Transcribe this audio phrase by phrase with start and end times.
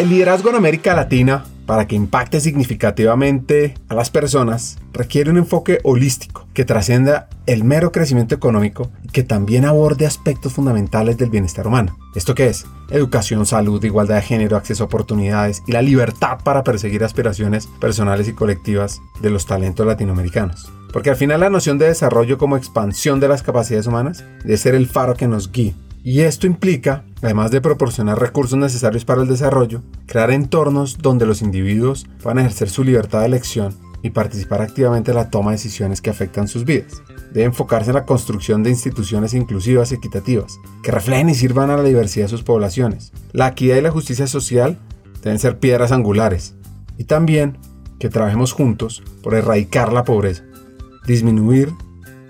[0.00, 5.78] El liderazgo en América Latina, para que impacte significativamente a las personas, requiere un enfoque
[5.84, 11.66] holístico que trascienda el mero crecimiento económico y que también aborde aspectos fundamentales del bienestar
[11.66, 11.98] humano.
[12.14, 12.64] ¿Esto qué es?
[12.88, 18.26] Educación, salud, igualdad de género, acceso a oportunidades y la libertad para perseguir aspiraciones personales
[18.26, 20.72] y colectivas de los talentos latinoamericanos.
[20.94, 24.74] Porque al final la noción de desarrollo como expansión de las capacidades humanas debe ser
[24.74, 25.74] el faro que nos guíe.
[26.02, 31.42] Y esto implica, además de proporcionar recursos necesarios para el desarrollo, crear entornos donde los
[31.42, 36.00] individuos puedan ejercer su libertad de elección y participar activamente en la toma de decisiones
[36.00, 37.02] que afectan sus vidas.
[37.32, 41.76] Debe enfocarse en la construcción de instituciones inclusivas y equitativas, que reflejen y sirvan a
[41.76, 43.12] la diversidad de sus poblaciones.
[43.32, 44.78] La equidad y la justicia social
[45.22, 46.54] deben ser piedras angulares.
[46.96, 47.58] Y también
[47.98, 50.44] que trabajemos juntos por erradicar la pobreza
[51.06, 51.72] disminuir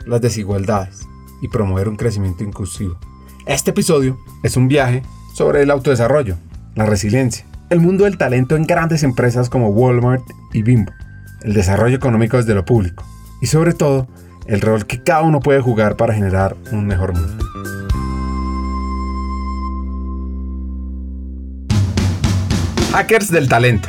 [0.07, 1.07] las desigualdades
[1.43, 2.99] y promover un crecimiento inclusivo.
[3.51, 5.03] Este episodio es un viaje
[5.35, 6.37] sobre el autodesarrollo,
[6.77, 10.93] la resiliencia, el mundo del talento en grandes empresas como Walmart y Bimbo,
[11.43, 13.05] el desarrollo económico desde lo público
[13.43, 14.07] y sobre todo
[14.47, 17.45] el rol que cada uno puede jugar para generar un mejor mundo.
[22.93, 23.89] Hackers del Talento,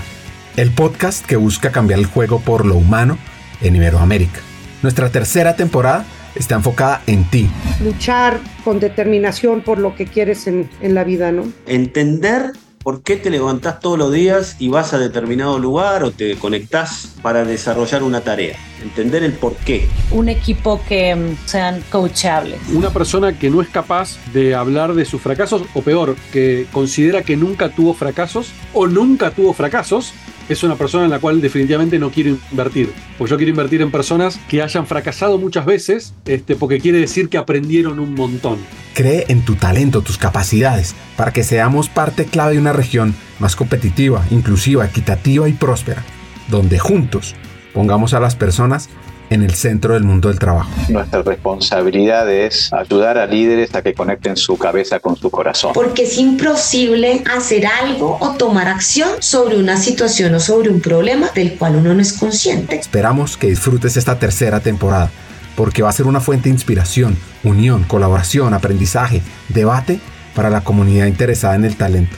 [0.58, 3.20] el podcast que busca cambiar el juego por lo humano
[3.62, 4.40] en Iberoamérica.
[4.81, 6.03] Nuestra tercera temporada
[6.36, 7.50] está enfocada en ti.
[7.84, 11.44] Luchar con determinación por lo que quieres en, la vida, ¿no?
[11.66, 12.52] Entender
[12.84, 17.16] por qué te levantás todos los días y vas a determinado lugar o te conectás
[17.22, 18.58] para desarrollar una tarea.
[18.82, 19.88] Entender el por qué.
[20.12, 22.59] Un equipo que mm, sean coachables.
[22.74, 27.22] Una persona que no es capaz de hablar de sus fracasos o peor, que considera
[27.22, 30.14] que nunca tuvo fracasos o nunca tuvo fracasos
[30.50, 32.92] es una persona en la cual definitivamente no quiero invertir.
[33.17, 37.30] Pues yo quiero invertir en personas que hayan fracasado muchas veces, este, porque quiere decir
[37.30, 38.59] que aprendieron un montón.
[38.94, 43.56] Cree en tu talento, tus capacidades, para que seamos parte clave de una región más
[43.56, 46.03] competitiva, inclusiva, equitativa y próspera,
[46.50, 47.35] donde juntos
[47.74, 48.90] pongamos a las personas
[49.31, 50.69] en el centro del mundo del trabajo.
[50.90, 55.72] Nuestra responsabilidad es ayudar a líderes a que conecten su cabeza con su corazón.
[55.74, 61.30] Porque es imposible hacer algo o tomar acción sobre una situación o sobre un problema
[61.34, 62.75] del cual uno no es consciente.
[62.75, 65.09] Esperamos que disfrutes esta tercera temporada
[65.56, 70.02] porque va a ser una fuente de inspiración, unión, colaboración, aprendizaje, debate
[70.36, 72.18] para la comunidad interesada en el talento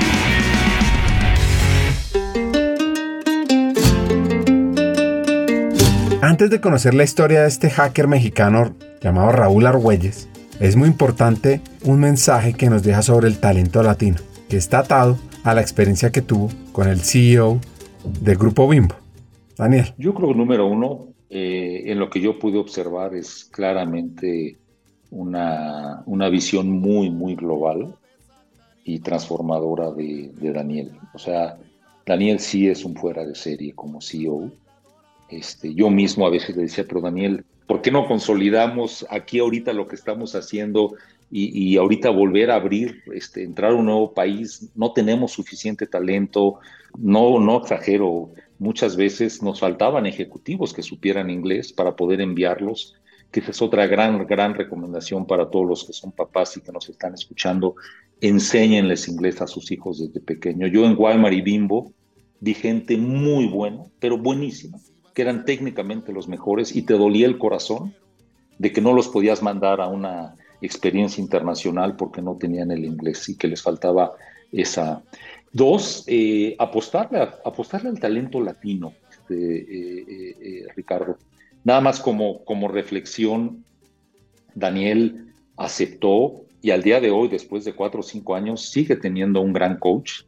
[6.31, 10.29] Antes de conocer la historia de este hacker mexicano llamado Raúl Argüelles,
[10.61, 14.15] es muy importante un mensaje que nos deja sobre el talento latino,
[14.47, 17.59] que está atado a la experiencia que tuvo con el CEO
[18.21, 18.95] del Grupo Bimbo.
[19.57, 19.93] Daniel.
[19.97, 24.55] Yo creo que número uno, eh, en lo que yo pude observar es claramente
[25.09, 27.93] una, una visión muy, muy global
[28.85, 30.91] y transformadora de, de Daniel.
[31.13, 31.57] O sea,
[32.05, 34.49] Daniel sí es un fuera de serie como CEO
[35.31, 39.73] este, yo mismo a veces le decía, pero Daniel, ¿por qué no consolidamos aquí ahorita
[39.73, 40.95] lo que estamos haciendo
[41.33, 44.69] y, ahorita volver a abrir, este, entrar a un nuevo país?
[44.75, 46.59] No tenemos suficiente talento,
[46.97, 52.95] no, no exagero, muchas veces nos faltaban ejecutivos que supieran inglés para poder enviarlos,
[53.31, 56.73] que esa es otra gran, gran recomendación para todos los que son papás y que
[56.73, 57.75] nos están escuchando,
[58.19, 60.67] enséñenles inglés a sus hijos desde pequeño.
[60.67, 61.93] Yo en Walmart y Bimbo
[62.41, 64.77] vi gente muy buena, pero buenísima,
[65.13, 67.93] que eran técnicamente los mejores y te dolía el corazón
[68.57, 73.27] de que no los podías mandar a una experiencia internacional porque no tenían el inglés
[73.29, 74.13] y que les faltaba
[74.51, 75.01] esa.
[75.51, 81.17] Dos, eh, apostarle, apostarle al talento latino, este, eh, eh, Ricardo.
[81.63, 83.65] Nada más como, como reflexión,
[84.55, 89.41] Daniel aceptó y al día de hoy, después de cuatro o cinco años, sigue teniendo
[89.41, 90.21] un gran coach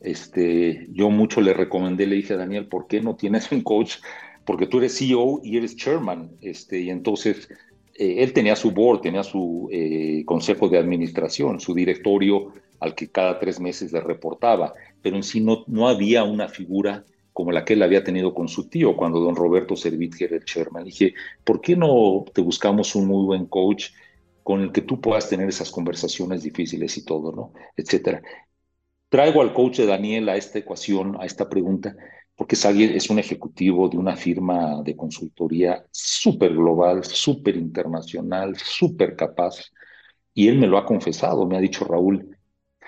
[0.00, 3.96] este, yo mucho le recomendé, le dije a Daniel, ¿por qué no tienes un coach
[4.44, 7.48] porque tú eres CEO y eres chairman, este, y entonces
[7.94, 13.10] eh, él tenía su board, tenía su eh, consejo de administración, su directorio al que
[13.10, 17.64] cada tres meses le reportaba, pero en sí no, no había una figura como la
[17.64, 20.84] que él había tenido con su tío cuando don Roberto Servit era el chairman.
[20.84, 21.14] dije,
[21.44, 23.90] ¿por qué no te buscamos un muy buen coach
[24.42, 27.52] con el que tú puedas tener esas conversaciones difíciles y todo, ¿no?
[27.76, 28.22] Etcétera.
[29.10, 31.96] Traigo al coach de Daniel a esta ecuación, a esta pregunta,
[32.36, 39.16] porque es, es un ejecutivo de una firma de consultoría súper global, súper internacional, súper
[39.16, 39.72] capaz,
[40.32, 42.38] y él me lo ha confesado, me ha dicho, Raúl,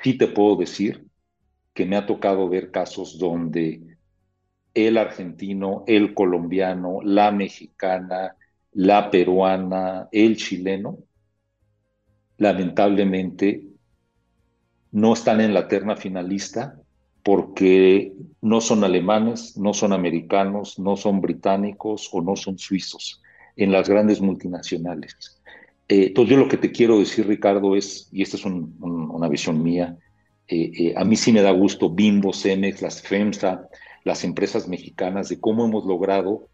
[0.02, 1.04] sí te puedo decir
[1.74, 3.98] que me ha tocado ver casos donde
[4.74, 8.36] el argentino, el colombiano, la mexicana,
[8.74, 10.98] la peruana, el chileno,
[12.38, 13.71] lamentablemente
[14.92, 16.76] no están en la terna finalista
[17.22, 23.20] porque no son alemanes, no son americanos, no son británicos o no son suizos
[23.56, 25.40] en las grandes multinacionales.
[25.88, 29.62] Eh, entonces yo lo que te quiero decir, Ricardo, es, y esta es una visión
[29.62, 29.96] mía,
[30.48, 33.68] eh, eh, a mí sí me da gusto Bimbo, Cemex, las FEMSA,
[34.04, 36.48] las empresas mexicanas, de cómo hemos logrado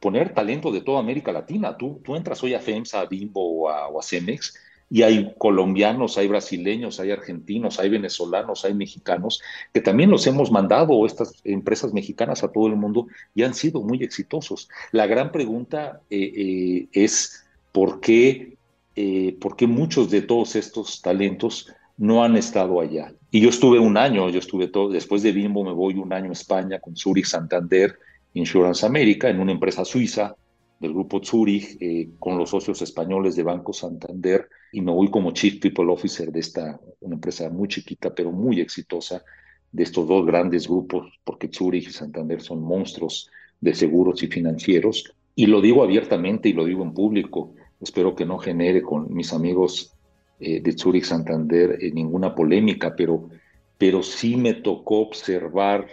[0.00, 1.76] poner talento de toda América Latina.
[1.76, 4.54] Tú, tú entras hoy a FEMSA, a Bimbo o a, o a Cemex
[4.88, 9.42] y hay colombianos, hay brasileños, hay argentinos, hay venezolanos, hay mexicanos,
[9.72, 13.82] que también los hemos mandado, estas empresas mexicanas, a todo el mundo y han sido
[13.82, 14.68] muy exitosos.
[14.92, 18.56] La gran pregunta eh, eh, es por qué,
[18.94, 23.12] eh, por qué muchos de todos estos talentos no han estado allá.
[23.30, 26.30] Y yo estuve un año, yo estuve todo, después de Bimbo me voy un año
[26.30, 27.98] a España con Zurich Santander
[28.34, 30.36] Insurance America en una empresa suiza
[30.78, 35.30] del grupo Zurich eh, con los socios españoles de Banco Santander y me voy como
[35.30, 39.24] Chief People Officer de esta, una empresa muy chiquita pero muy exitosa
[39.72, 45.14] de estos dos grandes grupos, porque Zurich y Santander son monstruos de seguros y financieros.
[45.34, 47.54] Y lo digo abiertamente y lo digo en público.
[47.80, 49.94] Espero que no genere con mis amigos
[50.40, 53.30] eh, de Zurich Santander eh, ninguna polémica, pero,
[53.78, 55.86] pero sí me tocó observar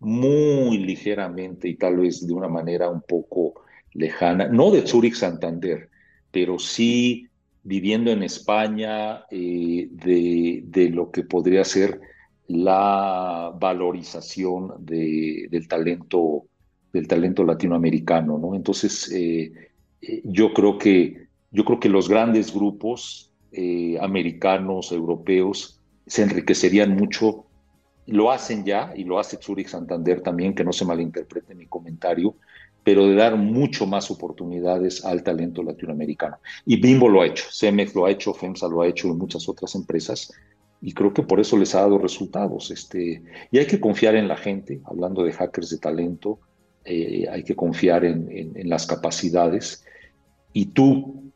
[0.00, 3.54] muy ligeramente y tal vez de una manera un poco
[3.92, 5.90] lejana, no de Zurich Santander,
[6.32, 7.28] pero sí
[7.66, 12.00] viviendo en España eh, de, de, lo que podría ser
[12.46, 16.44] la valorización de, del talento
[16.92, 18.54] del talento latinoamericano, ¿no?
[18.54, 19.52] Entonces, eh,
[20.00, 23.32] eh, yo creo que yo creo que los grandes grupos
[24.00, 27.46] americanos, europeos, se enriquecerían mucho.
[28.06, 32.36] Lo hacen ya y lo hace Zurich Santander también, que no se malinterprete mi comentario,
[32.86, 36.38] pero de dar mucho más oportunidades al talento latinoamericano.
[36.64, 39.48] Y Bimbo lo ha hecho, Cemex lo ha hecho, FEMSA lo ha hecho y muchas
[39.48, 40.32] otras empresas,
[40.80, 42.70] y creo que por eso les ha dado resultados.
[42.70, 46.38] Este, y hay que confiar en la gente, hablando de hackers de talento,
[46.84, 49.84] eh, hay que confiar en, en, las capacidades.
[50.52, 51.32] Y tú,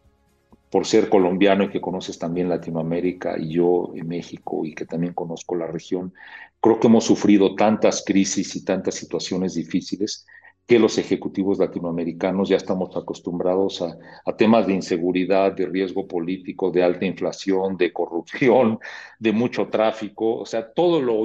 [0.70, 5.14] por ser colombiano y que conoces también Latinoamérica y yo en México y que también
[5.14, 6.14] conozco la región,
[6.61, 10.29] creo que hemos sufrido tantas crisis y tantas situaciones difíciles
[10.70, 16.84] que los ejecutivos latinoamericanos ya estamos acostumbrados a, temas de inseguridad, de riesgo político, de
[16.84, 18.78] alta inflación, de corrupción,
[19.19, 21.25] de mucho tráfico, o sea, todo lo,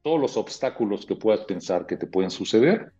[0.00, 2.92] todos los obstáculos que puedas pensar que te pueden suceder,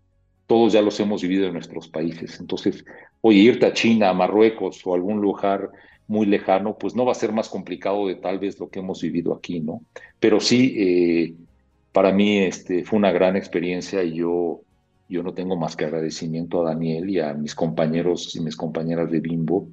[0.48, 2.40] todos ya los hemos vivido en nuestros países.
[2.40, 2.84] Entonces,
[3.20, 5.70] oye, irte a China, a Marruecos o algún lugar
[6.08, 9.00] muy lejano, pues no va a ser más complicado de tal vez lo que hemos
[9.00, 9.82] vivido aquí, ¿no?
[10.18, 11.34] Pero sí, eh,
[11.92, 14.62] para mí este, fue una gran experiencia y yo
[15.08, 19.10] yo no tengo más que agradecimiento a Daniel y a mis compañeros y mis compañeras
[19.10, 19.68] de Bimbo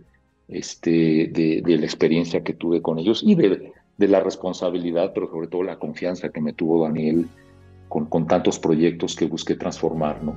[0.48, 5.64] este, de, la experiencia que tuve con ellos y de, la responsabilidad, pero sobre todo
[5.64, 7.28] la confianza que me tuvo Daniel
[7.90, 10.24] con, tantos proyectos que busqué transformar.
[10.24, 10.36] ¿no?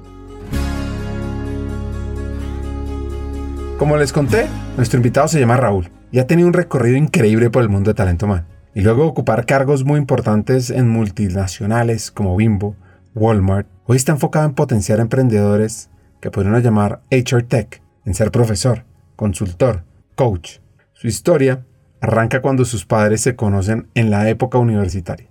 [3.79, 7.63] Como les conté, nuestro invitado se llama Raúl y ha tenido un recorrido increíble por
[7.63, 8.47] el mundo de talento humano.
[8.75, 12.77] Y luego ocupar cargos muy importantes en multinacionales como Bimbo,
[13.19, 18.85] Walmart, hoy está enfocado en potenciar emprendedores que podríamos llamar HR Tech, en ser profesor,
[19.17, 19.83] consultor,
[20.15, 20.59] coach.
[20.95, 21.67] Su historia
[22.01, 25.27] arranca cuando sus padres se conocen en la época universitaria.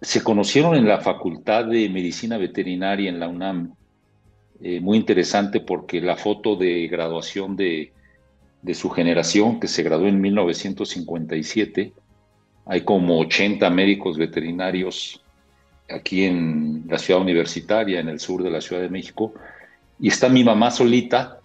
[0.00, 3.74] Se conocieron en la Facultad de Medicina Veterinaria en la UNAM.
[4.62, 7.92] Eh, muy interesante porque la foto de graduación de,
[8.62, 11.92] de su generación, que se graduó en 1957,
[12.66, 15.20] hay como 80 médicos veterinarios
[15.90, 19.34] aquí en la ciudad universitaria, en el sur de la Ciudad de México,
[19.98, 21.40] y está mi mamá solita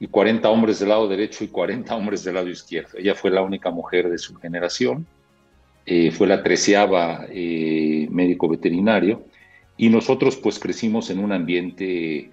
[0.00, 2.98] y 40 hombres del lado derecho y 40 hombres del lado izquierdo.
[2.98, 5.06] Ella fue la única mujer de su generación,
[5.86, 9.24] eh, fue la treceava eh, médico veterinario,
[9.76, 12.30] y nosotros pues crecimos en un ambiente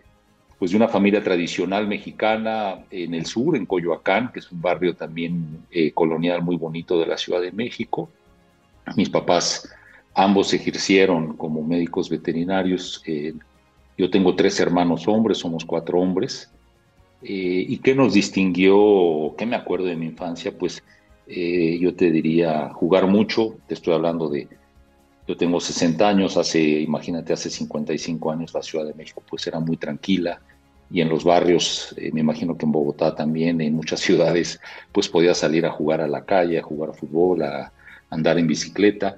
[0.59, 4.93] pues de una familia tradicional mexicana en el sur, en Coyoacán, que es un barrio
[4.93, 8.11] también eh, colonial muy bonito de la Ciudad de México.
[8.97, 9.69] Mis papás
[10.13, 13.01] ambos ejercieron como médicos veterinarios.
[13.05, 13.33] Eh,
[13.97, 16.49] yo tengo tres hermanos hombres, somos cuatro hombres.
[17.21, 19.35] Eh, ¿Y qué nos distinguió?
[19.37, 20.57] ¿Qué me acuerdo de mi infancia?
[20.57, 20.83] Pues
[21.31, 24.47] yo te diría jugar mucho, te estoy hablando de
[25.27, 29.59] yo tengo 60 años, hace, imagínate, hace 55 años la Ciudad de México pues era
[29.59, 30.41] muy tranquila
[30.91, 34.59] y en los barrios, eh, me imagino que en Bogotá también, en muchas ciudades,
[34.91, 37.71] pues podía salir a jugar a la calle, a jugar a fútbol, a
[38.09, 39.17] andar en bicicleta.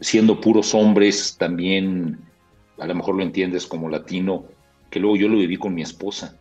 [0.00, 2.18] Siendo puros hombres también,
[2.78, 4.44] a lo mejor lo entiendes como latino,
[4.90, 6.36] que luego yo lo viví con mi esposa.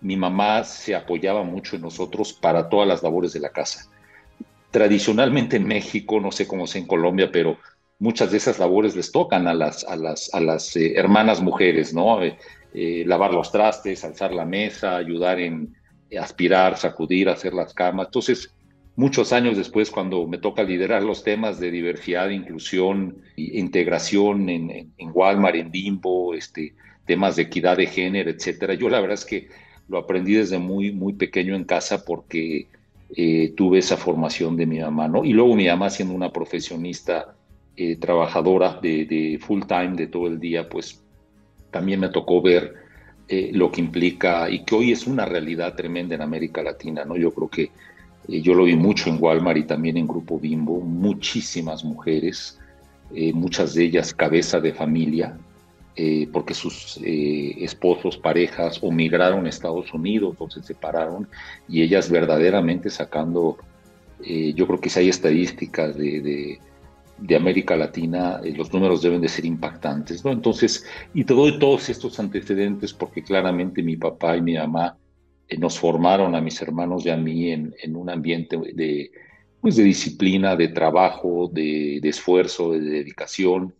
[0.00, 3.90] Mi mamá se apoyaba mucho en nosotros para todas las labores de la casa.
[4.70, 7.58] Tradicionalmente en México, no sé cómo sea en Colombia, pero
[7.98, 11.92] muchas de esas labores les tocan a las, a las, a las eh, hermanas mujeres,
[11.92, 12.22] ¿no?
[12.22, 12.36] Eh,
[12.72, 15.74] eh, lavar los trastes, alzar la mesa, ayudar en
[16.18, 18.06] aspirar, sacudir, hacer las camas.
[18.06, 18.52] Entonces,
[18.96, 25.56] muchos años después, cuando me toca liderar los temas de diversidad, inclusión integración en, Walmart,
[25.56, 26.74] en Bimbo, este,
[27.06, 29.48] temas de equidad de género, etcétera, yo la verdad es que
[29.88, 32.68] lo aprendí desde muy, muy pequeño en casa porque
[33.56, 35.24] tuve esa formación de mi mamá, ¿no?
[35.24, 37.34] Y luego mi mamá siendo una profesionista
[37.82, 41.02] eh, trabajadora de, full time, de todo el día, pues
[41.70, 42.74] también me tocó ver
[43.26, 47.16] eh, lo que implica y que hoy es una realidad tremenda en América Latina, ¿no?
[47.16, 47.70] Yo creo que
[48.30, 52.58] eh, yo lo vi mucho en Walmart y también en Grupo Bimbo, muchísimas mujeres,
[53.34, 55.36] muchas de ellas cabeza de familia,
[56.32, 61.26] porque sus esposos, parejas o migraron a Estados Unidos o se separaron
[61.68, 63.56] y ellas verdaderamente sacando,
[64.20, 66.60] yo creo que si hay estadísticas de
[67.20, 70.32] de América Latina, eh, los números deben de ser impactantes, ¿no?
[70.32, 74.99] Entonces, y te doy todos estos antecedentes porque claramente mi papá y mi mamá eh,
[75.58, 79.10] nos formaron a mis hermanos y a mí en, en un ambiente de,
[79.60, 83.74] pues, de disciplina, de trabajo, de, de esfuerzo, de dedicación.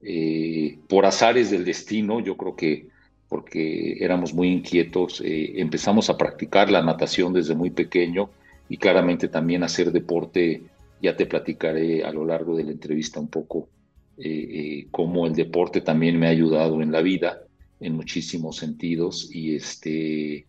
[0.00, 2.88] Eh, por azares del destino, yo creo que
[3.28, 8.30] porque éramos muy inquietos, empezamos a practicar la natación desde muy pequeño
[8.68, 10.62] y claramente también hacer deporte
[11.02, 13.68] ya te platicaré a lo largo de la entrevista un poco
[14.18, 17.42] eh, eh, cómo el deporte también me ha ayudado en la vida
[17.80, 20.46] en muchísimos sentidos y este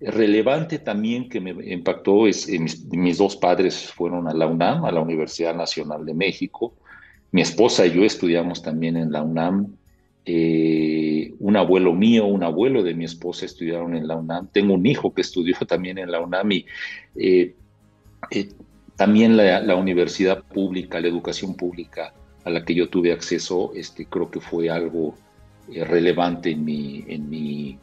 [0.00, 4.92] relevante también que me impactó es eh, mis, dos padres fueron a la UNAM, a
[4.92, 6.74] la Universidad Nacional de México.
[7.32, 9.74] Mi esposa y yo estudiamos también en la UNAM.
[10.26, 14.48] un abuelo mío, un abuelo de mi esposa estudiaron en la UNAM.
[14.52, 16.66] Tengo un hijo que estudió también en la UNAM y
[18.98, 22.12] también la, universidad pública, la educación pública
[22.44, 25.14] a la que yo tuve acceso, este, creo que fue algo
[25.72, 27.78] eh, relevante en mi, en mi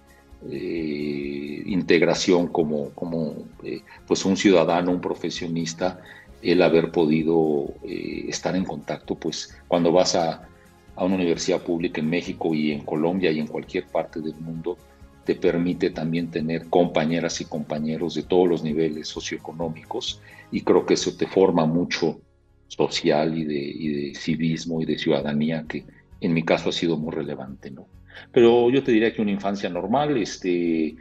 [0.52, 6.02] eh, integración como, como eh, pues un ciudadano, un profesionista,
[6.42, 10.48] el haber podido estar en contacto, pues cuando vas a,
[10.96, 14.78] a una universidad pública en México y en Colombia y en cualquier parte del mundo,
[15.26, 20.22] te permite también tener compañeras y compañeros de todos los niveles socioeconómicos
[20.52, 22.22] y creo que eso te forma mucho
[22.68, 25.86] social y de, civismo y de ciudadanía que
[26.22, 27.88] en mi caso ha sido muy relevante, ¿no?
[28.32, 30.96] Pero yo te diría que una infancia normal, este,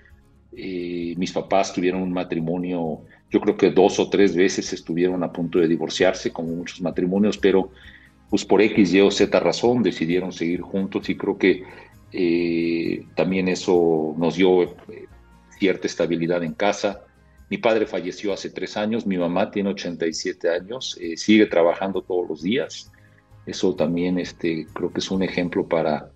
[0.57, 5.33] eh, mis papás tuvieron un matrimonio, yo creo que dos o tres veces estuvieron a
[5.33, 7.71] punto de divorciarse, como muchos matrimonios, pero
[8.31, 11.63] pues por X, Y o Z razón decidieron seguir juntos y creo que
[12.13, 15.07] eh, también eso nos dio eh,
[15.59, 17.03] cierta estabilidad en casa.
[17.51, 22.29] Mi padre falleció hace tres años, mi mamá tiene 87 años, eh, sigue trabajando todos
[22.29, 22.93] los días.
[23.47, 26.11] Eso también este, creo que es un ejemplo para,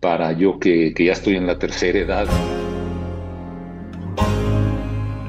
[0.00, 2.26] para yo que, que ya estoy en la tercera edad.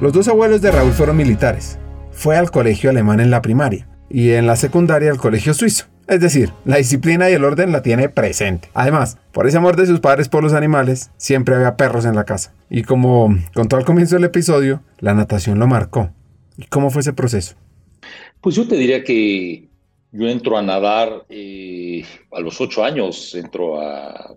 [0.01, 1.77] Los dos abuelos de Raúl fueron militares.
[2.11, 5.85] Fue al colegio alemán en la primaria y en la secundaria al colegio suizo.
[6.07, 8.69] Es decir, la disciplina y el orden la tiene presente.
[8.73, 12.25] Además, por ese amor de sus padres por los animales, siempre había perros en la
[12.25, 12.55] casa.
[12.69, 16.09] Y como contó al comienzo del episodio, la natación lo marcó.
[16.57, 17.55] ¿Y cómo fue ese proceso?
[18.41, 19.69] Pues yo te diría que
[20.11, 24.35] yo entro a nadar eh, a los ocho años, entro a,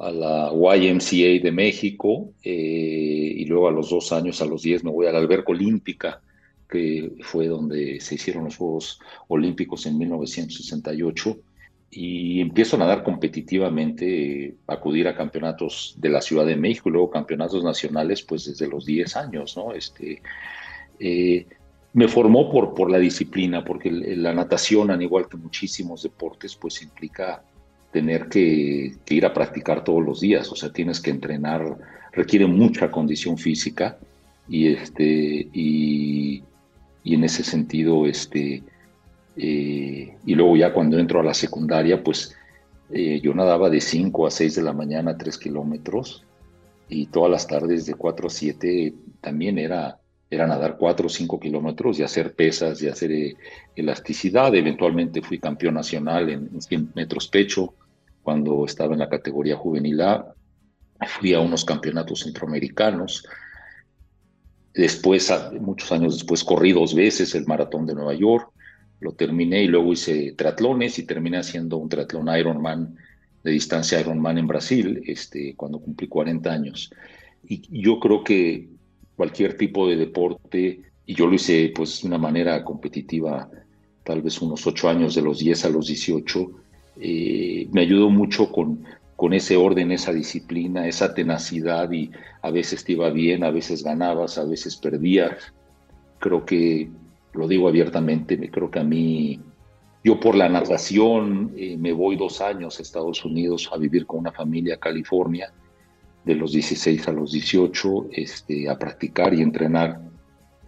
[0.00, 4.84] a la YMCA de México eh, y luego a los dos años, a los diez,
[4.84, 6.20] me voy a la alberca olímpica
[6.68, 11.36] que fue donde se hicieron los Juegos Olímpicos en 1968,
[11.90, 17.10] y empiezo a nadar competitivamente, acudir a campeonatos de la Ciudad de México y luego
[17.10, 19.72] campeonatos nacionales, pues desde los 10 años, ¿no?
[19.72, 20.20] Este,
[20.98, 21.46] eh,
[21.92, 26.82] me formó por, por la disciplina, porque la natación, al igual que muchísimos deportes, pues
[26.82, 27.42] implica
[27.96, 31.78] tener que, ir a practicar todos los días, o sea, tienes que entrenar,
[32.12, 33.96] requiere mucha condición física
[34.46, 36.42] y, este, y,
[37.04, 38.62] en ese sentido, este,
[39.38, 42.36] eh, y luego ya cuando entro a la secundaria, pues
[42.90, 46.22] eh, yo nadaba de 5 a 6 de la mañana, 3 kilómetros,
[46.90, 49.98] y todas las tardes de 4 a 7 también era,
[50.30, 53.36] era nadar 4 o 5 kilómetros y hacer pesas y hacer eh,
[53.74, 54.54] elasticidad.
[54.54, 57.72] Eventualmente fui campeón nacional en, 100 metros pecho
[58.26, 60.34] cuando estaba en la categoría juvenil A.
[61.06, 63.24] Fui a unos campeonatos centroamericanos.
[64.74, 68.50] Después, muchos años después, corrí dos veces el maratón de Nueva York.
[68.98, 72.96] Lo terminé y luego hice triatlones y terminé haciendo un triatlón Ironman
[73.44, 76.90] de distancia Ironman en Brasil, este, cuando cumplí 40 años.
[77.44, 78.70] Y yo creo que
[79.14, 83.48] cualquier tipo de deporte, y yo lo hice pues de una manera competitiva,
[84.02, 86.65] tal vez unos 8 años, de los 10 a los 18,
[87.00, 88.84] eh, me ayudó mucho con,
[89.16, 92.10] con ese orden, esa disciplina, esa tenacidad y
[92.42, 95.52] a veces te iba bien, a veces ganabas, a veces perdías.
[96.18, 96.90] Creo que,
[97.32, 99.40] lo digo abiertamente, creo que a mí
[100.04, 104.20] yo por la natación eh, me voy dos años a Estados Unidos a vivir con
[104.20, 105.52] una familia a California,
[106.24, 110.00] de los 16 a los 18, este, a practicar y entrenar.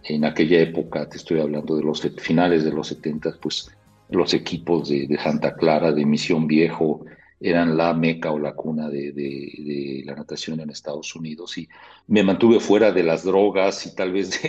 [0.03, 3.69] En aquella época, te estoy hablando de los finales de los 70, pues
[4.09, 7.05] los equipos de, Santa Clara, de Misión Viejo,
[7.39, 11.57] eran la meca o la cuna de, la natación en Estados Unidos.
[11.57, 11.69] Y
[12.07, 14.41] me mantuve fuera de las drogas y tal vez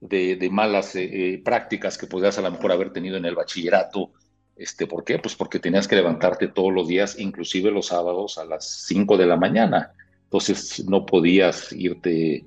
[0.00, 4.10] de, malas eh, eh, prácticas que podrías a lo mejor haber tenido en el bachillerato.
[4.56, 5.18] Este, ¿Por qué?
[5.18, 9.26] Pues porque tenías que levantarte todos los días, inclusive los sábados a las 5 de
[9.26, 9.92] la mañana.
[10.24, 12.44] Entonces no podías irte,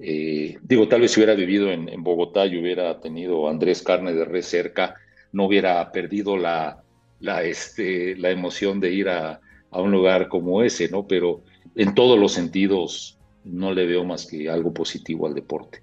[0.00, 4.24] eh, digo, tal vez si hubiera vivido en, Bogotá y hubiera tenido Andrés Carne de
[4.24, 4.94] Res cerca,
[5.36, 6.82] no hubiera perdido la,
[7.20, 9.38] la, este, la emoción de ir a,
[9.70, 11.06] a un lugar como ese, ¿no?
[11.06, 11.42] Pero
[11.74, 15.82] en todos los sentidos no le veo más que algo positivo al deporte.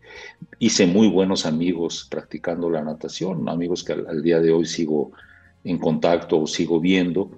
[0.58, 5.12] Hice muy buenos amigos practicando la natación, amigos que al, día de hoy sigo
[5.64, 7.30] en contacto o sigo viendo.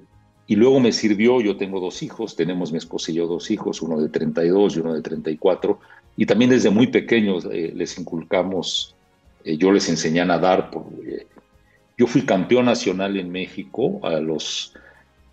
[0.48, 3.82] Y luego me sirvió, yo tengo dos hijos, tenemos mi esposa y yo dos hijos,
[3.82, 5.80] uno de 32 y uno de 34,
[6.16, 8.96] y también desde muy pequeños eh, les inculcamos,
[9.44, 10.72] eh, yo les enseñé a nadar.
[10.72, 11.28] Por, eh,
[11.98, 14.74] yo fui campeón nacional en México a los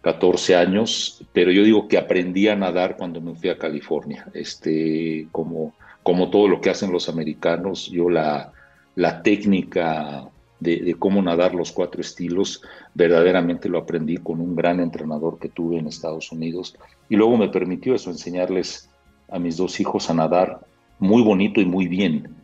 [0.02, 4.26] 14 años, pero yo digo que aprendí a nadar cuando me fui a California.
[4.34, 8.52] Este, como, como todo lo que hacen los americanos, yo la,
[8.94, 10.28] la técnica
[10.62, 12.62] de, cómo nadar los cuatro estilos,
[12.94, 16.76] verdaderamente lo aprendí con un gran entrenador que tuve en Estados Unidos.
[17.08, 18.88] Y luego me permitió eso, enseñarles
[19.28, 20.60] a mis dos hijos a nadar
[20.98, 22.41] muy bonito y muy bien.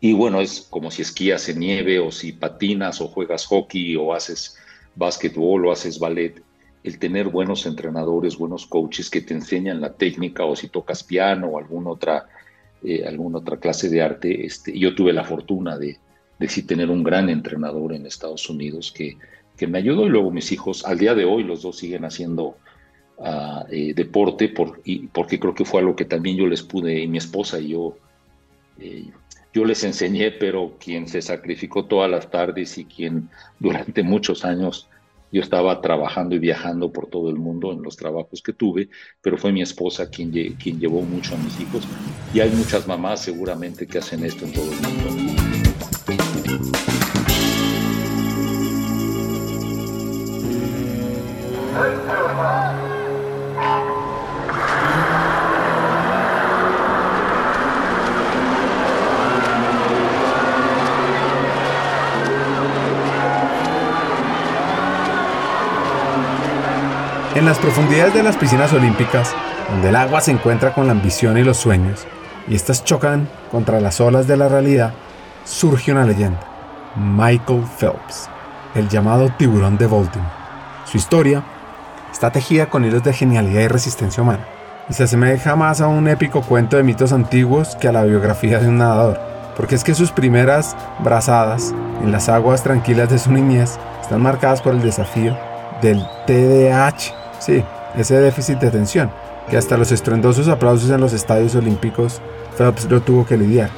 [0.00, 4.14] Y bueno, es como si esquías en nieve o si patinas o juegas hockey o
[4.14, 4.56] haces
[4.94, 6.42] básquetbol o haces ballet
[6.84, 11.48] el tener buenos entrenadores, buenos coaches que te enseñan la técnica o si tocas piano
[11.48, 12.28] o alguna otra,
[12.82, 14.46] eh, alguna otra clase de arte.
[14.46, 15.98] Este, yo tuve la fortuna de,
[16.38, 19.18] de sí tener un gran entrenador en Estados Unidos que,
[19.56, 22.56] que me ayudó y luego mis hijos, al día de hoy los dos siguen haciendo
[23.70, 27.08] eh, deporte por, y, porque creo que fue algo que también yo les pude, y
[27.08, 27.96] mi esposa y yo,
[28.78, 29.06] eh,
[29.58, 34.88] yo les enseñé, pero quien se sacrificó todas las tardes y quien durante muchos años
[35.32, 38.88] yo estaba trabajando y viajando por todo el mundo en los trabajos que tuve,
[39.20, 41.82] pero fue mi esposa quien, quien llevó mucho a mis hijos.
[42.32, 45.38] Y hay muchas mamás seguramente que hacen esto en todo el mundo.
[67.38, 69.32] En las profundidades de las piscinas olímpicas,
[69.70, 72.04] donde el agua se encuentra con la ambición y los sueños,
[72.48, 74.92] y estas chocan contra las olas de la realidad,
[75.44, 76.40] surge una leyenda,
[76.96, 78.28] Michael Phelps,
[78.74, 80.32] el llamado tiburón de Baltimore.
[80.84, 81.44] Su historia
[82.10, 84.44] está tejida con hilos de genialidad y resistencia humana,
[84.88, 88.58] y se asemeja más a un épico cuento de mitos antiguos que a la biografía
[88.58, 89.20] de un nadador,
[89.56, 91.72] porque es que sus primeras brazadas
[92.02, 95.38] en las aguas tranquilas de su niñez están marcadas por el desafío
[95.80, 97.64] del TDAH, Sí,
[97.96, 99.10] ese déficit de atención,
[99.48, 102.20] que hasta los estruendosos aplausos en los estadios olímpicos
[102.56, 103.70] Phelps lo tuvo que lidiar.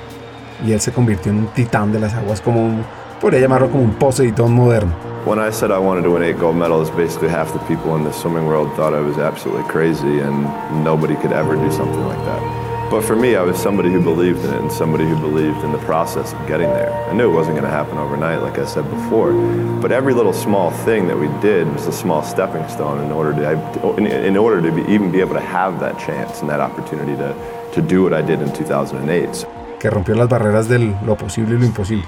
[0.66, 2.82] Y él se convirtió en un titán de las aguas como un,
[3.20, 4.92] podría llamarlo como un Poseidón moderno.
[5.26, 8.04] When I said I wanted to win eight gold medals, basically half the people in
[8.04, 10.48] the swimming world thought I was absolutely crazy and
[10.82, 12.69] nobody could ever do something like that.
[12.90, 15.70] But for me, I was somebody who believed in it and somebody who believed in
[15.70, 16.92] the process of getting there.
[17.08, 19.32] I knew it wasn't going to happen overnight, like I said before.
[19.80, 23.32] But every little small thing that we did was a small stepping stone in order
[23.32, 27.14] to, in, order to be, even be able to have that chance and that opportunity
[27.14, 27.32] to,
[27.74, 29.46] to do what I did in 2008.
[29.78, 32.06] Que rompió las barreras de lo posible y lo imposible.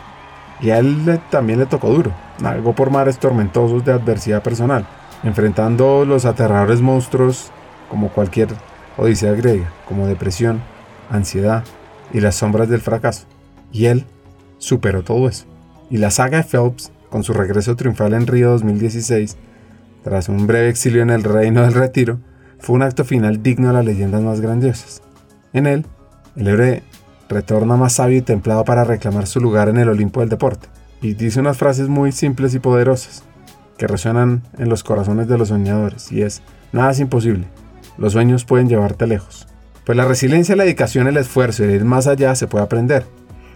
[0.61, 2.11] Y a él le, también le tocó duro.
[2.40, 4.85] Navegó por mares tormentosos de adversidad personal,
[5.23, 7.53] enfrentando los aterradores monstruos
[7.88, 8.49] como cualquier
[8.97, 10.61] odisea griega, como depresión,
[11.12, 11.64] ansiedad
[12.12, 13.27] y las sombras del fracaso.
[13.70, 14.05] Y él
[14.59, 15.46] superó todo eso.
[15.90, 19.37] Y la saga de Phelps, con su regreso triunfal en Río 2016,
[20.03, 22.18] tras un breve exilio en el Reino del Retiro,
[22.59, 25.03] fue un acto final digno de las leyendas más grandiosas.
[25.53, 25.87] En él,
[26.37, 26.83] el héroe
[27.29, 30.68] retorna más sabio y templado para reclamar su lugar en el Olimpo del deporte,
[31.01, 33.25] y dice unas frases muy simples y poderosas,
[33.77, 37.46] que resuenan en los corazones de los soñadores, y es, nada es imposible,
[37.98, 39.48] los sueños pueden llevarte lejos.
[39.85, 43.05] Pues la resiliencia, la dedicación, el esfuerzo y ir más allá se puede aprender.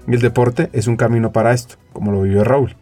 [0.08, 2.76] Y el deporte es un camino para esto, como lo vivió Raúl.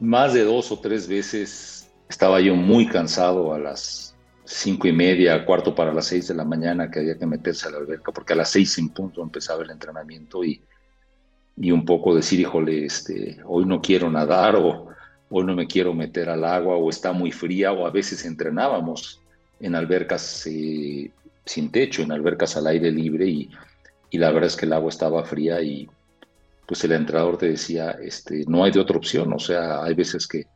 [0.00, 5.44] Más de dos o tres veces estaba yo muy cansado a las cinco y media,
[5.44, 8.32] cuarto para las seis de la mañana que había que meterse a la alberca, porque
[8.32, 10.62] a las seis en punto empezaba el entrenamiento y,
[11.56, 14.88] y un poco decir, híjole, este, hoy no quiero nadar o
[15.28, 19.20] hoy no me quiero meter al agua o está muy fría o a veces entrenábamos
[19.60, 21.10] en albercas eh,
[21.48, 23.50] sin techo, en albercas al aire libre y,
[24.10, 25.88] y, la verdad es que el agua estaba fría y
[26.66, 30.26] pues el entrenador te decía, este, no hay de otra opción, o sea, hay veces
[30.26, 30.46] que,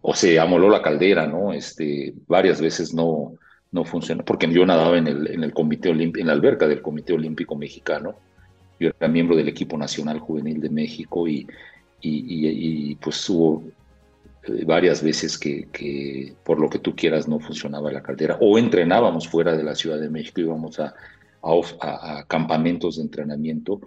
[0.00, 1.52] o se amoló la caldera, ¿no?
[1.52, 3.34] Este, varias veces no,
[3.70, 6.80] no funciona, porque yo nadaba en el, en el Comité Olímpico, en la alberca del
[6.80, 8.14] Comité Olímpico Mexicano,
[8.80, 11.46] yo era miembro del equipo nacional juvenil de México y,
[12.00, 13.62] y, y pues hubo
[14.66, 19.56] varias veces que, por lo que tú quieras no funcionaba la caldera o entrenábamos fuera
[19.56, 20.94] de la Ciudad de México, íbamos a,
[21.42, 23.80] a, campamentos de entrenamiento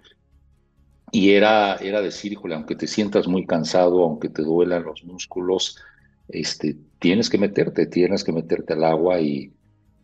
[1.12, 5.78] y era, era decir, híjole, aunque te sientas muy cansado, aunque te duelan los músculos,
[6.28, 9.52] este, tienes que meterte, tienes que meterte al agua y,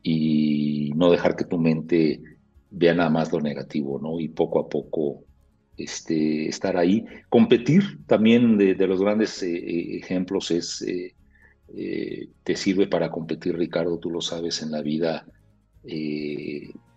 [0.03, 2.21] y no dejar que tu mente
[2.71, 4.21] vea nada más lo negativo, ¿no?
[4.21, 5.25] Y poco a poco
[5.77, 7.05] este, estar ahí.
[7.29, 13.99] Competir también de, los grandes eh, eh, ejemplos es, eh, te sirve para competir, Ricardo,
[13.99, 15.27] tú lo sabes, en la vida,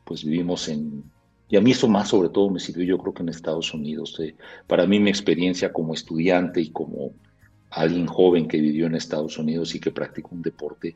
[0.04, 1.04] pues vivimos en,
[1.48, 4.20] y a mí eso más sobre todo me sirvió yo creo que en Estados Unidos.
[4.68, 7.14] para mí mi experiencia como estudiante y como
[7.70, 10.96] alguien joven que vivió en Estados Unidos y que practicó un deporte,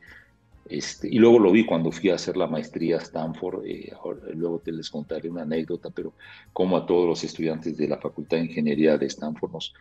[0.70, 3.92] este, y luego lo vi cuando fui a hacer la maestría a Stanford, eh,
[4.36, 6.14] luego te les contaré una anécdota, pero
[6.54, 9.74] como a todos los estudiantes de la Facultad de Ingeniería de Stanford, nos,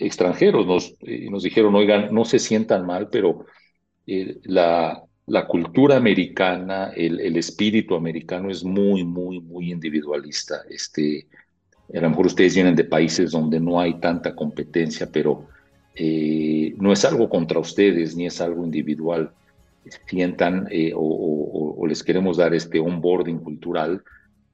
[0.00, 3.44] extranjeros, nos, eh, nos dijeron, oigan, no se sientan mal, pero
[4.06, 10.62] eh, la, la, cultura americana, el, el, espíritu americano es muy, muy, muy individualista.
[10.70, 11.26] Este,
[11.94, 15.48] a lo mejor ustedes vienen de países donde no hay tanta competencia, pero
[15.96, 19.30] no es algo contra ustedes, ni es algo individual
[20.06, 24.02] sientan eh, o, les queremos dar este onboarding cultural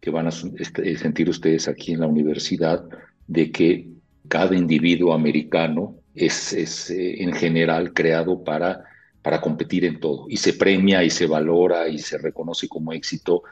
[0.01, 2.85] que van a este, sentir ustedes aquí en la universidad
[3.27, 3.89] de que
[4.29, 8.85] cada individuo americano es, es eh, en general creado para,
[9.23, 10.27] para competir en todo.
[10.29, 13.43] Y se premia y se valora y se reconoce como éxito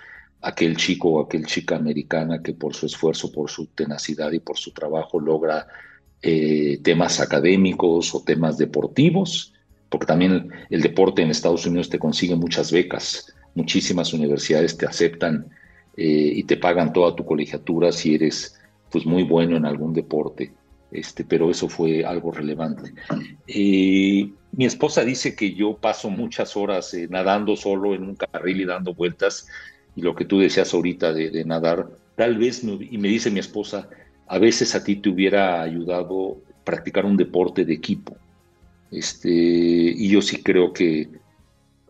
[0.40, 4.56] aquel chico o aquel chica americana que por su esfuerzo, por su tenacidad y por
[4.56, 5.66] su trabajo logra
[6.22, 9.52] eh, temas académicos o temas deportivos
[9.88, 15.48] porque también el deporte en Estados Unidos te consigue muchas becas, muchísimas universidades te aceptan
[15.96, 18.54] eh, y te pagan toda tu colegiatura si eres
[18.90, 20.52] pues muy bueno en algún deporte,
[20.90, 22.92] este, pero eso fue algo relevante.
[23.46, 28.62] Eh, mi esposa dice que yo paso muchas horas eh, nadando solo en un carril
[28.62, 29.48] y dando vueltas,
[29.94, 33.40] y lo que tú decías ahorita de, de nadar, tal vez, y me dice mi
[33.40, 33.88] esposa,
[34.26, 38.16] a veces a ti te hubiera ayudado practicar un deporte de equipo
[38.90, 41.08] este, y yo sí creo que,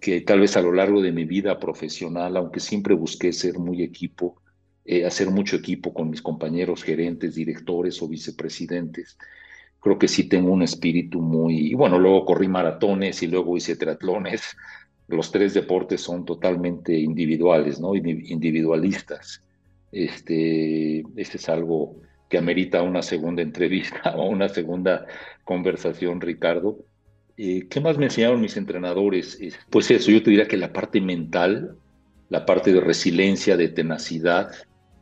[0.01, 3.83] que tal vez a lo largo de mi vida profesional, aunque siempre busqué ser muy
[3.83, 4.41] equipo,
[4.85, 9.19] eh, hacer mucho equipo con mis compañeros gerentes, directores o vicepresidentes,
[9.81, 13.77] creo que sí tengo un espíritu muy, y bueno, luego corrí maratones y luego hice
[13.77, 14.57] triatlones.
[15.09, 17.95] Los tres deportes son totalmente individuales, ¿no?
[17.95, 19.43] Individualistas.
[19.91, 21.97] Este, este es algo
[22.29, 25.07] que amerita una segunda entrevista o una segunda
[25.45, 26.79] conversación, Ricardo.
[27.41, 29.39] Eh, ¿Qué más me enseñaron mis entrenadores?
[29.71, 31.77] Pues eso, yo te diría que la parte mental,
[32.29, 34.51] la parte de resiliencia, de tenacidad.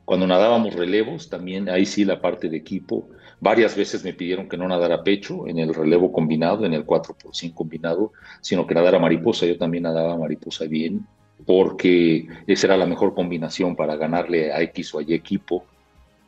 [0.04, 3.08] Cuando nadábamos relevos, también ahí sí la parte de equipo.
[3.40, 7.54] Varias veces me pidieron que no nadara pecho en el relevo combinado, en el 4x100
[7.54, 9.46] combinado, sino que nadara mariposa.
[9.46, 11.06] Yo también nadaba mariposa bien.
[11.46, 15.64] porque esa era la mejor combinación para ganarle a X o a Y equipo.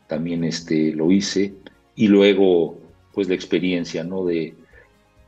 [0.07, 1.55] También este, lo hice.
[1.97, 2.79] Y luego,
[3.13, 4.25] pues la experiencia, ¿no?
[4.25, 4.55] De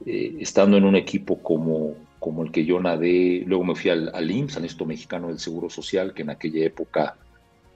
[0.06, 4.10] eh, estando en un equipo como, como el que yo nadé, luego me fui al,
[4.14, 7.16] al IMSS, al Instituto Mexicano del Seguro Social, que en aquella época,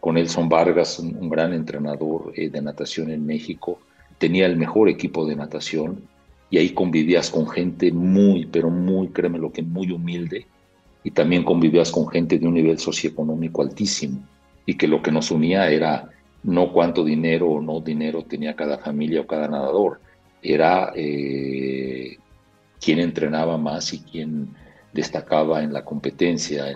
[0.00, 3.78] con Elson Vargas, un, gran entrenador eh, de natación en México,
[4.18, 6.02] tenía el mejor equipo de natación
[6.50, 10.46] y ahí convivías con gente muy, pero muy, créeme lo que muy humilde
[11.02, 14.20] y también convivías con gente de un nivel socioeconómico altísimo
[14.64, 16.10] y que lo que nos unía era
[16.42, 20.00] no cuánto dinero o no dinero tenía cada familia o cada nadador,
[20.44, 22.18] era eh,
[22.80, 24.50] quién entrenaba más y quién
[24.92, 26.66] destacaba en la competencia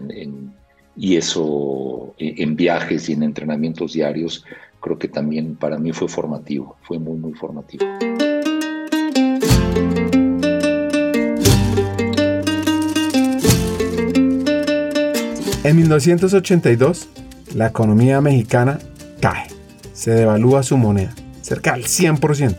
[0.96, 4.44] y eso en viajes y en entrenamientos diarios
[4.80, 7.84] creo que también para mí fue formativo, fue muy, muy formativo.
[15.64, 17.08] En 1982,
[17.54, 18.78] la economía mexicana
[19.20, 19.48] cae,
[19.92, 22.56] se devalúa su moneda, cerca del 100%,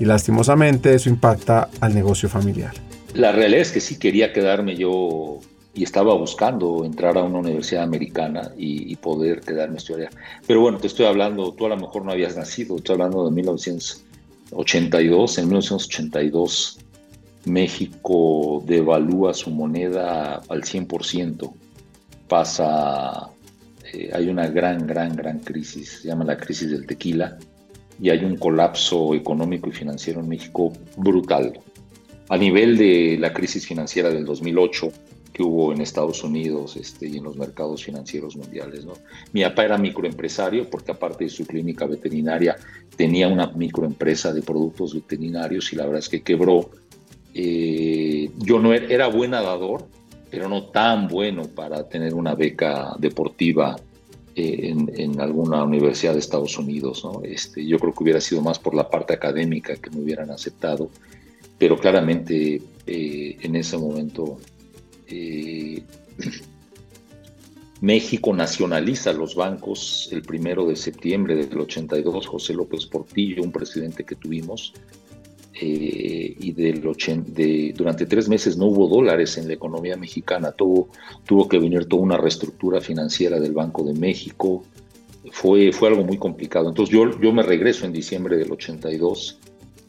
[0.00, 2.72] y lastimosamente eso impacta al negocio familiar.
[3.14, 5.38] La realidad es que sí quería quedarme yo
[5.74, 10.10] y estaba buscando entrar a una universidad americana y, poder quedarme estudiar.
[10.46, 13.30] Pero bueno, te estoy hablando, tú a lo mejor no habías nacido, estoy hablando de
[13.30, 15.38] 1982.
[15.38, 16.78] En 1982
[17.44, 21.52] México devalúa su moneda al 100%.
[22.28, 23.28] Pasa,
[23.92, 27.38] eh, hay una gran, gran, gran crisis, se llama la crisis del tequila,
[28.00, 31.60] y hay un colapso económico y financiero en México brutal.
[32.28, 34.92] A nivel de la crisis financiera del 2008,
[35.32, 38.84] que hubo en Estados Unidos este, y en los mercados financieros mundiales.
[39.32, 42.56] Mi papá era microempresario porque aparte de su clínica veterinaria
[42.96, 46.70] tenía una microempresa de productos veterinarios y la verdad es que quebró.
[47.34, 49.86] Eh, yo no era, era, buen nadador,
[50.30, 53.76] pero no tan bueno para tener una beca deportiva
[54.40, 57.04] en, en, alguna universidad de Estados Unidos.
[57.04, 57.22] ¿no?
[57.24, 60.90] Este, yo creo que hubiera sido más por la parte académica que me hubieran aceptado,
[61.58, 64.38] pero claramente eh, en ese momento
[65.06, 65.82] eh,
[67.80, 74.04] México nacionaliza los bancos el primero de septiembre del 82, José López Portillo, un presidente
[74.04, 74.74] que tuvimos,
[75.60, 80.88] eh, y del de, durante tres meses no hubo dólares en la economía mexicana, tuvo,
[81.24, 84.64] tuvo que venir toda una reestructura financiera del Banco de México,
[85.30, 86.68] fue, fue algo muy complicado.
[86.68, 89.38] Entonces yo, yo me regreso en diciembre del 82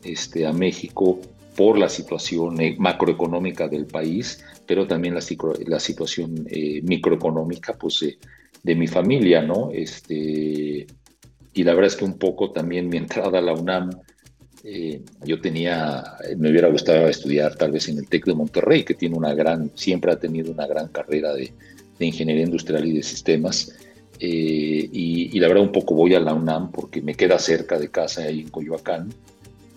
[0.03, 1.19] este, a México
[1.55, 5.21] por la situación eh, macroeconómica del país, pero también la,
[5.67, 8.17] la situación eh, microeconómica pues,
[8.63, 9.69] de mi familia, ¿no?
[9.71, 10.85] Este,
[11.53, 13.91] y la verdad es que un poco también mi entrada a la UNAM,
[14.63, 16.03] eh, yo tenía,
[16.37, 19.71] me hubiera gustado estudiar tal vez en el TEC de Monterrey, que tiene una gran,
[19.75, 21.51] siempre ha tenido una gran carrera de,
[21.97, 23.75] de ingeniería industrial y de sistemas.
[24.19, 27.89] y, y, la verdad un poco voy a la UNAM porque me queda cerca de
[27.89, 29.09] casa ahí en Coyoacán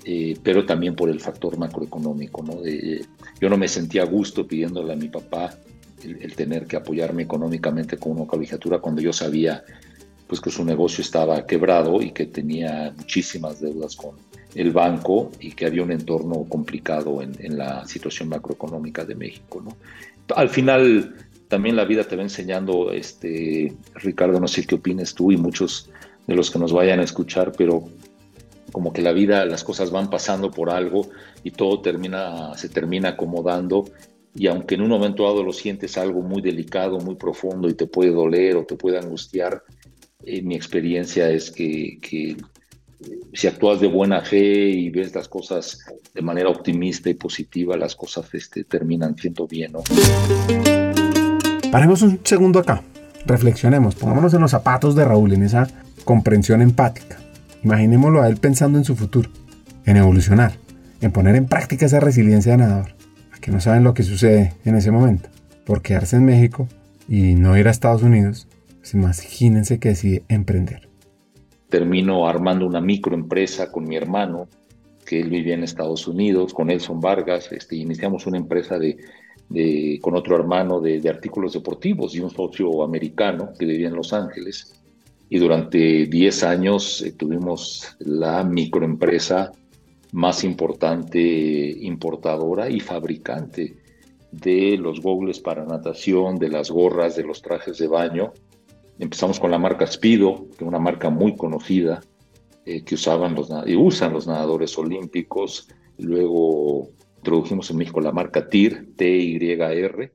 [0.07, 2.43] eh, pero también por el factor macroeconómico.
[2.43, 2.59] ¿no?
[3.41, 5.59] yo no me sentía a gusto pidiéndole a mi papá
[6.03, 9.65] el, tener que apoyarme económicamente con una colegiatura cuando yo sabía
[10.27, 14.17] pues, que su negocio estaba quebrado y que tenía muchísimas deudas con
[14.55, 19.63] el banco y que había un entorno complicado en, la situación macroeconómica de México.
[19.65, 19.77] ¿no?
[20.35, 21.15] Al final
[21.49, 25.91] también la vida te va enseñando, este, Ricardo, no sé qué opines tú y muchos
[26.27, 27.85] de los que nos vayan a escuchar, pero
[28.73, 31.09] como que la vida, las cosas van pasando por algo
[31.43, 33.85] y todo termina, se termina acomodando
[34.35, 37.87] y aunque en un momento dado lo sientes algo muy delicado, muy profundo y te
[37.87, 39.63] puede doler o te puede angustiar,
[40.25, 42.37] eh, mi experiencia es que, que,
[43.33, 47.97] si actúas de buena fe y ves las cosas de manera optimista y positiva, las
[47.97, 49.73] cosas este, terminan siendo bien.
[49.73, 49.83] ¿no?
[51.73, 52.83] Paremos un segundo acá,
[53.27, 55.69] reflexionemos, pongámonos en los zapatos de Raúl, en esa
[56.05, 57.19] comprensión empática.
[57.65, 59.31] Imaginémoslo a él pensando en su futuro,
[59.85, 60.53] en evolucionar,
[61.01, 62.95] en poner en práctica esa resiliencia de nadador,
[63.33, 65.29] a que no saben lo que sucede en ese momento,
[65.67, 66.69] por quedarse en México
[67.09, 68.47] y no ir a Estados Unidos,
[68.79, 70.94] pues imagínense que decide emprender.
[71.69, 74.49] Termino armando una microempresa con mi hermano,
[75.05, 78.97] que él vivía en Estados Unidos, con Elson Vargas, este, iniciamos una empresa de,
[80.01, 84.81] con otro hermano de, artículos deportivos y un socio americano que vivía en Los Ángeles
[85.29, 89.53] y durante 10 años eh, tuvimos la microempresa
[90.13, 93.75] más importante importadora y fabricante
[94.31, 98.33] de los gogles para natación, de las gorras, de los trajes de baño.
[98.99, 102.01] Empezamos con la marca Spido, que es una marca muy conocida
[102.65, 105.69] eh, que usaban los, y usan los nadadores olímpicos.
[105.99, 110.13] Luego introdujimos en México la marca TIR, T-Y-R,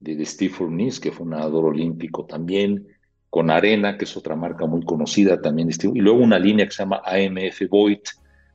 [0.00, 2.86] de, Steve Furniss, que fue un nadador olímpico también,
[3.28, 6.82] con Arena, que es otra marca muy conocida también, y luego una línea que se
[6.82, 8.08] llama AMF Voigt,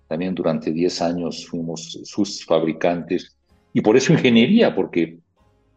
[0.08, 3.38] también durante 10 años fuimos sus fabricantes,
[3.74, 5.20] y por eso ingeniería, porque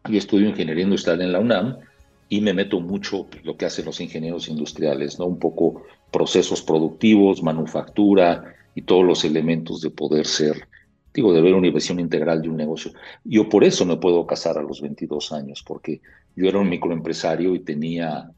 [0.09, 1.77] yo estudio ingeniería industrial en la UNAM
[2.29, 5.25] y me meto mucho lo que hacen los ingenieros industriales, ¿no?
[5.25, 10.67] Un poco procesos productivos, manufactura y todos los elementos de poder ser
[11.13, 12.91] digo, de ver una visión integral de un negocio.
[13.23, 16.01] Yo por eso me puedo casar a los 22 años, porque
[16.35, 18.29] yo era un microempresario y tenía,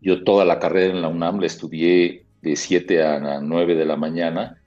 [0.00, 3.96] yo toda la carrera en la UNAM la estudié de 7 a 9 de la
[3.96, 4.62] mañana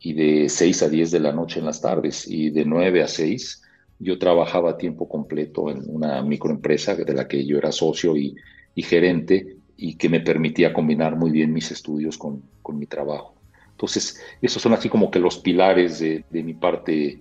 [0.00, 3.08] y de 6 a 10 de la noche en las tardes y de 9 a
[3.08, 3.62] 6
[3.98, 8.36] yo trabajaba a tiempo completo en una microempresa de la que yo era socio y,
[8.76, 13.34] gerente y que me permitía combinar muy bien mis estudios con, mi trabajo.
[13.70, 17.18] Entonces, esos son así como que los pilares de, mi parte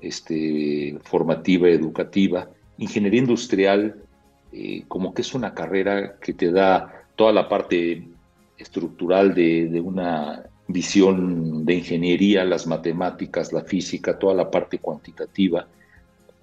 [0.00, 2.48] este, formativa, educativa.
[2.78, 3.96] Ingeniería industrial,
[4.52, 8.06] eh, como que es una carrera que te da toda la parte
[8.56, 15.66] estructural de, una visión de ingeniería, las matemáticas, la física, toda la parte cuantitativa,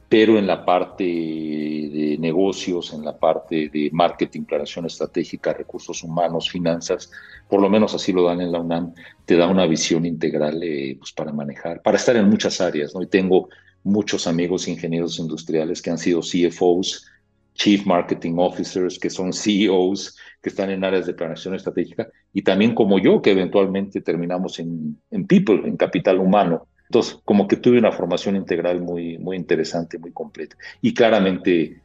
[0.10, 6.50] pero en la parte de negocios, en la parte de marketing, planeación estratégica, recursos humanos,
[6.50, 7.12] finanzas,
[7.50, 8.94] por lo menos así lo dan en la UNAM,
[9.26, 12.96] te da una visión integral eh, pues para manejar, para estar en muchas áreas.
[12.96, 13.02] ¿no?
[13.02, 13.50] Y tengo
[13.84, 17.06] muchos amigos ingenieros industriales que han sido CFOs,
[17.54, 22.76] Chief Marketing Officers, que son CEOs, que están en áreas de planeación estratégica, y también
[22.76, 26.68] como yo, que eventualmente terminamos en, en People, en capital humano.
[26.90, 30.56] Entonces, como que tuve una formación integral muy, muy interesante, muy completa.
[30.82, 31.82] Y claramente,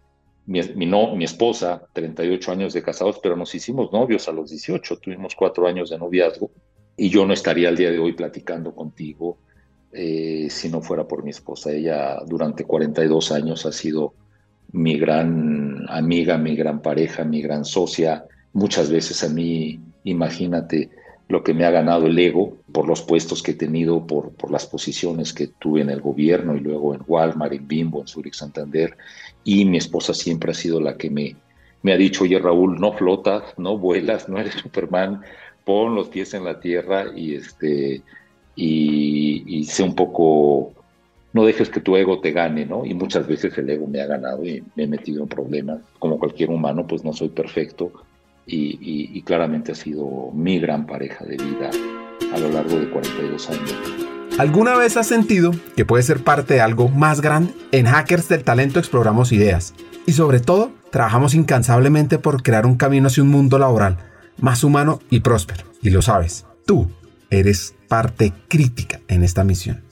[0.47, 4.99] mi, no, mi esposa, 38 años de casados, pero nos hicimos novios a los 18,
[4.99, 6.51] tuvimos cuatro años de noviazgo,
[6.97, 9.39] y yo no estaría al día de hoy platicando contigo
[9.93, 11.73] eh, si no fuera por mi esposa.
[11.73, 14.15] Ella durante 42 años ha sido
[14.73, 18.25] mi gran amiga, mi gran pareja, mi gran socia.
[18.53, 20.91] Muchas veces a mí, imagínate,
[21.33, 24.51] lo que me ha ganado el ego por los puestos que he tenido, por, por
[24.51, 28.35] las posiciones que tuve en el gobierno y luego en Walmart, en Bimbo, en Zurich
[28.35, 28.99] Santander.
[29.43, 31.35] Y mi esposa siempre ha sido la que me,
[31.81, 35.23] me ha dicho, oye Raúl, no flotas, no vuelas, no eres Superman,
[35.65, 38.03] pon los pies en la tierra y, este,
[38.55, 40.75] y, y sé un poco,
[41.33, 42.85] no dejes que tu ego te gane, ¿no?
[42.85, 45.81] Y muchas veces el ego me ha ganado y me he metido en problemas.
[45.99, 47.91] Como cualquier humano, pues no soy perfecto,
[48.47, 51.71] y, claramente ha sido mi gran pareja de vida
[52.35, 53.75] a lo largo de 42 años.
[54.39, 57.53] ¿Alguna vez has sentido que puedes ser parte de algo más grande?
[57.71, 59.75] En Hackers del Talento exploramos ideas
[60.07, 63.99] y sobre todo trabajamos incansablemente por crear un camino hacia un mundo laboral
[64.39, 65.65] más humano y próspero.
[65.83, 66.91] Y lo sabes, tú
[67.31, 69.92] eres parte crítica en esta misión.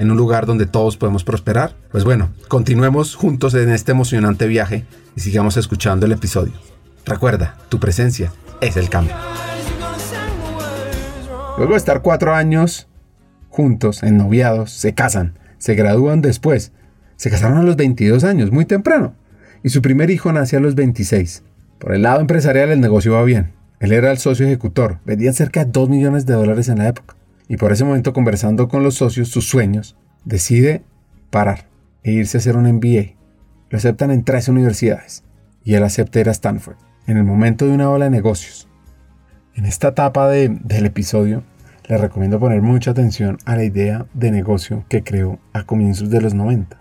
[0.00, 1.74] en un lugar donde todos podemos prosperar?
[1.92, 6.54] Pues bueno, continuemos juntos en este emocionante viaje y sigamos escuchando el episodio.
[7.04, 8.32] Recuerda, tu presencia
[8.62, 9.14] es el cambio.
[11.58, 12.88] Luego de estar cuatro años
[13.50, 16.72] juntos, ennoviados, se casan, se gradúan después.
[17.16, 19.14] Se casaron a los 22 años, muy temprano.
[19.62, 21.42] Y su primer hijo nace a los 26.
[21.78, 23.52] Por el lado empresarial el negocio va bien.
[23.80, 27.19] Él era el socio ejecutor, vendían cerca de 2 millones de dólares en la época
[27.50, 30.84] y por ese momento conversando con los socios sus sueños, decide
[31.30, 31.66] parar
[32.04, 33.16] e irse a hacer un MBA.
[33.70, 35.24] Lo aceptan en tres universidades
[35.64, 36.76] y él acepta ir a Stanford
[37.08, 38.68] en el momento de una ola de negocios.
[39.56, 41.42] En esta etapa del episodio
[41.88, 46.20] le recomiendo poner mucha atención a la idea de negocio que creó a comienzos de
[46.20, 46.80] los 90.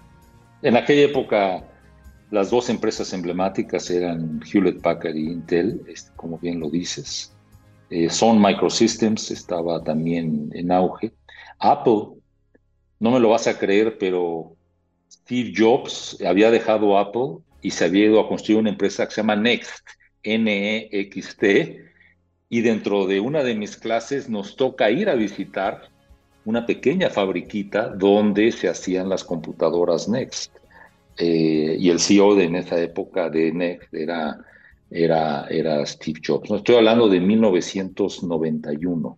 [0.61, 1.63] En aquella época
[2.29, 5.81] las dos empresas emblemáticas eran Hewlett Packard y Intel,
[6.15, 7.35] como bien lo dices.
[7.89, 11.11] Eh, Sun Microsystems estaba también en auge.
[11.59, 12.19] Apple,
[12.99, 14.55] no me lo vas a creer, pero
[15.11, 19.21] Steve Jobs había dejado Apple y se había ido a construir una empresa que se
[19.21, 19.85] llama Next,
[20.23, 21.43] NEXT,
[22.49, 25.89] y dentro de una de mis clases nos toca ir a visitar
[26.45, 30.55] una pequeña fabriquita donde se hacían las computadoras Next.
[31.17, 34.39] Eh, y el CEO de en esa época de Next era,
[34.91, 36.49] era, era Steve Jobs.
[36.49, 36.57] ¿no?
[36.57, 39.17] Estoy hablando de 1991.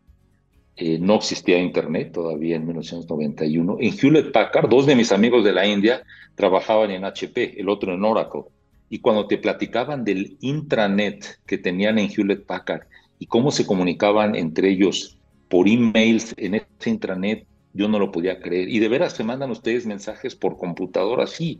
[0.77, 3.77] Eh, no existía Internet todavía en 1991.
[3.79, 6.03] En Hewlett Packard, dos de mis amigos de la India
[6.35, 8.43] trabajaban en HP, el otro en Oracle.
[8.89, 12.87] Y cuando te platicaban del intranet que tenían en Hewlett Packard
[13.19, 15.17] y cómo se comunicaban entre ellos
[15.49, 18.69] por emails en ese intranet, yo no lo podía creer.
[18.69, 21.59] Y de veras se mandan ustedes mensajes por computadora, sí.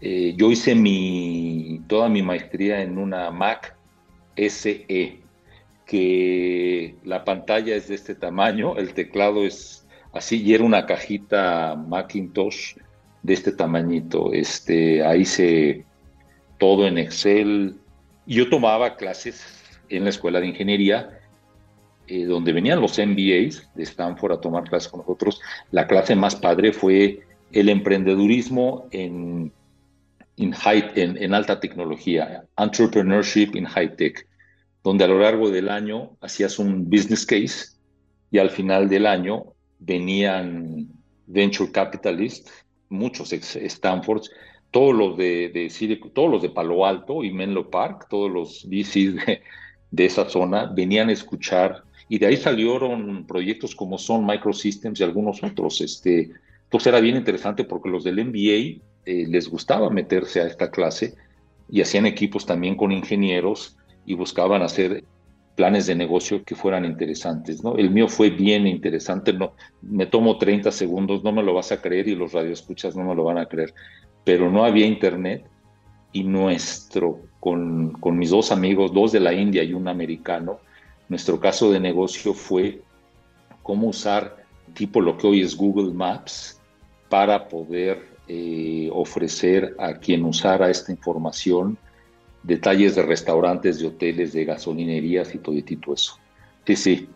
[0.00, 3.76] Eh, yo hice mi, toda mi maestría en una Mac
[4.36, 5.20] SE,
[5.86, 11.74] que la pantalla es de este tamaño, el teclado es así, y era una cajita
[11.74, 12.76] Macintosh
[13.22, 14.32] de este tamañito.
[14.32, 15.84] Este, ahí hice
[16.58, 17.76] todo en Excel.
[18.26, 19.44] Yo tomaba clases
[19.88, 21.20] en la escuela de ingeniería
[22.10, 25.40] eh, donde venían los MBAs de Stanford a tomar clases con nosotros,
[25.70, 27.20] la clase más padre fue
[27.52, 29.52] el emprendedurismo en,
[30.44, 34.26] en, alta tecnología, Entrepreneurship in High Tech,
[34.82, 37.76] donde a lo largo del año hacías un business case
[38.30, 40.88] y al final del año venían
[41.26, 42.50] venture capitalists,
[42.88, 44.22] muchos ex Stanford,
[44.70, 49.26] todos los de, de, todos los de Palo Alto y Menlo Park, todos los VCs
[49.26, 49.42] de,
[49.90, 55.04] de esa zona venían a escuchar y de ahí salieron proyectos como son Microsystems y
[55.04, 55.80] algunos otros.
[55.80, 56.30] Este,
[56.64, 61.14] entonces era bien interesante porque los del MBA eh, les gustaba meterse a esta clase
[61.68, 65.04] y hacían equipos también con ingenieros y buscaban hacer
[65.54, 67.76] planes de negocio que fueran interesantes, ¿no?
[67.76, 71.82] El mío fue bien interesante, no, me tomo 30 segundos, no me lo vas a
[71.82, 73.74] creer y los radioescuchas no me lo van a creer,
[74.24, 75.44] pero no había internet
[76.12, 80.60] y nuestro, con, con mis dos amigos, dos de la India y un americano,
[81.08, 82.80] nuestro caso de negocio fue
[83.62, 84.44] cómo usar
[84.74, 86.60] tipo lo que hoy es Google Maps
[87.08, 91.76] para poder eh, ofrecer a quien usara esta información
[92.44, 95.56] detalles de restaurantes, de hoteles, de gasolinerías y todo
[95.92, 96.16] eso.
[96.64, 97.08] Sí, sí.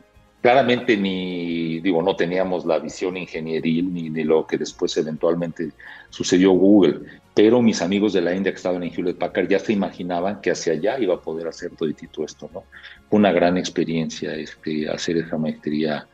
[0.43, 5.71] Claramente ni, digo, no teníamos la visión ingenieril ni de lo que después eventualmente
[6.11, 7.03] sucedió Google,
[7.33, 10.51] pero mis amigos de la India que estaban en Hewlett Packard ya se imaginaban que
[10.51, 12.65] hacia allá iba a poder hacer todo esto, ¿no?
[13.11, 16.09] Una gran experiencia este, hacer esa maestría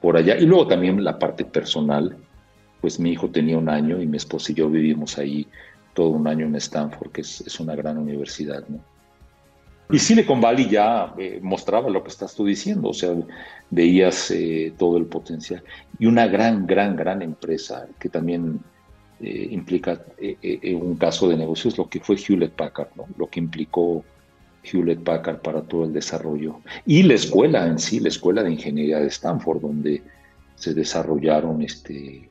[0.00, 0.34] por allá.
[0.38, 2.16] Y luego también la parte personal,
[2.86, 5.44] pues mi hijo tenía un año y mi esposa y yo vivimos ahí
[5.92, 8.78] todo un año en Stanford, que es, una gran universidad, ¿no?
[9.90, 13.12] Y Silicon Valley ya eh, mostraba lo que estás tú diciendo, o sea,
[13.70, 15.64] veías eh, todo el potencial.
[15.98, 18.60] Y una gran, gran, gran empresa que también
[19.18, 23.08] eh, implica eh, eh, un caso de negocios, lo que fue Hewlett Packard, ¿no?
[23.18, 24.04] lo que implicó
[24.62, 26.60] Hewlett Packard para todo el desarrollo.
[26.86, 30.04] Y la escuela en sí, la escuela de ingeniería de Stanford, donde
[30.56, 32.28] se desarrollaron este,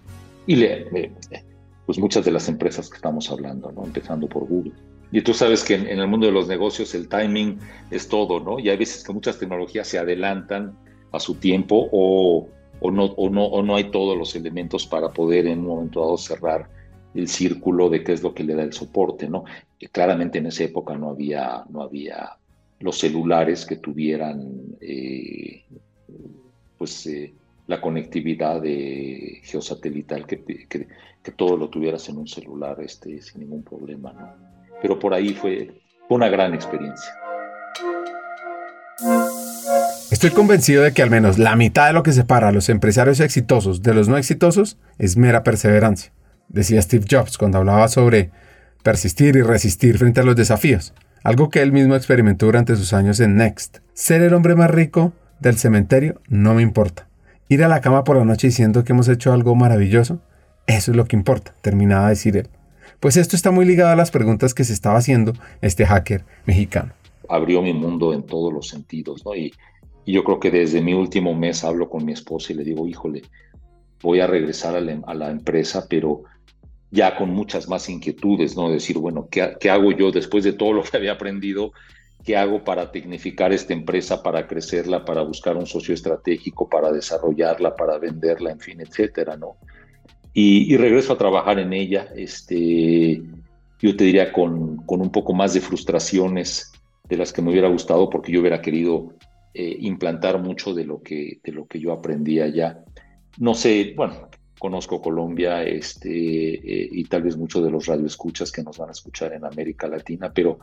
[0.47, 1.11] y le,
[1.85, 3.85] pues muchas de las empresas que estamos hablando, ¿no?
[3.85, 4.73] empezando por Google.
[5.11, 7.59] Y tú sabes que en, el mundo de los negocios el timing
[7.91, 8.59] es todo, ¿no?
[8.59, 10.75] Y hay veces que muchas tecnologías se adelantan
[11.11, 15.09] a su tiempo o, o, no, o, no, o no hay todos los elementos para
[15.09, 16.69] poder en un momento dado cerrar
[17.13, 19.45] el círculo de qué es lo que le da el soporte, ¿no?
[19.91, 22.37] claramente en esa época no había, no había
[22.79, 25.63] los celulares que tuvieran eh,
[26.77, 27.33] pues eh,
[27.67, 30.87] la conectividad de geosatelital, que, que,
[31.23, 34.33] que, todo lo tuvieras en un celular este, sin ningún problema, ¿no?
[34.81, 35.71] Pero por ahí fue
[36.09, 37.11] una gran experiencia.
[40.11, 43.19] Estoy convencido de que al menos la mitad de lo que separa a los empresarios
[43.19, 46.11] exitosos de los no exitosos es mera perseverancia
[46.49, 48.31] decía Steve Jobs cuando hablaba sobre
[48.83, 50.93] persistir y resistir frente a los desafíos,
[51.23, 53.79] algo que él mismo experimentó durante sus años en Next.
[53.93, 57.07] Ser el hombre más rico del cementerio no me importa.
[57.47, 60.19] Ir a la cama por la noche diciendo que hemos hecho algo maravilloso,
[60.67, 62.49] eso es lo que importa, terminaba de decir él.
[62.99, 66.93] Pues esto está muy ligado a las preguntas que se estaba haciendo este hacker mexicano.
[67.29, 69.35] Abrió mi mundo en todos los sentidos, ¿no?
[69.35, 69.53] Y,
[70.07, 73.23] yo creo que desde mi último mes hablo con mi esposa y le digo, híjole,
[74.03, 76.25] voy a regresar a la, a la empresa, pero
[76.91, 78.69] ya con muchas más inquietudes, ¿no?
[78.69, 81.73] Decir, bueno, ¿qué, hago yo después de todo lo que había aprendido?
[82.25, 87.75] ¿Qué hago para tecnificar esta empresa, para crecerla, para buscar un socio estratégico, para desarrollarla,
[87.75, 89.57] para venderla, en fin, etcétera, ¿no?
[90.33, 93.21] Y, regreso a trabajar en ella, este,
[93.79, 96.73] yo te diría con, con, un poco más de frustraciones
[97.07, 99.13] de las que me hubiera gustado, porque yo hubiera querido
[99.53, 102.83] eh, implantar mucho de lo, que, de lo que yo aprendía ya.
[103.37, 104.27] No sé, bueno,
[104.59, 108.91] conozco Colombia este, eh, y tal vez muchos de los radioescuchas que nos van a
[108.91, 110.59] escuchar en América Latina, pero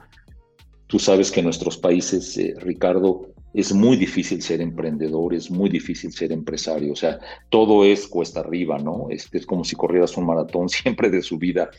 [0.93, 5.71] Tú sabes que en nuestros países, eh, Ricardo, es muy difícil ser emprendedor, es muy
[5.71, 6.93] difícil ser empresario.
[6.93, 7.19] O sea,
[7.49, 9.07] todo es cuesta arriba, ¿no?
[9.09, 11.71] Es, como si corrieras un maratón siempre de su vida.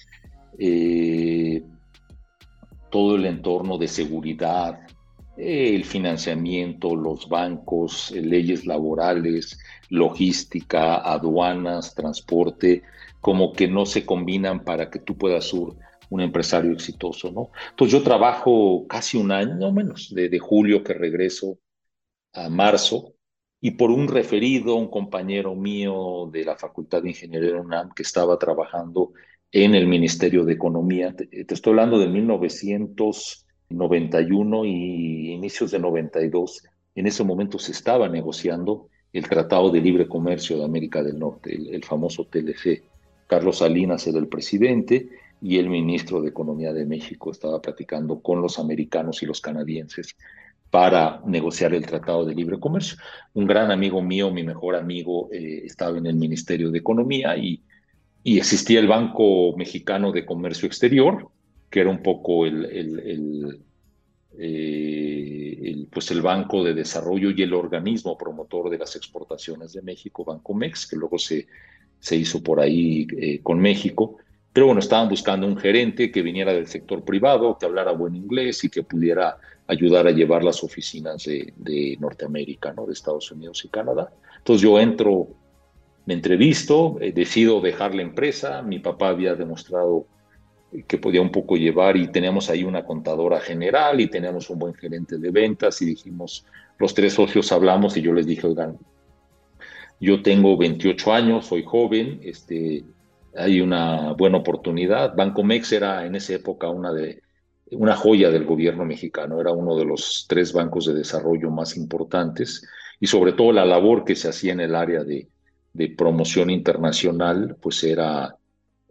[0.58, 1.62] Eh,
[2.90, 4.80] todo el entorno de seguridad,
[5.38, 9.60] el financiamiento, los bancos, leyes laborales,
[9.90, 12.82] logística, aduanas, transporte,
[13.22, 15.60] como que no se combinan para que tú puedas ser
[16.14, 17.52] un empresario exitoso, ¿no?
[17.72, 21.60] Entonces yo trabajo casi un año, no menos, de, julio que regreso
[22.34, 23.14] a marzo,
[23.62, 28.38] y por un referido, un compañero mío de la Facultad de Ingeniería UNAM que estaba
[28.38, 29.14] trabajando
[29.52, 33.44] en el Ministerio de Economía, te, te estoy hablando de 1900
[33.74, 36.64] 91 y inicios de 92,
[36.96, 41.54] en ese momento se estaba negociando el Tratado de Libre Comercio de América del Norte,
[41.54, 42.84] el, famoso TLC.
[43.28, 45.10] Carlos Salinas era el presidente
[45.44, 50.16] y el ministro de Economía de México estaba platicando con los americanos y los canadienses
[50.70, 52.98] para negociar el Tratado de Libre Comercio.
[53.34, 57.62] Un gran amigo mío, mi mejor amigo, eh, estaba en el Ministerio de Economía y,
[58.24, 61.30] y existía el Banco Mexicano de Comercio Exterior,
[61.70, 63.60] que era un poco el,
[64.38, 70.24] eh, pues el Banco de Desarrollo y el organismo promotor de las exportaciones de México,
[70.24, 71.48] Bancomex, que luego se,
[72.00, 74.20] se hizo por ahí eh, con México.
[74.54, 78.64] Pero bueno, estaban buscando un gerente que viniera del sector privado, que hablara buen inglés
[78.64, 79.38] y que pudiera
[79.68, 82.86] ayudar a llevar las oficinas de, Norteamérica, ¿no?
[82.86, 84.14] de Estados Unidos y Canadá.
[84.38, 85.30] Entonces yo entro,
[86.06, 88.62] me entrevisto, eh, decido dejar la empresa.
[88.62, 90.06] Mi papá había demostrado
[90.88, 94.74] que podía un poco llevar y teníamos ahí una contadora general y teníamos un buen
[94.74, 96.46] gerente de ventas y dijimos,
[96.80, 98.78] los tres socios hablamos y yo les dije, oigan,
[100.00, 102.84] yo tengo 28 años, soy joven, este,
[103.36, 105.16] hay una buena oportunidad.
[105.16, 107.22] Bancomex era en esa época una, de,
[107.72, 112.66] una joya del gobierno mexicano, era uno de los tres bancos de desarrollo más importantes
[113.00, 115.28] y sobre todo la labor que se hacía en el área de,
[115.74, 118.38] de promoción internacional, pues era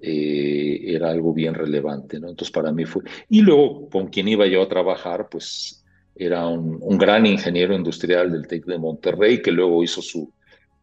[0.05, 2.17] eh, era algo bien relevante.
[2.17, 3.05] Entonces para mí fue...
[3.29, 5.85] Y luego con quien iba yo a trabajar, pues
[6.17, 10.33] era un, gran ingeniero industrial del TEC de Monterrey, que luego hizo su,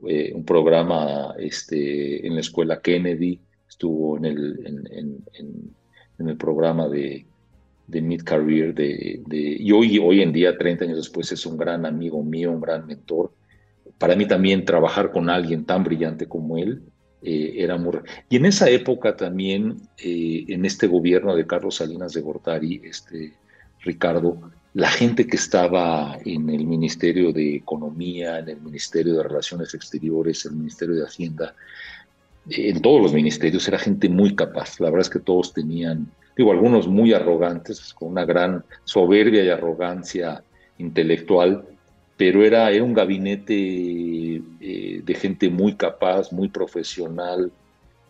[0.08, 4.84] eh, un programa este, en la escuela Kennedy, estuvo en el,
[6.18, 7.26] en, el programa de,
[7.88, 11.58] de Mid Career, de, de, y hoy, hoy en día, 30 años después, es un
[11.58, 13.32] gran amigo mío, un gran mentor.
[13.98, 16.82] Para mí también trabajar con alguien tan brillante como él,
[17.22, 18.00] eh, era muy...
[18.30, 23.34] Y en esa época también, eh, en este gobierno de Carlos Salinas de Gortari, este,
[23.82, 29.74] Ricardo, la gente que estaba en el Ministerio de Economía, en el Ministerio de Relaciones
[29.74, 31.56] Exteriores, en el Ministerio de Hacienda,
[32.50, 34.80] en todos los ministerios era gente muy capaz.
[34.80, 39.50] La verdad es que todos tenían, digo, algunos muy arrogantes, con una gran soberbia y
[39.50, 40.44] arrogancia
[40.78, 41.66] intelectual,
[42.18, 47.52] pero era, era un gabinete eh, de gente muy capaz, muy profesional,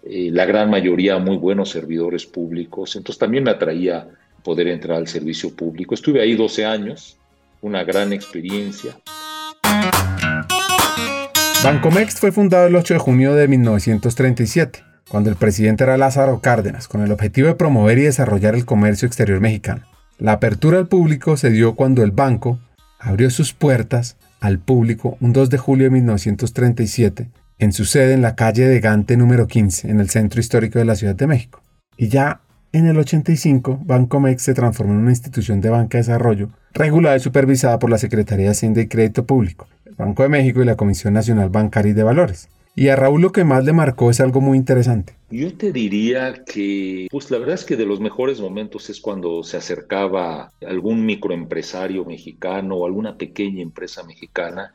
[0.04, 4.08] eh, la gran mayoría muy buenos servidores públicos, entonces también me atraía
[4.44, 5.94] poder entrar al servicio público.
[5.94, 7.18] Estuve ahí 12 años,
[7.62, 8.98] una gran experiencia.
[11.62, 14.80] Bancomex fue fundado el 8 de junio de 1937,
[15.10, 19.06] cuando el presidente era Lázaro Cárdenas, con el objetivo de promover y desarrollar el comercio
[19.06, 19.84] exterior mexicano.
[20.18, 22.60] La apertura al público se dio cuando el banco
[22.98, 28.22] abrió sus puertas al público un 2 de julio de 1937 en su sede en
[28.22, 31.62] la calle de Gante número 15 en el centro histórico de la Ciudad de México.
[31.98, 32.40] Y ya
[32.72, 37.20] en el 85, Bancomex se transformó en una institución de banca de desarrollo regulada y
[37.20, 39.68] supervisada por la Secretaría de Hacienda y Crédito Público,
[40.00, 42.48] Banco de México y la Comisión Nacional Bancaria y de Valores.
[42.74, 45.14] Y a Raúl lo que más le marcó es algo muy interesante.
[45.30, 49.44] Yo te diría que, pues la verdad es que de los mejores momentos es cuando
[49.44, 54.74] se acercaba algún microempresario mexicano o alguna pequeña empresa mexicana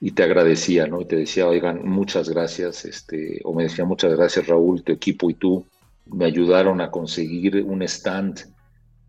[0.00, 1.00] y te agradecía, ¿no?
[1.00, 5.30] Y te decía, oigan, muchas gracias, este, o me decía, muchas gracias Raúl, tu equipo
[5.30, 5.64] y tú
[6.06, 8.40] me ayudaron a conseguir un stand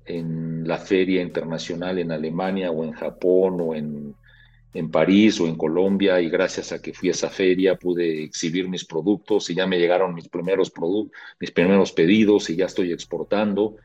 [0.05, 4.13] en la feria internacional en Alemania o en Japón o en
[4.75, 8.67] en París o en Colombia y gracias a que fui a esa feria pude exhibir
[8.67, 12.91] mis productos y ya me llegaron mis primeros productos, mis primeros pedidos y ya estoy
[12.91, 13.77] exportando.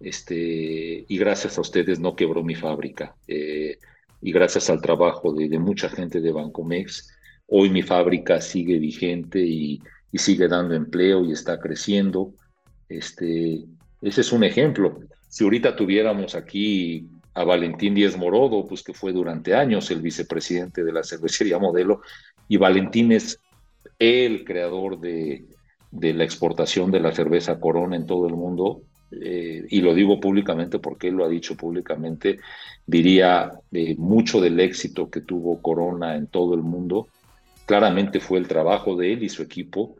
[0.00, 3.14] Este, y gracias a ustedes no quebró mi fábrica.
[3.28, 3.76] Eh,
[4.22, 7.10] y gracias al trabajo de, mucha gente de Bancomex,
[7.46, 9.78] hoy mi fábrica sigue vigente y,
[10.10, 12.32] y, sigue dando empleo y está creciendo.
[12.88, 13.62] Este,
[14.00, 15.00] ese es un ejemplo.
[15.28, 20.84] Si ahorita tuviéramos aquí a Valentín Díez Morodo, pues que fue durante años el vicepresidente
[20.84, 22.02] de la cervecería Modelo,
[22.48, 23.40] y Valentín es
[23.98, 25.44] el creador de,
[25.92, 30.78] la exportación de la cerveza Corona en todo el mundo, eh, y lo digo públicamente
[30.78, 32.38] porque él lo ha dicho públicamente,
[32.86, 37.08] diría eh, mucho del éxito que tuvo Corona en todo el mundo,
[37.66, 39.96] claramente fue el trabajo de él y su equipo,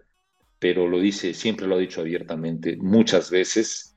[0.59, 3.90] pero lo dice, siempre lo ha dicho abiertamente, muchas veces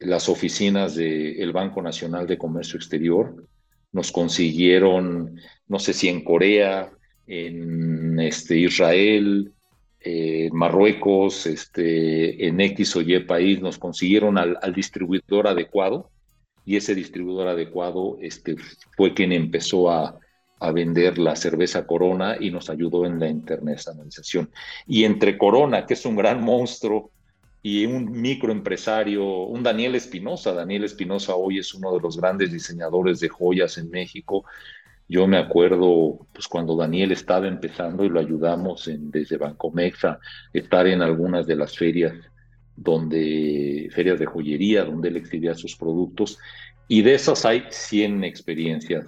[0.00, 3.44] las oficinas del Banco Nacional de Comercio Exterior
[3.92, 6.90] nos consiguieron, no sé si en Corea,
[7.26, 9.52] en este, Israel,
[10.00, 16.10] eh, Marruecos, este, en X o Y país, nos consiguieron al, distribuidor adecuado
[16.64, 18.56] y ese distribuidor adecuado este,
[18.96, 20.18] fue quien empezó a,
[20.60, 24.50] a, vender la cerveza Corona y nos ayudó en la internacionalización.
[24.86, 27.10] Y entre Corona, que es un gran monstruo,
[27.62, 30.52] y un microempresario, un Daniel Espinosa.
[30.52, 34.44] Daniel Espinosa hoy es uno de los grandes diseñadores de joyas en México.
[35.08, 40.18] Yo me acuerdo, pues cuando Daniel estaba empezando y lo ayudamos desde Bancomex a
[40.52, 42.12] estar en algunas de las ferias
[42.76, 46.38] donde, ferias de joyería, donde él exhibía sus productos,
[46.86, 49.06] y de esas hay 100 experiencias.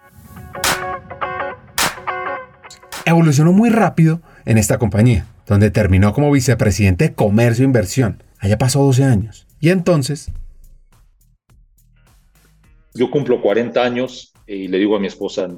[3.07, 8.23] Evolucionó muy rápido en esta compañía, donde terminó como vicepresidente de Comercio e Inversión.
[8.41, 9.47] Allá pasó 12 años.
[9.61, 10.33] Y entonces...
[12.95, 15.49] Yo cumplo 40 años y le digo a mi esposa,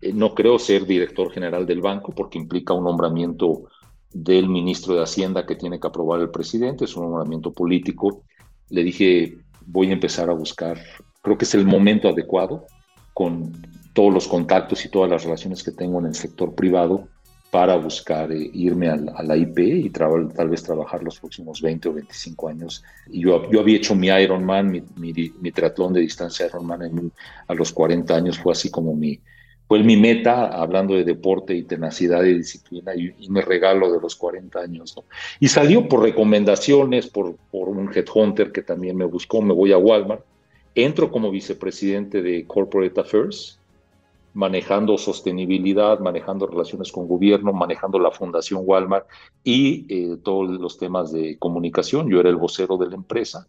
[0.00, 3.68] eh, no creo ser director general del banco porque implica un nombramiento
[4.12, 8.24] del ministro de Hacienda que tiene que aprobar el presidente, es un nombramiento político.
[8.70, 10.80] Le dije, voy a empezar a buscar,
[11.22, 12.66] creo que es el momento adecuado,
[13.14, 13.52] con
[13.92, 17.08] todos los contactos y todas las relaciones que tengo en el sector privado,
[17.56, 21.94] para buscar eh, irme a, la IP y tal vez trabajar los próximos 20 o
[21.94, 22.84] 25 años.
[23.10, 27.10] Y yo, yo había hecho mi Ironman, mi, mi, triatlón de distancia Ironman
[27.48, 29.18] a los 40 años, fue así como mi,
[29.66, 34.16] fue mi meta, hablando de deporte y tenacidad y disciplina, y, me regalo de los
[34.16, 34.94] 40 años.
[35.40, 39.78] Y salió por recomendaciones, por, por un headhunter que también me buscó, me voy a
[39.78, 40.26] Walmart,
[40.74, 43.58] entro como vicepresidente de Corporate Affairs,
[44.36, 49.06] manejando sostenibilidad, manejando relaciones con gobierno, manejando la Fundación Walmart
[49.42, 52.10] y eh, todos los temas de comunicación.
[52.10, 53.48] Yo era el vocero de la empresa.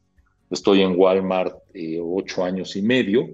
[0.49, 3.27] Estoy en Walmart eh, ocho años y medio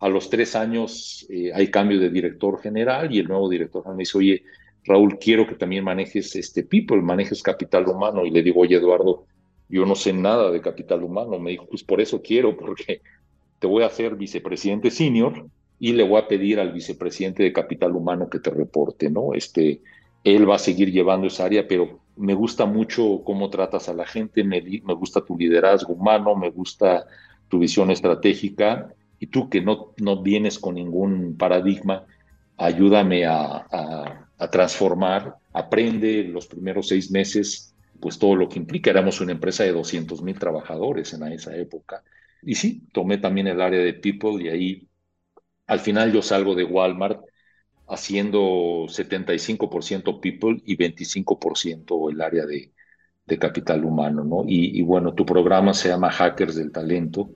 [0.00, 3.96] a los tres años eh, hay cambio de director general y el nuevo director general
[3.98, 4.42] me dice, oye,
[4.84, 8.24] Raúl, quiero que también manejes este people, manejes capital humano.
[8.24, 9.26] Y le digo, oye, Eduardo,
[9.68, 11.38] yo no sé nada de capital humano.
[11.38, 13.02] Me dijo, pues por eso quiero, porque
[13.58, 15.46] te voy a hacer vicepresidente senior
[15.80, 19.32] y le voy a pedir al vicepresidente de capital humano que te reporte, ¿no?
[19.32, 19.80] Este,
[20.22, 24.06] él va a seguir llevando esa área, pero me gusta mucho cómo tratas a la
[24.06, 27.06] gente, me, me gusta tu liderazgo humano, me gusta
[27.48, 32.04] tu visión estratégica y tú que no, no vienes con ningún paradigma,
[32.58, 38.90] ayúdame a, a, transformar, aprende los primeros seis meses, pues todo lo que implica.
[38.90, 42.02] Éramos una empresa de 200 mil trabajadores en esa época.
[42.42, 44.89] Y sí, tomé también el área de people y ahí
[45.70, 47.22] al final yo salgo de Walmart
[47.88, 52.72] haciendo 75% people y 25% el área de,
[53.26, 54.44] de capital humano, ¿no?
[54.46, 57.30] Y, y, bueno, tu programa se llama Hackers del Talento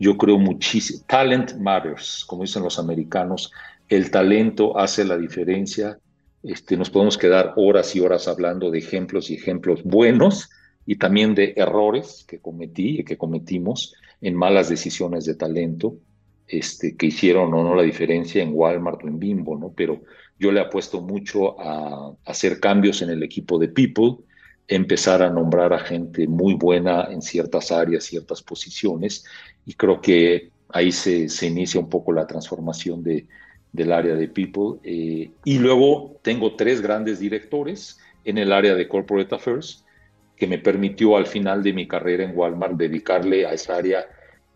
[0.00, 1.04] yo creo muchísimo.
[1.06, 3.52] Talent matters, como dicen los americanos.
[3.86, 5.98] El talento hace la diferencia.
[6.42, 10.48] Este, nos podemos quedar horas y horas hablando de ejemplos y ejemplos buenos
[10.86, 15.96] y también de errores que cometí y que cometimos en malas decisiones de talento
[16.50, 19.72] este, que hicieron o no la diferencia en Walmart o en Bimbo, ¿no?
[19.74, 20.02] Pero
[20.38, 24.24] yo le apuesto mucho a hacer cambios en el equipo de People,
[24.66, 29.24] empezar a nombrar a gente muy buena en ciertas áreas, ciertas posiciones,
[29.66, 33.26] y creo que ahí se, inicia un poco la transformación de,
[33.72, 34.80] del área de People.
[34.82, 39.84] Eh, y luego tengo tres grandes directores en el área de Corporate Affairs,
[40.36, 44.06] que me permitió al final de mi carrera en Walmart dedicarle a esa área.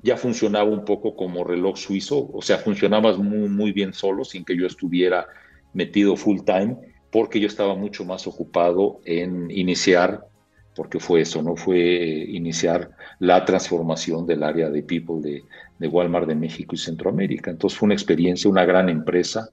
[0.05, 4.45] Ya funcionaba un poco como reloj suizo, o sea, funcionaba muy, muy bien solo, sin
[4.45, 5.27] que yo estuviera
[5.73, 6.77] metido full time
[7.15, 10.27] porque yo estaba mucho más ocupado en iniciar,
[10.75, 11.55] porque fue eso, ¿no?
[11.55, 12.91] Fue iniciar
[13.21, 15.45] la transformación del área de People de,
[15.79, 17.53] de Walmart de México y Centroamérica.
[17.53, 19.49] Entonces fue una experiencia, una gran empresa.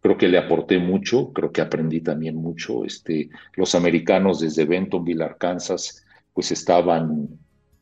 [0.00, 2.86] Creo que le aporté mucho, creo que aprendí también mucho.
[2.86, 7.28] Este, los americanos desde Bentonville, Arkansas, pues estaban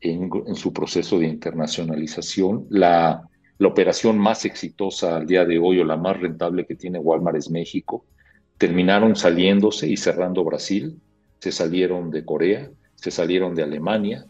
[0.01, 2.65] en, su proceso de internacionalización.
[2.69, 3.27] La,
[3.57, 7.37] la operación más exitosa al día de hoy o la más rentable que tiene Walmart
[7.37, 8.05] es México.
[8.57, 10.99] Terminaron saliéndose y cerrando Brasil,
[11.39, 14.25] se salieron de Corea, se salieron de Alemania,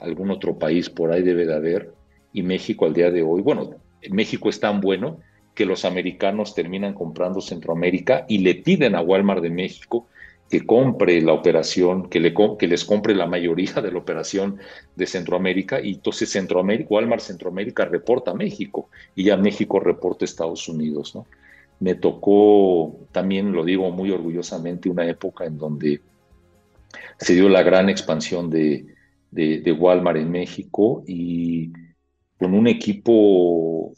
[0.00, 1.94] algún otro país por ahí debe de haber,
[2.32, 3.70] y México al día de hoy, bueno,
[4.10, 5.20] México es tan bueno
[5.54, 10.06] que los americanos terminan comprando Centroamérica y le piden a Walmart de México
[10.50, 14.58] que compre la operación, que, le, que les compre la mayoría de la operación
[14.96, 20.26] de Centroamérica y entonces Centroamérica, Walmart Centroamérica reporta a México y ya México reporta a
[20.26, 21.24] Estados Unidos, ¿no?
[21.78, 26.00] Me tocó, también lo digo muy orgullosamente, una época en donde
[27.18, 28.86] se dio la gran expansión de,
[29.30, 31.72] de, Walmart en México y
[32.38, 33.94] con un equipo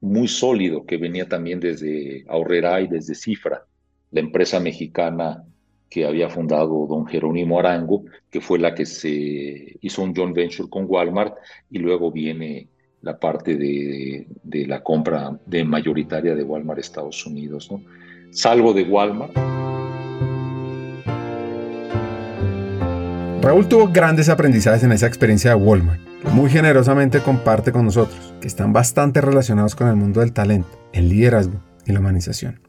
[0.00, 3.66] muy sólido que venía también desde Aurrera y desde Cifra,
[4.12, 5.44] la empresa mexicana
[5.88, 10.68] que había fundado don Jerónimo Arango, que fue la que se hizo un joint venture
[10.68, 11.34] con Walmart
[11.70, 12.68] y luego viene
[13.02, 14.26] la parte de,
[14.66, 17.70] la compra de mayoritaria de Walmart Estados Unidos.
[17.70, 17.80] ¿no?
[18.30, 19.32] Salvo de Walmart.
[23.42, 26.00] Raúl tuvo grandes aprendizajes en esa experiencia de Walmart,
[26.32, 31.08] muy generosamente comparte con nosotros, que están bastante relacionados con el mundo del talento, el
[31.08, 32.65] liderazgo y la humanización.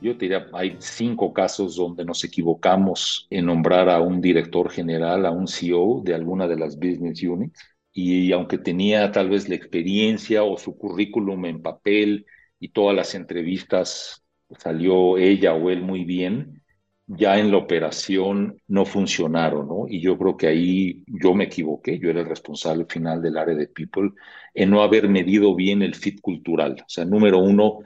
[0.00, 5.24] Yo te diría, hay cinco casos donde nos equivocamos en nombrar a un director general,
[5.24, 7.58] a un CEO de alguna de las business units,
[7.92, 12.26] y aunque tenía tal vez la experiencia o su currículum en papel
[12.60, 14.22] y todas las entrevistas
[14.58, 16.62] salió ella o él muy bien,
[17.06, 19.86] ya en la operación no funcionaron, ¿no?
[19.88, 23.54] Y yo creo que ahí yo me equivoqué, yo era el responsable final del área
[23.54, 24.10] de People,
[24.54, 26.74] en no haber medido bien el fit cultural.
[26.80, 27.78] O sea, número uno,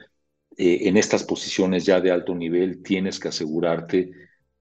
[0.63, 4.11] eh, en estas posiciones ya de alto nivel tienes que asegurarte,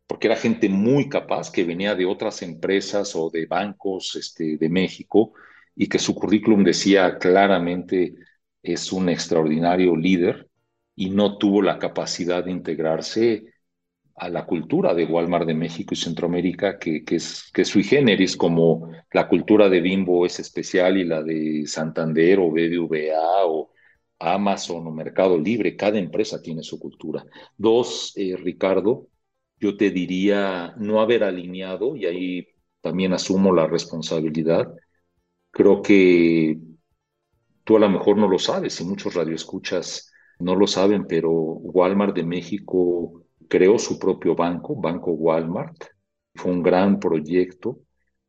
[0.06, 4.68] porque era gente muy capaz que venía de otras empresas o de bancos este, de
[4.70, 5.34] México
[5.76, 8.14] y que su currículum decía claramente
[8.62, 10.48] es un extraordinario líder
[10.96, 13.44] y no tuvo la capacidad de integrarse
[14.14, 18.38] a la cultura de Walmart de México y Centroamérica, que, que, es, que sui generis,
[18.38, 23.70] como la cultura de Bimbo es especial y la de Santander o BBVA o
[24.20, 27.24] Amazon o Mercado Libre, cada empresa tiene su cultura.
[27.56, 29.08] Dos, eh, Ricardo,
[29.58, 32.46] yo te diría no haber alineado, y ahí
[32.80, 34.72] también asumo la responsabilidad.
[35.50, 36.58] Creo que
[37.64, 42.14] tú a lo mejor no lo sabes y muchos radioescuchas no lo saben, pero Walmart
[42.16, 45.84] de México creó su propio banco, Banco Walmart.
[46.34, 47.80] Fue un gran proyecto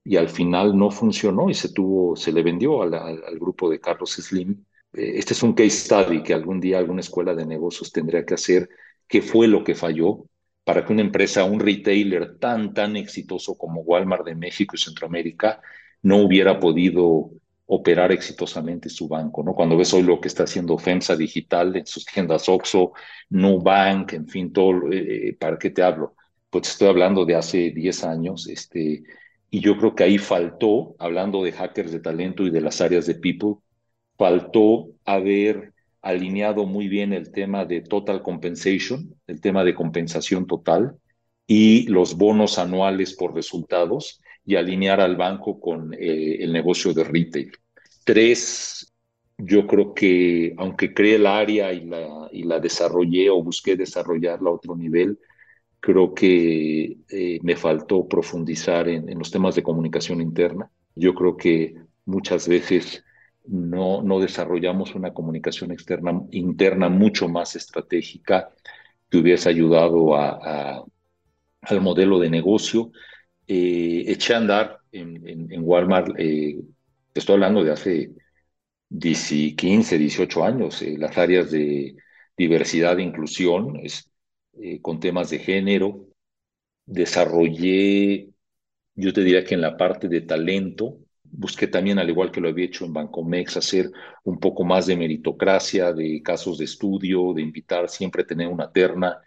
[0.03, 4.11] y al final no funcionó y se tuvo, se le vendió al, grupo de Carlos
[4.13, 8.33] Slim este es un case study que algún día alguna escuela de negocios tendría que
[8.33, 8.69] hacer,
[9.07, 10.25] qué fue lo que falló
[10.63, 15.61] para que una empresa, un retailer tan, tan exitoso como Walmart de México y Centroamérica
[16.03, 17.31] no hubiera podido
[17.65, 19.53] operar exitosamente su banco, ¿no?
[19.53, 22.91] Cuando ves hoy lo que está haciendo FEMSA Digital en sus tiendas OXXO,
[23.29, 26.15] Nubank, en fin, todo, eh, eh, ¿para qué te hablo?
[26.49, 29.03] Pues estoy hablando de hace 10 años, este,
[29.49, 33.05] y yo creo que ahí faltó, hablando de hackers de talento y de las áreas
[33.05, 33.59] de people,
[34.21, 40.95] faltó haber alineado muy bien el tema de total compensation, el tema de compensación total
[41.47, 47.03] y los bonos anuales por resultados y alinear al banco con eh, el negocio de
[47.03, 47.51] retail.
[48.03, 48.93] Tres,
[49.39, 54.51] yo creo que aunque creé el área y la, y la desarrollé o busqué desarrollarla
[54.51, 55.17] a otro nivel,
[55.79, 60.69] creo que eh, me faltó profundizar en, en los temas de comunicación interna.
[60.93, 61.73] Yo creo que
[62.05, 63.03] muchas veces
[63.47, 68.49] no, desarrollamos una comunicación externa, interna mucho más estratégica
[69.09, 70.83] que hubiese ayudado a,
[71.61, 72.91] al modelo de negocio.
[73.47, 76.59] Eh, eché a andar en, en, Walmart, eh,
[77.13, 78.11] estoy hablando de hace
[78.99, 81.95] 15, 18 años, eh, las áreas de
[82.37, 83.79] diversidad e inclusión,
[84.61, 86.07] eh, con temas de género.
[86.85, 88.29] Desarrollé,
[88.95, 90.97] yo te diría que en la parte de talento,
[91.31, 93.91] busqué también, al igual que lo había hecho en Bancomex, hacer
[94.23, 98.71] un poco más de meritocracia, de casos de estudio, de invitar siempre a tener una
[98.71, 99.19] terna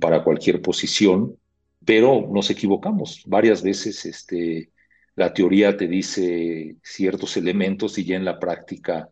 [0.00, 1.36] para cualquier posición,
[1.84, 3.22] pero nos equivocamos.
[3.26, 4.70] Varias veces este,
[5.14, 9.10] la teoría te dice ciertos elementos y ya en la práctica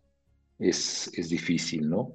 [0.58, 2.12] es, es difícil, ¿no?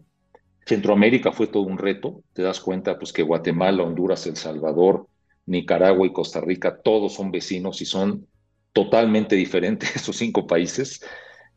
[0.66, 5.08] Centroamérica fue todo un reto, te das cuenta pues que Guatemala, Honduras, El Salvador,
[5.48, 8.28] Nicaragua y Costa Rica, todos son vecinos y son
[8.74, 11.02] totalmente diferentes esos cinco países,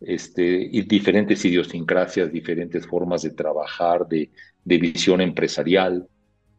[0.00, 4.30] este, y diferentes idiosincrasias, diferentes formas de trabajar, de,
[4.64, 6.08] visión empresarial.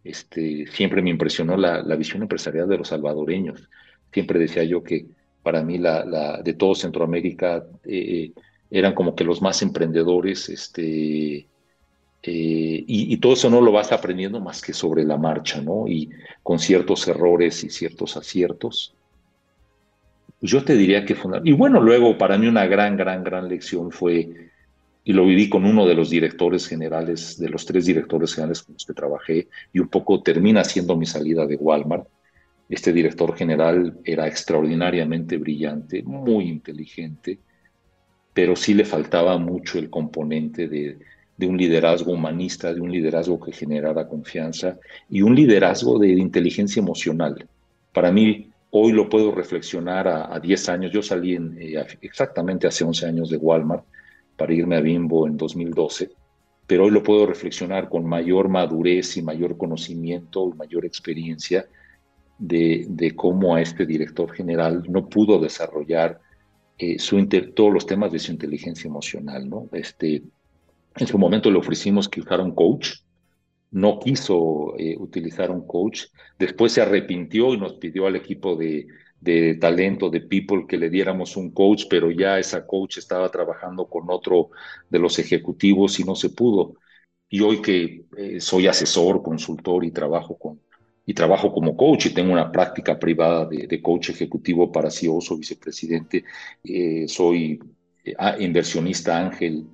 [0.04, 3.70] Este, siempre me impresionó la, visión empresarial de los salvadoreños.
[4.12, 5.08] Siempre decía yo que
[5.41, 8.32] para mí la de todo Centroamérica eh,
[8.74, 11.47] eran como que los más emprendedores, este,
[12.24, 15.88] eh, y, y, todo eso no lo vas aprendiendo más que sobre la marcha, ¿no?
[15.88, 16.10] Y
[16.41, 18.95] con ciertos errores y ciertos aciertos.
[20.43, 23.91] Yo te diría que fue Y bueno, luego para mí una gran, gran, gran lección
[23.91, 24.51] fue,
[25.05, 28.73] y lo viví con uno de los directores generales, de los tres directores generales con
[28.73, 32.07] los que trabajé, y un poco termina siendo mi salida de Walmart,
[32.67, 37.39] Este director general era extraordinariamente brillante, muy inteligente,
[38.33, 40.97] pero sí le faltaba mucho el componente de,
[41.39, 44.77] un liderazgo humanista, de un liderazgo que generara confianza
[45.09, 47.47] y un liderazgo de inteligencia emocional.
[47.93, 50.91] Para mí, hoy lo puedo reflexionar a, 10 años.
[50.91, 53.86] Yo salí en, eh, exactamente hace 11 años de Walmart
[54.36, 56.09] para irme a Bimbo en 2012,
[56.65, 61.67] pero hoy lo puedo reflexionar con mayor madurez y mayor conocimiento y mayor experiencia
[62.39, 66.19] de, cómo a este director general no pudo desarrollar
[66.80, 67.24] eh, su
[67.55, 69.47] todos los temas de su inteligencia emocional.
[69.47, 69.69] ¿no?
[69.71, 70.24] Este,
[70.95, 72.93] en su momento le ofrecimos que usara un coach,
[73.74, 76.05] no quiso eh, utilizar un coach,
[76.39, 78.88] después se arrepintió y nos pidió al equipo de,
[79.19, 83.88] de talento, de people, que le diéramos un coach, pero ya esa coach estaba trabajando
[83.88, 84.49] con otro
[84.89, 86.76] de los ejecutivos y no se pudo.
[87.30, 90.59] Y hoy que eh, soy asesor, consultor y trabajo con,
[91.05, 95.38] y trabajo como coach y tengo una práctica privada de, coach ejecutivo para CEOs o
[95.38, 96.26] vicepresidente.
[96.63, 97.59] Eh, soy
[98.03, 99.65] eh, inversionista ángel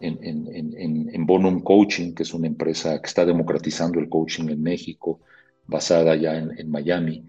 [0.00, 4.62] en, en, en, Bonum Coaching, que es una empresa que está democratizando el coaching en
[4.62, 5.20] México,
[5.66, 7.24] basada ya en, Miami.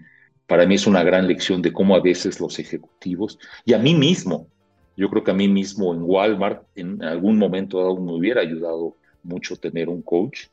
[0.46, 3.96] Para mí es una gran lección de cómo a veces los ejecutivos, y a mí
[3.96, 4.48] mismo,
[4.96, 8.96] yo creo que a mí mismo en Walmart, en algún momento dado me hubiera ayudado
[9.24, 10.48] mucho tener un coach,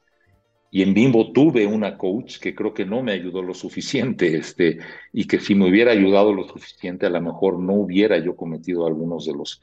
[0.70, 4.78] y en Bimbo tuve una coach que creo que no me ayudó lo suficiente, este,
[5.12, 8.86] y que si me hubiera ayudado lo suficiente, a lo mejor no hubiera yo cometido
[8.86, 9.60] algunos de los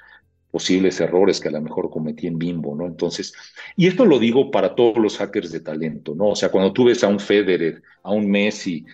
[0.51, 2.85] posibles errores que a lo mejor cometí en Bimbo, ¿no?
[2.85, 3.33] Entonces,
[3.75, 6.29] y esto lo digo para todos los hackers de talento, ¿no?
[6.29, 8.85] O sea, cuando tú ves a un Federer, a un Messi,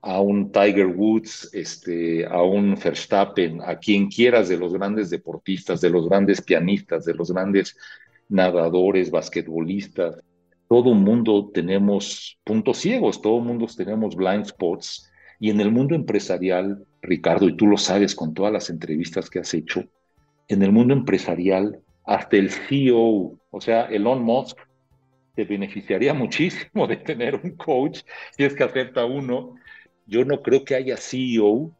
[0.00, 5.80] a un Tiger Woods, este, a un Verstappen, a quien quieras de los grandes deportistas,
[5.80, 7.76] de los grandes pianistas, de los grandes
[8.28, 10.16] nadadores, basquetbolistas,
[10.72, 15.12] todo mundo tenemos puntos ciegos, todo mundo tenemos blind spots.
[15.38, 19.40] Y en el mundo empresarial, Ricardo, y tú lo sabes con todas las entrevistas que
[19.40, 19.84] has hecho,
[20.54, 24.58] en el mundo empresarial, hasta el CEO, o sea, Elon Musk,
[25.34, 28.00] te beneficiaría muchísimo de tener un coach
[28.36, 29.54] si es que acepta uno.
[30.06, 31.70] Yo no creo que haya CEO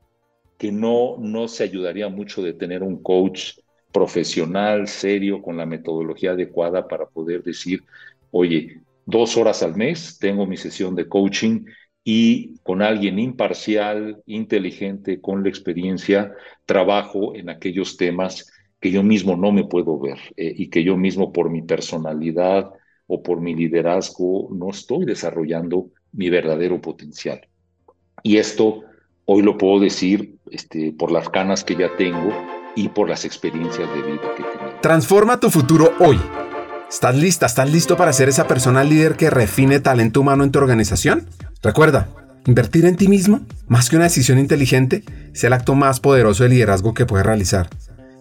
[0.58, 3.58] que no, no se ayudaría mucho de tener un coach
[3.92, 7.82] profesional, serio, con la metodología adecuada para poder decir,
[8.30, 11.64] oye, dos horas al mes tengo mi sesión de coaching
[12.04, 16.32] y con alguien imparcial, inteligente, con la experiencia,
[16.64, 18.51] trabajo en aquellos temas
[18.82, 22.68] que yo mismo no me puedo ver eh, y que yo mismo por mi personalidad
[23.06, 27.40] o por mi liderazgo no estoy desarrollando mi verdadero potencial.
[28.24, 28.82] Y esto
[29.24, 32.32] hoy lo puedo decir este, por las canas que ya tengo
[32.74, 34.80] y por las experiencias de vida que tengo.
[34.82, 36.18] Transforma tu futuro hoy
[36.90, 37.46] ¿Estás lista?
[37.46, 41.26] ¿Estás listo para ser esa persona líder que refine talento humano en tu organización?
[41.62, 42.08] Recuerda,
[42.46, 45.02] invertir en ti mismo, más que una decisión inteligente,
[45.32, 47.70] es el acto más poderoso de liderazgo que puedes realizar.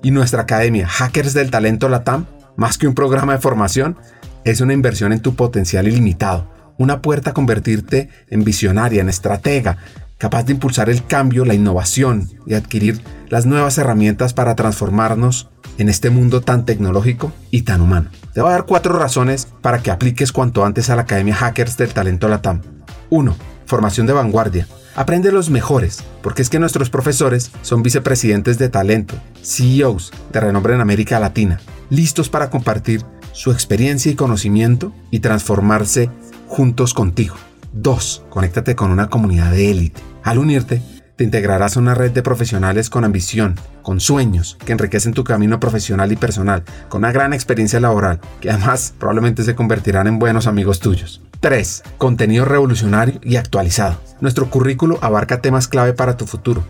[0.03, 2.25] Y nuestra academia, Hackers del Talento Latam,
[2.55, 3.97] más que un programa de formación,
[4.43, 9.77] es una inversión en tu potencial ilimitado, una puerta a convertirte en visionaria, en estratega,
[10.17, 15.89] capaz de impulsar el cambio, la innovación y adquirir las nuevas herramientas para transformarnos en
[15.89, 18.09] este mundo tan tecnológico y tan humano.
[18.33, 21.77] Te voy a dar cuatro razones para que apliques cuanto antes a la Academia Hackers
[21.77, 22.61] del Talento Latam.
[23.09, 23.50] 1.
[23.71, 24.67] Formación de vanguardia.
[24.97, 30.73] Aprende los mejores, porque es que nuestros profesores son vicepresidentes de talento, CEOs de renombre
[30.73, 36.09] en América Latina, listos para compartir su experiencia y conocimiento y transformarse
[36.49, 37.35] juntos contigo.
[37.71, 38.25] 2.
[38.29, 40.01] Conéctate con una comunidad de élite.
[40.21, 40.81] Al unirte,
[41.15, 45.61] te integrarás a una red de profesionales con ambición, con sueños, que enriquecen tu camino
[45.61, 50.45] profesional y personal, con una gran experiencia laboral, que además probablemente se convertirán en buenos
[50.45, 51.21] amigos tuyos.
[51.41, 51.83] 3.
[51.97, 53.99] Contenido revolucionario y actualizado.
[54.19, 56.63] Nuestro currículo abarca temas clave para tu futuro,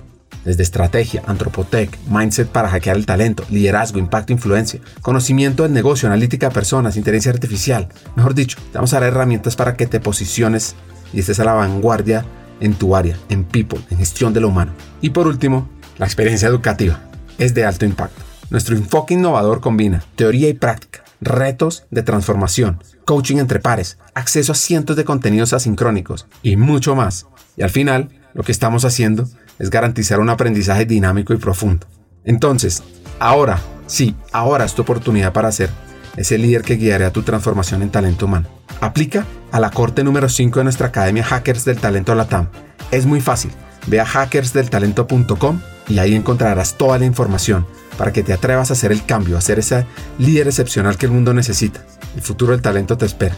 [0.45, 6.47] desde estrategia, antropotec, mindset para hackear el talento, liderazgo, impacto, influencia, conocimiento del negocio, analítica
[6.47, 7.89] de personas, inteligencia artificial.
[8.15, 10.75] Mejor dicho, te vamos a dar herramientas para que te posiciones
[11.11, 12.23] y estés a la vanguardia
[12.61, 14.71] en tu área, en people, en gestión de lo humano.
[15.01, 15.67] Y por último,
[15.97, 17.01] la experiencia educativa
[17.37, 18.21] es de alto impacto.
[18.49, 22.79] Nuestro enfoque innovador combina teoría y práctica, retos de transformación,
[23.11, 27.27] coaching entre pares, acceso a cientos de contenidos asincrónicos y mucho más.
[27.57, 29.27] Y al final, lo que estamos haciendo
[29.59, 31.87] es garantizar un aprendizaje dinámico y profundo.
[32.23, 32.83] Entonces,
[33.19, 35.69] ahora, sí, ahora es tu oportunidad para ser
[36.15, 38.47] ese líder que guiará tu transformación en talento humano.
[38.79, 42.47] Aplica a la corte número 5 de nuestra Academia Hackers del Talento Latam.
[42.91, 43.51] Es muy fácil.
[43.87, 45.59] Ve a hackersdeltalento.com
[45.89, 47.67] y ahí encontrarás toda la información
[48.01, 49.85] para que te atrevas a hacer el cambio, a ser ese
[50.17, 51.85] líder excepcional que el mundo necesita.
[52.15, 53.35] El futuro del talento te espera.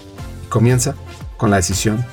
[0.47, 0.95] Comienza
[1.36, 2.05] con la decisión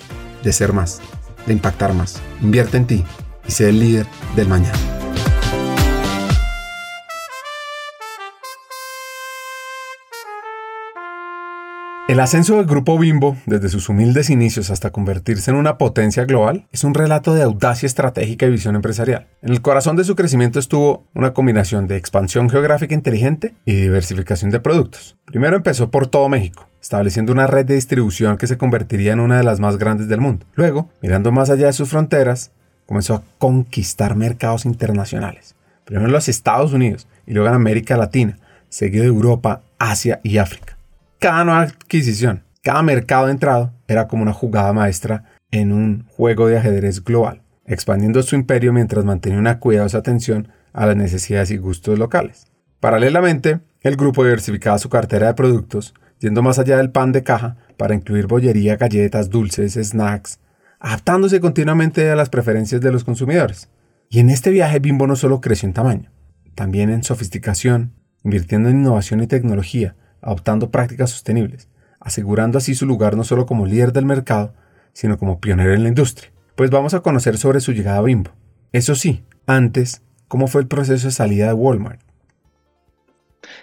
[0.42, 1.01] de ser más,
[1.46, 2.20] de impactar más.
[2.42, 3.05] Invierte en ti
[3.46, 4.99] y sé el líder del mañana.
[12.11, 16.66] El ascenso del grupo Bimbo, desde sus humildes inicios hasta convertirse en una potencia global,
[16.72, 19.28] es un relato de audacia estratégica y visión empresarial.
[19.42, 24.50] En el corazón de su crecimiento estuvo una combinación de expansión geográfica inteligente y diversificación
[24.50, 25.18] de productos.
[25.24, 29.36] Primero empezó por todo México, estableciendo una red de distribución que se convertiría en una
[29.36, 30.46] de las más grandes del mundo.
[30.54, 32.50] Luego, mirando más allá de sus fronteras,
[32.86, 35.54] comenzó a conquistar mercados internacionales.
[35.84, 38.36] Primero en los Estados Unidos y luego en América Latina,
[38.68, 40.80] seguido de Europa, Asia y África
[41.21, 46.57] cada nueva adquisición, cada mercado entrado era como una jugada maestra en un juego de
[46.57, 51.99] ajedrez global, expandiendo su imperio mientras mantenía una cuidadosa atención a las necesidades y gustos
[51.99, 52.47] locales.
[52.81, 57.59] Paralelamente, el grupo diversificaba su cartera de productos, yendo más allá del pan de caja
[57.77, 60.39] para incluir bollería, galletas, dulces, snacks,
[60.79, 63.68] adaptándose continuamente a las preferencias de los consumidores.
[64.09, 66.11] Y en este viaje Bimbo no solo creció en tamaño,
[66.55, 67.93] también en sofisticación,
[68.25, 71.68] invirtiendo en innovación y tecnología, adoptando prácticas sostenibles,
[72.01, 74.55] asegurando así su lugar no solo como líder del mercado,
[74.93, 76.33] sino como pionero en la industria.
[76.57, 78.33] Pues vamos a conocer sobre su llegada a Bimbo.
[78.73, 82.01] Eso sí, antes, ¿cómo fue el proceso de salida de Walmart?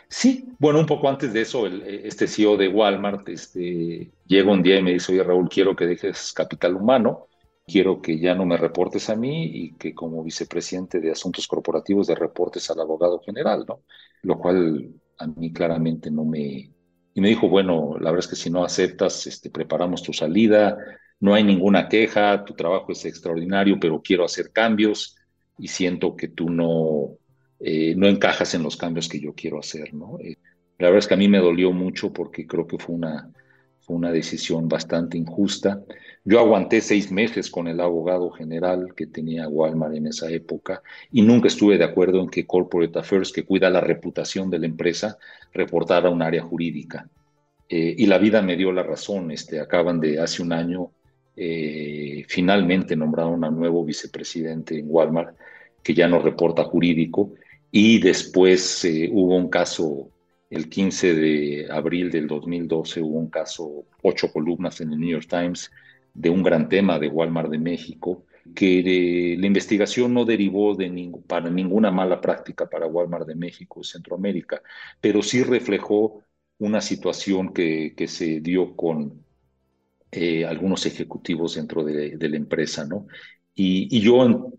[0.10, 4.80] Sí, bueno, un poco antes de eso, este CEO de Walmart este, llega un día
[4.80, 7.28] y me dice, oye Raúl, quiero que dejes capital humano,
[7.66, 12.08] quiero que ya no me reportes a mí y que como vicepresidente de asuntos corporativos
[12.08, 13.82] de reportes al abogado general, ¿no?
[14.24, 16.72] Lo cual a mí claramente no me...
[17.14, 20.78] Y me dijo, bueno, la verdad es que si no aceptas, este, preparamos tu salida,
[21.20, 25.16] no hay ninguna queja, tu trabajo es extraordinario, pero quiero hacer cambios
[25.58, 27.18] y siento que tú no,
[27.60, 30.20] eh, no encajas en los cambios que yo quiero hacer, ¿no?
[30.20, 30.38] Eh,
[30.78, 33.32] la verdad es que a mí me dolió mucho porque creo que fue una,
[33.80, 35.82] fue una decisión bastante injusta.
[36.30, 41.22] Yo aguanté seis meses con el abogado general que tenía Walmart en esa época y
[41.22, 45.18] nunca estuve de acuerdo en que Corporate Affairs, que cuida la reputación de la empresa,
[45.54, 47.10] reportara un área jurídica.
[47.70, 49.32] Eh, y la vida me dio la razón.
[49.32, 50.92] Este, acaban de hace un año
[51.38, 55.34] eh, finalmente nombraron a un nuevo vicepresidente en Walmart
[55.82, 57.36] que ya no reporta jurídico
[57.72, 60.10] y después eh, hubo un caso
[60.50, 65.28] el 15 de abril del 2012 hubo un caso, ocho columnas en el New York
[65.30, 65.72] Times,
[66.18, 71.50] de un gran tema de Walmart de México, que la investigación no derivó de para
[71.50, 74.62] ninguna mala práctica para Walmart de México y Centroamérica,
[75.00, 76.24] pero sí reflejó
[76.58, 79.24] una situación que, se dio con
[80.12, 83.06] eh, algunos ejecutivos dentro de, la empresa, ¿no?
[83.54, 84.54] Y, yo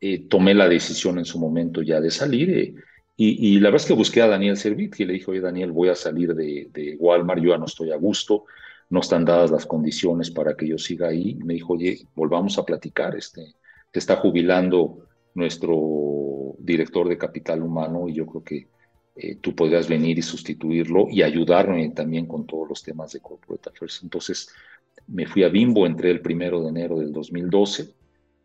[0.00, 2.50] eh, tomé la decisión en su momento ya de salir.
[2.50, 2.74] Eh,
[3.16, 5.88] y, la verdad es que busqué a Daniel Servit y le dije, oye Daniel, voy
[5.88, 8.44] a salir de, de, Walmart, yo ya no estoy a gusto,
[8.90, 11.34] no están dadas las condiciones para que yo siga ahí.
[11.36, 13.54] Me dijo, oye, volvamos a platicar, este,
[13.92, 18.68] se está jubilando nuestro director de capital humano y yo creo que
[19.16, 23.70] eh, tú podrías venir y sustituirlo y ayudarme también con todos los temas de corporate
[23.70, 24.00] affairs.
[24.02, 24.48] Entonces
[25.06, 27.94] me fui a Bimbo, entré el primero de enero del 2012.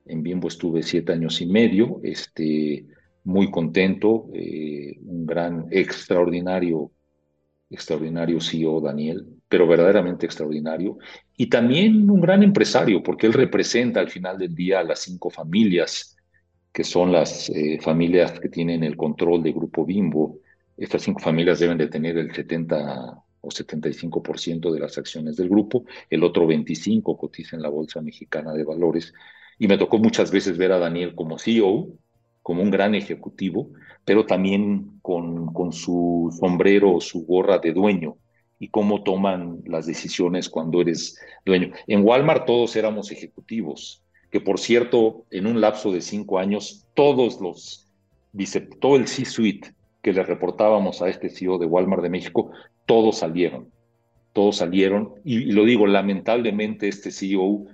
[0.05, 1.99] En Bimbo estuve siete años y medio.
[2.03, 2.85] Este,
[3.23, 6.91] muy contento, eh, un gran, extraordinario,
[7.69, 10.97] extraordinario CEO Daniel, pero verdaderamente extraordinario,
[11.37, 15.29] y también un gran empresario, porque él representa al final del día a las cinco
[15.29, 16.17] familias,
[16.71, 20.39] que son las eh, familias que tienen el control de Grupo Bimbo.
[20.75, 25.85] Estas cinco familias deben de tener el 70 o 75% de las acciones del grupo,
[26.09, 29.13] el otro 25% cotiza en la Bolsa Mexicana de Valores,
[29.59, 31.89] y me tocó muchas veces ver a Daniel como CEO,
[32.41, 33.69] como un gran ejecutivo,
[34.03, 38.17] pero también con, con su sombrero o su gorra de dueño
[38.59, 41.71] y cómo toman las decisiones cuando eres dueño.
[41.87, 44.01] En Walmart todos éramos ejecutivos,
[44.31, 47.87] que por cierto, en un lapso de cinco años, todos los,
[48.79, 52.51] todo el C-suite que le reportábamos a este CEO de Walmart de México,
[52.85, 53.69] todos salieron,
[54.33, 57.65] todos salieron, y, y lo digo, lamentablemente este CEO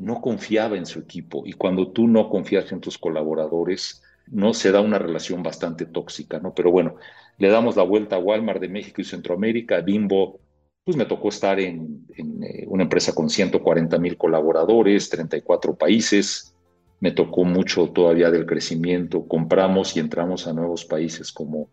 [0.00, 4.72] no confiaba en su equipo y cuando tú no confías en tus colaboradores, no se
[4.72, 6.54] da una relación bastante tóxica, ¿no?
[6.54, 6.96] Pero bueno,
[7.38, 10.40] le damos la vuelta a Walmart de México y Centroamérica, Bimbo,
[10.84, 16.54] pues me tocó estar en, eh, una empresa con 140 mil colaboradores, 34 países,
[17.00, 21.70] me tocó mucho todavía del crecimiento, compramos y entramos a nuevos países como,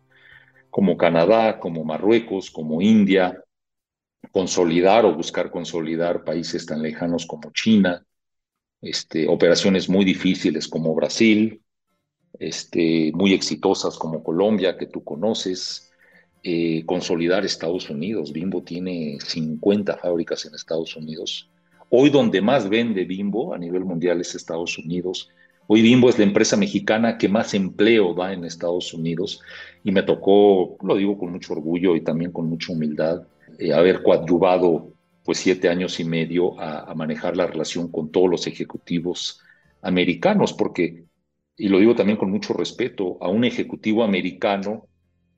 [0.70, 3.44] como Canadá, como Marruecos, como India,
[4.32, 8.06] consolidar o buscar consolidar países tan lejanos como China,
[8.82, 11.62] este, operaciones muy difíciles como Brasil,
[12.40, 15.92] este, muy exitosas como Colombia, que tú conoces,
[16.44, 18.32] eh, consolidar Estados Unidos.
[18.32, 21.50] Bimbo tiene 50 fábricas en Estados Unidos.
[21.90, 25.30] Hoy donde más vende Bimbo a nivel mundial es Estados Unidos,
[25.70, 29.42] Hoy Bimbo es la empresa mexicana que más empleo da en Estados Unidos
[29.84, 33.28] y me tocó, lo digo con mucho orgullo y también con mucha humildad,
[33.60, 34.94] eh, haber coadyuvado
[35.26, 39.42] pues siete años y medio a, a, manejar la relación con todos los ejecutivos
[39.82, 41.04] americanos, porque,
[41.58, 44.88] y lo digo también con mucho respeto, a un ejecutivo americano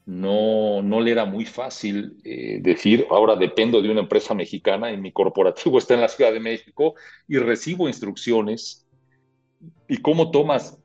[0.06, 4.98] no, no le era muy fácil eh, decir, ahora dependo de una empresa mexicana y
[4.98, 6.96] mi corporativo está en la Ciudad de México
[7.28, 8.88] y recibo instrucciones.
[9.88, 10.80] ¿Y cómo tomas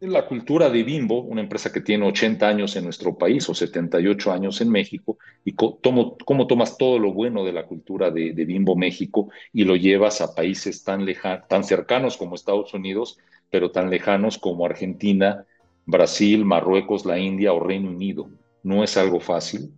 [0.00, 4.32] la cultura de Bimbo, una empresa que tiene 80 años en nuestro país o 78
[4.32, 8.76] años en México, y cómo, cómo tomas todo lo bueno de la cultura de, Bimbo
[8.76, 11.06] México y lo llevas a países tan,
[11.48, 13.18] tan cercanos como Estados Unidos,
[13.50, 15.46] pero tan lejanos como Argentina,
[15.86, 18.28] Brasil, Marruecos, la India o Reino Unido?
[18.66, 19.72] no es algo fácil.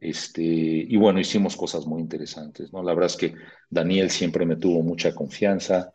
[0.00, 2.84] Este, y bueno, hicimos cosas muy interesantes, ¿no?
[2.84, 3.34] La verdad es que
[3.68, 5.92] Daniel siempre me tuvo mucha confianza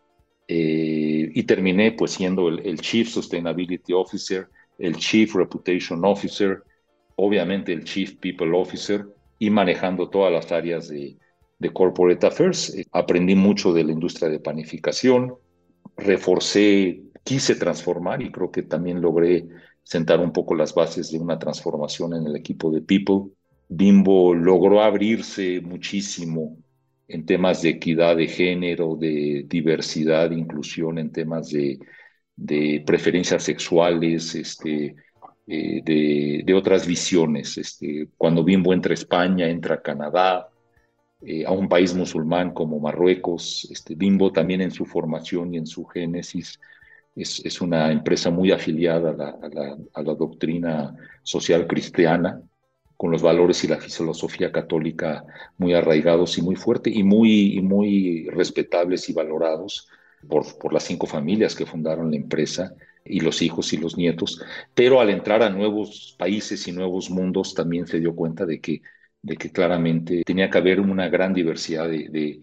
[0.47, 6.63] eh, y terminé pues siendo el, Chief Sustainability Officer, el Chief Reputation Officer,
[7.15, 9.05] obviamente el Chief People Officer
[9.39, 11.17] y manejando todas las áreas de,
[11.59, 12.75] de Corporate Affairs.
[12.91, 15.35] Aprendí mucho de la industria de panificación,
[15.95, 19.47] reforcé, quise transformar y creo que también logré
[19.83, 23.31] sentar un poco las bases de una transformación en el equipo de People.
[23.69, 26.57] Bimbo logró abrirse muchísimo
[27.13, 31.79] en temas de equidad de género, de diversidad, inclusión, en temas de,
[32.85, 34.95] preferencias sexuales, este,
[35.45, 37.57] eh, de, otras visiones.
[37.59, 40.49] Este, cuando Bimbo entra a España, entra a Canadá,
[41.21, 45.67] eh, a un país musulmán como Marruecos, este, Bimbo también en su formación y en
[45.67, 46.59] su génesis
[47.15, 49.11] es, una empresa muy afiliada
[49.93, 52.41] a la, doctrina social cristiana,
[52.97, 55.25] con los valores y la filosofía católica
[55.57, 59.89] muy arraigados y muy fuertes y muy, muy respetables y valorados
[60.27, 62.73] por, por las cinco familias que fundaron la empresa
[63.05, 64.41] y los hijos y los nietos,
[64.73, 68.81] pero al entrar a nuevos países y nuevos mundos también se dio cuenta de que,
[69.21, 72.41] de que claramente tenía que haber una gran diversidad de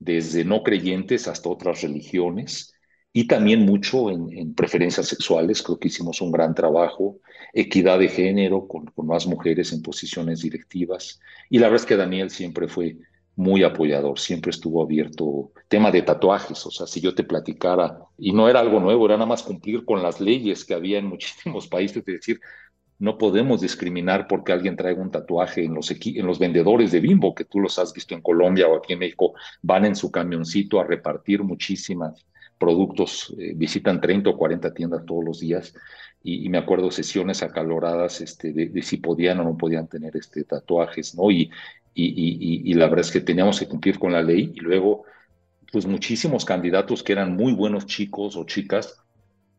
[0.00, 2.69] desde no creyentes hasta otras religiones,
[3.12, 5.62] y también mucho en, preferencias sexuales.
[5.62, 7.18] Creo que hicimos un gran trabajo,
[7.52, 11.20] equidad de género con, más mujeres en posiciones directivas.
[11.48, 12.96] Y la verdad es que Daniel siempre fue
[13.36, 15.52] muy apoyador, siempre estuvo abierto.
[15.68, 19.16] Tema de tatuajes, o sea, si yo te platicara, y no era algo nuevo, era
[19.16, 22.40] nada más cumplir con las leyes que había en muchísimos países, es decir,
[22.98, 27.34] no podemos discriminar porque alguien traiga un tatuaje en los, en los vendedores de bimbo,
[27.34, 29.32] que tú los has visto en Colombia o aquí en México,
[29.62, 32.26] van en su camioncito a repartir muchísimas
[32.60, 35.74] productos, eh, visitan 30 o 40 tiendas todos los días
[36.22, 41.14] y, me acuerdo sesiones acaloradas este, de, si podían o no podían tener este, tatuajes,
[41.14, 41.30] ¿no?
[41.30, 41.50] Y,
[41.94, 45.04] y, y, la verdad es que teníamos que cumplir con la ley y luego,
[45.72, 49.02] pues muchísimos candidatos que eran muy buenos chicos o chicas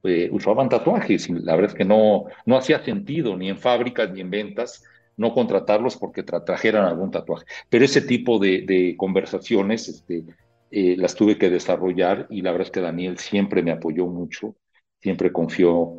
[0.03, 4.11] eh, usaban tatuajes y la verdad es que no, no hacía sentido ni en fábricas
[4.11, 4.83] ni en ventas
[5.17, 7.45] no contratarlos porque trajeran algún tatuaje.
[7.69, 10.23] Pero ese tipo de, de conversaciones este,
[10.71, 14.55] eh, las tuve que desarrollar y la verdad es que Daniel siempre me apoyó mucho,
[14.99, 15.93] siempre confió.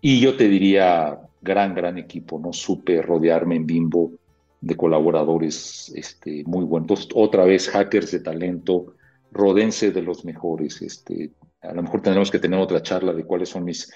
[0.00, 2.52] Y yo te diría, gran, gran equipo, ¿no?
[2.52, 4.12] Supe rodearme en Bimbo
[4.60, 7.08] de colaboradores este, muy buenos.
[7.14, 8.94] otra vez, hackers de talento,
[9.30, 10.80] rodense de los mejores.
[10.80, 13.92] Este, a lo mejor tendremos que tener otra charla de cuáles son mis,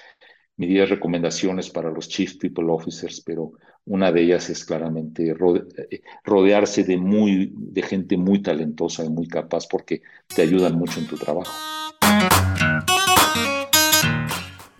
[0.59, 3.53] mis 10 recomendaciones para los Chief People Officers, pero
[3.85, 9.25] una de ellas es claramente eh, rodearse de, muy, de gente muy talentosa y muy
[9.29, 11.51] capaz porque te ayudan mucho en tu trabajo.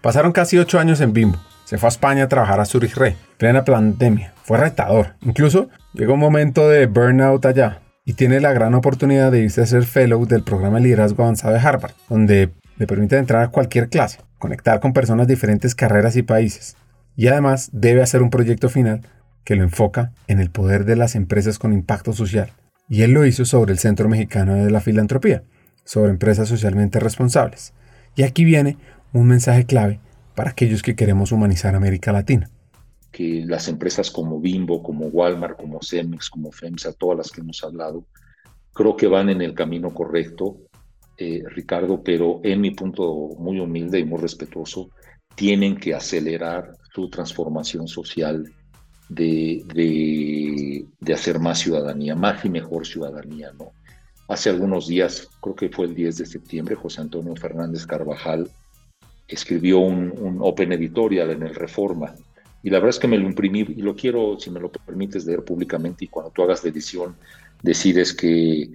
[0.01, 1.39] Pasaron casi ocho años en Bimbo.
[1.63, 4.33] Se fue a España a trabajar a Zurich Re, plena pandemia.
[4.43, 5.15] Fue retador.
[5.21, 9.65] Incluso llegó un momento de burnout allá y tiene la gran oportunidad de irse a
[9.65, 12.49] ser fellow del programa de liderazgo avanzado de Harvard, donde
[12.79, 16.75] le permite entrar a cualquier clase, conectar con personas de diferentes carreras y países,
[17.15, 19.01] y además debe hacer un proyecto final
[19.43, 22.51] que lo enfoca en el poder de las empresas con impacto social.
[22.87, 25.43] Y él lo hizo sobre el Centro Mexicano de la Filantropía,
[25.83, 27.73] sobre empresas socialmente responsables.
[28.15, 28.77] Y aquí viene
[29.11, 29.99] un mensaje clave
[30.33, 32.49] para aquellos que queremos humanizar América Latina.
[33.11, 37.61] Que las empresas como Bimbo, como Walmart, como Cemex, como FEMSA, todas las que hemos
[37.63, 38.05] hablado,
[38.73, 40.57] creo que van en el camino correcto,
[41.21, 44.89] eh, Ricardo, pero en mi punto muy humilde y muy respetuoso,
[45.35, 48.49] tienen que acelerar su transformación social
[49.09, 53.73] de, de, hacer más ciudadanía, más y mejor ciudadanía, ¿no?
[54.29, 58.49] Hace algunos días, creo que fue el 10 de septiembre, José Antonio Fernández Carvajal
[59.27, 62.15] escribió un, un Open Editorial en el Reforma,
[62.63, 65.25] y la verdad es que me lo imprimí y lo quiero, si me lo permites,
[65.25, 67.17] leer públicamente, y cuando tú hagas la edición,
[67.61, 68.69] decides que,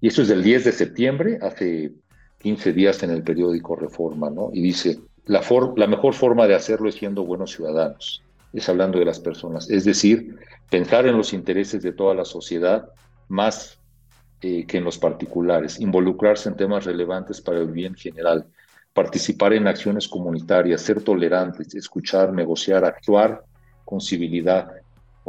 [0.00, 1.92] y eso es del 10 de septiembre, hace
[2.38, 4.50] 15 días en el periódico Reforma, ¿no?
[4.52, 5.40] Y dice, la,
[5.86, 8.22] mejor forma de hacerlo es siendo buenos ciudadanos,
[8.52, 10.36] es hablando de las personas, es decir,
[10.70, 12.88] pensar en los intereses de toda la sociedad
[13.28, 13.78] más
[14.40, 18.46] eh, que en los particulares, involucrarse en temas relevantes para el bien general,
[18.94, 23.44] participar en acciones comunitarias, ser tolerantes, escuchar, negociar, actuar
[23.84, 24.72] con civilidad,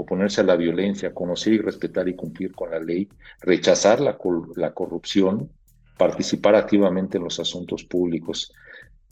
[0.01, 3.07] oponerse a la violencia, conocer y respetar y cumplir con la ley,
[3.41, 4.17] rechazar la,
[4.55, 5.49] la corrupción,
[5.97, 8.53] participar activamente en los asuntos públicos,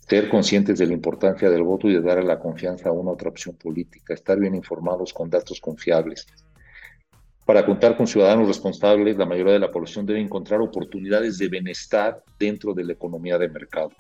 [0.08, 3.30] ser conscientes de la importancia del voto y de darle la confianza a una otra
[3.30, 6.26] opción política, estar bien informados con datos confiables.
[7.46, 12.24] Para contar con ciudadanos responsables, la mayoría de la población debe encontrar oportunidades de bienestar
[12.40, 13.92] dentro de la economía de mercado.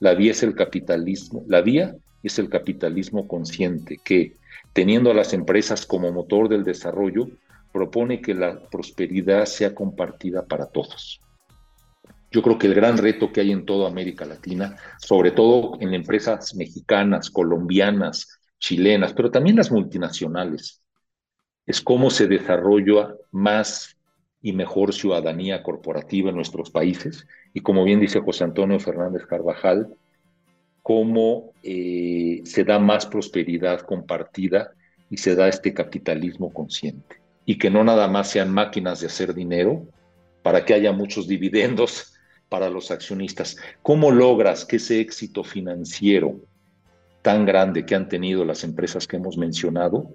[0.00, 4.36] La vía es el capitalismo, la vía es el capitalismo consciente que,
[4.72, 7.28] teniendo a las empresas como motor del desarrollo,
[7.72, 11.20] propone que la prosperidad sea compartida para todos.
[12.32, 15.94] Yo creo que el gran reto que hay en toda América Latina, sobre todo en
[15.94, 20.80] empresas mexicanas, colombianas, chilenas, pero también las multinacionales,
[21.66, 23.96] es cómo se desarrolla más
[24.42, 27.26] y mejor ciudadanía corporativa en nuestros países.
[27.52, 29.88] Y como bien dice José Antonio Fernández Carvajal,
[30.82, 34.72] cómo eh, se da más prosperidad compartida
[35.10, 37.20] y se da este capitalismo consciente.
[37.44, 39.86] Y que no nada más sean máquinas de hacer dinero
[40.42, 42.14] para que haya muchos dividendos
[42.48, 43.56] para los accionistas.
[43.82, 46.40] ¿Cómo logras que ese éxito financiero
[47.22, 50.14] tan grande que han tenido las empresas que hemos mencionado,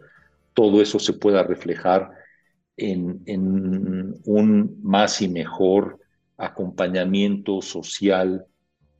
[0.53, 2.11] todo eso se pueda reflejar
[2.77, 5.99] en, en un más y mejor
[6.37, 8.45] acompañamiento social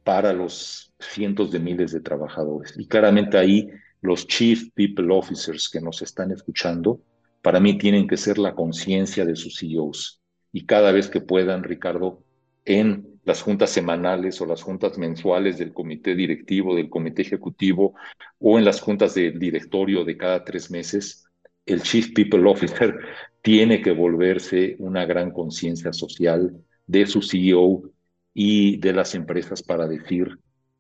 [0.06, 2.76] para los cientos de miles de trabajadores.
[2.77, 3.68] Y claramente ahí
[4.02, 7.02] los Chief People Officers que nos están escuchando,
[7.41, 10.22] para mí tienen que ser la conciencia de sus CEOs.
[10.52, 12.23] Y cada vez que puedan, Ricardo,
[12.65, 17.95] en las juntas semanales o las juntas mensuales del comité directivo, del comité ejecutivo
[18.38, 21.26] o en las juntas del directorio de cada tres meses,
[21.65, 22.95] el Chief People Officer
[23.41, 26.56] tiene que volverse una gran conciencia social
[26.86, 27.90] de su CEO
[28.38, 30.38] y de las empresas para decir,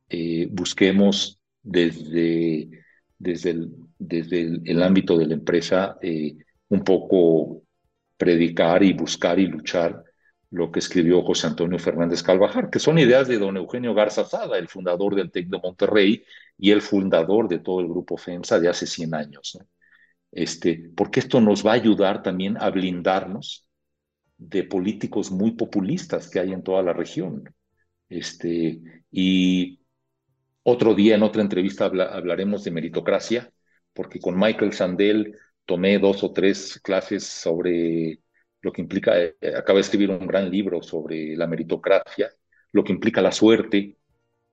[0.09, 2.69] eh, busquemos desde,
[3.17, 6.35] desde, el, desde el, ámbito de la empresa eh,
[6.67, 7.63] un poco
[8.17, 10.03] predicar y buscar y luchar
[10.51, 14.57] lo que escribió José Antonio Fernández Calvajar, que son ideas de don Eugenio Garza Sada,
[14.57, 16.23] el fundador del TEC de Monterrey
[16.57, 19.57] y el fundador de todo el grupo FEMSA de hace 100 años.
[20.31, 23.64] Este, porque esto nos va a ayudar también a blindarnos
[24.37, 27.53] de políticos muy populistas que hay en toda la región.
[28.09, 28.81] Este,
[29.11, 29.79] y
[30.63, 33.51] otro día en otra entrevista hablaremos de meritocracia,
[33.93, 38.19] porque con Michael Sandel tomé dos o tres clases sobre
[38.61, 42.31] lo que implica, eh, acaba de escribir un gran libro sobre la meritocracia,
[42.71, 43.97] lo que implica la suerte.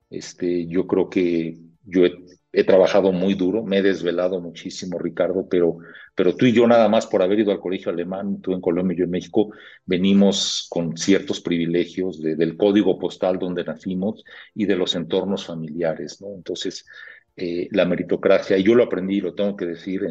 [0.09, 2.13] Este, yo creo que yo he,
[2.63, 5.79] trabajado muy duro, me he desvelado muchísimo, Ricardo, pero,
[6.13, 8.93] pero tú y yo nada más por haber ido al colegio alemán, tú en Colombia
[8.93, 9.51] y yo en México,
[9.85, 14.23] venimos con ciertos privilegios del código postal donde nacimos
[14.53, 16.27] y de los entornos familiares, ¿no?
[16.35, 16.85] Entonces,
[17.35, 20.03] eh, la meritocracia, y yo lo aprendí, lo tengo que decir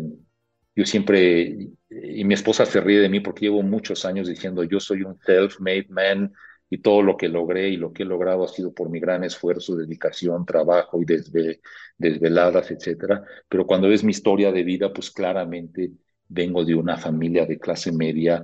[0.74, 4.80] yo siempre, y mi esposa se ríe de mí porque llevo muchos años diciendo, yo
[4.80, 6.32] soy un self-made man
[6.72, 9.24] y todo lo que logré y lo que he logrado ha sido por mi gran
[9.24, 11.04] esfuerzo, dedicación, trabajo y
[11.98, 13.22] desveladas, etcétera.
[13.46, 15.90] Pero cuando ves mi historia de vida, pues claramente
[16.28, 18.42] vengo de una familia de clase media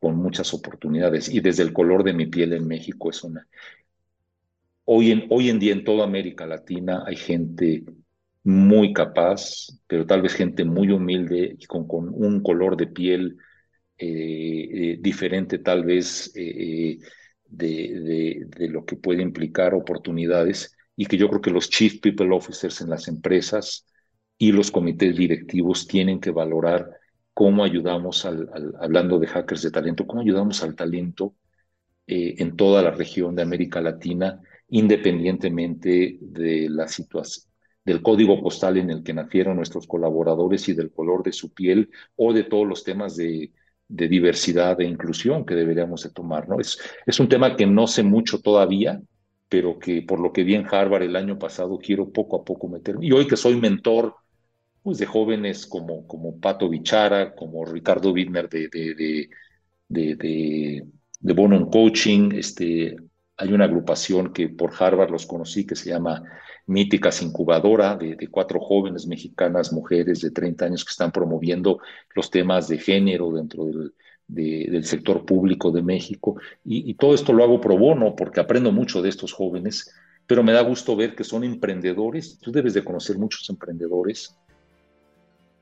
[0.00, 3.46] con muchas oportunidades y desde el color de mi piel en México es una.
[4.84, 7.84] Hoy en, hoy en día en toda América Latina hay gente
[8.42, 13.36] muy capaz, pero tal vez gente muy humilde y con, con un color de piel
[13.96, 16.98] eh, eh, diferente tal vez eh,
[17.50, 22.34] de, de, lo que puede implicar oportunidades y que yo creo que los Chief People
[22.34, 23.86] Officers en las empresas
[24.38, 26.90] y los comités directivos tienen que valorar
[27.34, 28.48] cómo ayudamos, al,
[28.80, 31.34] hablando de hackers de talento, cómo ayudamos al talento
[32.06, 37.50] en toda la región de América Latina, independientemente de la situación
[37.84, 41.90] del código postal en el que nacieron nuestros colaboradores y del color de su piel
[42.16, 43.52] o de todos los temas de,
[43.90, 46.48] diversidad e inclusión que deberíamos de tomar.
[46.48, 46.60] ¿no?
[46.60, 49.00] Es, es un tema que no sé mucho todavía,
[49.48, 52.68] pero que por lo que vi en Harvard el año pasado quiero poco a poco
[52.68, 53.06] meterme.
[53.06, 54.14] Y hoy que soy mentor
[54.82, 59.28] pues, de jóvenes como, como Pato Bichara, como Ricardo Widmer de, de,
[59.88, 60.84] de, de,
[61.18, 62.96] de Bono Coaching, este,
[63.36, 66.22] hay una agrupación que por Harvard los conocí que se llama
[66.70, 71.80] Míticas Incubadora, de, cuatro jóvenes mexicanas, mujeres de 30 años que están promoviendo
[72.14, 73.64] los temas de género dentro
[74.28, 76.36] del, sector público de México.
[76.64, 79.92] Y, todo esto lo hago pro bono porque aprendo mucho de estos jóvenes,
[80.28, 82.38] pero me da gusto ver que son emprendedores.
[82.38, 84.38] Tú debes de conocer muchos emprendedores.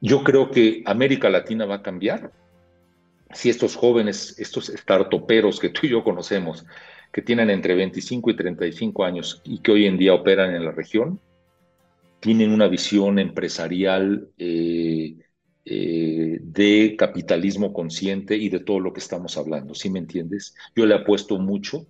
[0.02, 2.30] Yo creo que América Latina va a cambiar
[3.32, 6.66] si estos jóvenes, estos startuperos que tú y yo conocemos,
[7.12, 10.72] que tienen entre 25 y 35 años y que hoy en día operan en la
[10.72, 11.20] región,
[12.20, 15.16] tienen una visión empresarial eh,
[15.64, 20.54] eh, de capitalismo consciente y de todo lo que estamos hablando, ¿sí me entiendes?
[20.74, 21.86] Yo le apuesto mucho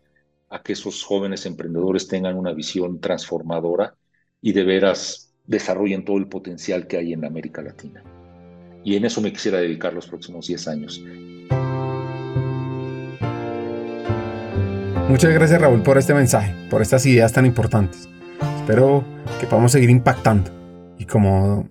[0.51, 3.95] a que esos jóvenes emprendedores tengan una visión transformadora
[4.41, 8.03] y de veras desarrollen todo el potencial que hay en América Latina.
[8.85, 11.03] Y en eso me quisiera dedicar los próximos 10 años.
[15.09, 18.11] Muchas gracias Raúl por este mensaje, por estas ideas tan importantes.
[18.61, 19.05] Espero
[19.41, 20.51] que podamos seguir impactando
[20.99, 21.67] y como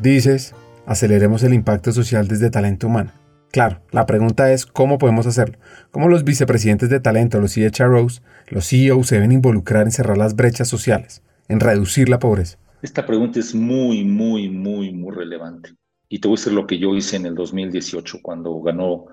[0.00, 0.54] dices,
[0.86, 3.10] aceleremos el impacto social desde talento humano.
[3.50, 5.58] Claro, la pregunta es cómo podemos hacerlo.
[5.90, 10.36] ¿Cómo los vicepresidentes de talento, los CHROs, los CEOs se deben involucrar en cerrar las
[10.36, 12.56] brechas sociales, en reducir la pobreza?
[12.82, 15.70] Esta pregunta es muy, muy, muy, muy relevante.
[16.08, 19.06] Y te voy a decir lo que yo hice en el 2018 cuando ganó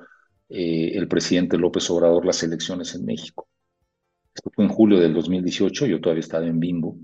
[0.48, 3.48] eh, el presidente López Obrador las elecciones en México.
[4.34, 6.98] Esto fue en julio del 2018, yo todavía estaba en Bimbo.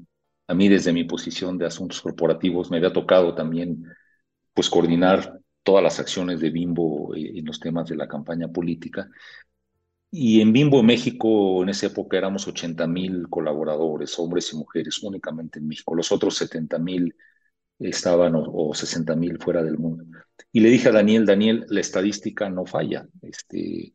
[0.47, 3.83] A mí desde mi posición de asuntos corporativos me había tocado también
[4.53, 9.09] pues coordinar todas las acciones de Bimbo eh, en los temas de la campaña política.
[10.11, 15.59] Y en Bimbo México en esa época éramos 80 mil colaboradores, hombres y mujeres, únicamente
[15.59, 15.93] en México.
[15.95, 17.15] Los otros 70 mil
[17.77, 20.05] estaban o, o 60 mil fuera del mundo.
[20.51, 23.07] Y le dije a Daniel, Daniel, la estadística no falla.
[23.21, 23.93] Este,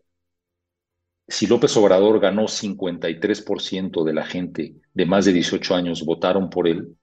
[1.26, 6.68] si López Obrador ganó 53% de la gente de más de 18 años votaron por
[6.68, 6.96] él,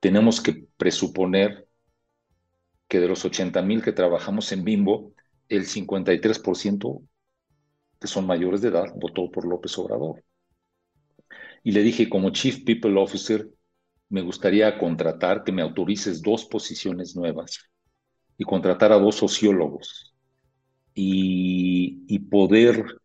[0.00, 1.68] tenemos que presuponer
[2.88, 5.12] que de los 80 mil que trabajamos en Bimbo,
[5.48, 7.02] el 53%
[8.00, 10.24] que son mayores de edad votó por López Obrador.
[11.62, 13.46] Y le dije, como Chief People Officer,
[14.08, 17.58] me gustaría contratar, que me autorices dos posiciones nuevas
[18.38, 20.14] y contratar a dos sociólogos
[20.94, 22.99] y, y poder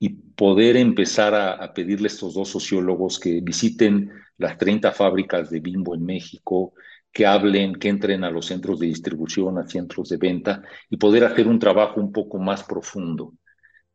[0.00, 5.50] y poder empezar a, a, pedirle a estos dos sociólogos que visiten las 30 fábricas
[5.50, 6.72] de Bimbo en México,
[7.12, 11.24] que hablen, que entren a los centros de distribución, a centros de venta y poder
[11.24, 13.34] hacer un trabajo un poco más profundo.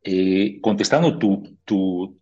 [0.04, 2.20] Eh, contestando tu, tu,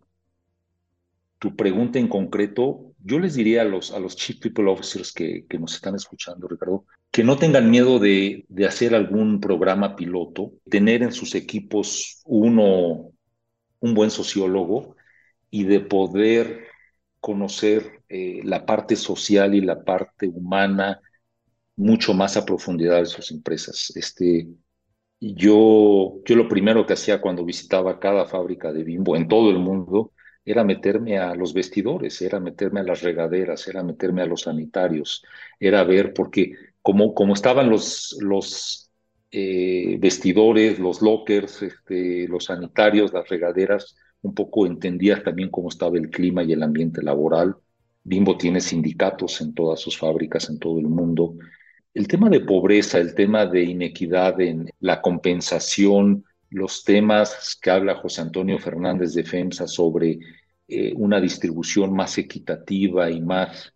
[1.38, 5.44] tu pregunta en concreto, yo les diría a los, a los Chief People Officers que,
[5.46, 10.52] que nos están escuchando, Ricardo, que no tengan miedo de, de hacer algún programa piloto,
[10.70, 13.10] tener en sus equipos uno
[13.84, 14.96] un buen sociólogo
[15.50, 16.68] y de poder
[17.20, 21.00] conocer eh, la parte social y la parte humana
[21.76, 23.92] mucho más a profundidad de sus empresas.
[23.96, 24.48] Este,
[25.20, 29.58] yo, yo lo primero que hacía cuando visitaba cada fábrica de bimbo en todo el
[29.58, 30.12] mundo
[30.44, 35.24] era meterme a los vestidores, era meterme a las regaderas, era meterme a los sanitarios,
[35.60, 36.52] era ver, porque
[36.82, 38.83] como, como estaban los, los
[39.36, 45.98] eh, vestidores, los lockers, este, los sanitarios, las regaderas, un poco entendías también cómo estaba
[45.98, 47.56] el clima y el ambiente laboral.
[48.04, 51.34] Bimbo tiene sindicatos en todas sus fábricas en todo el mundo.
[51.92, 57.96] El tema de pobreza, el tema de inequidad en la compensación, los temas que habla
[57.96, 60.20] José Antonio Fernández de FEMSA sobre
[60.68, 63.72] eh, una distribución más equitativa y más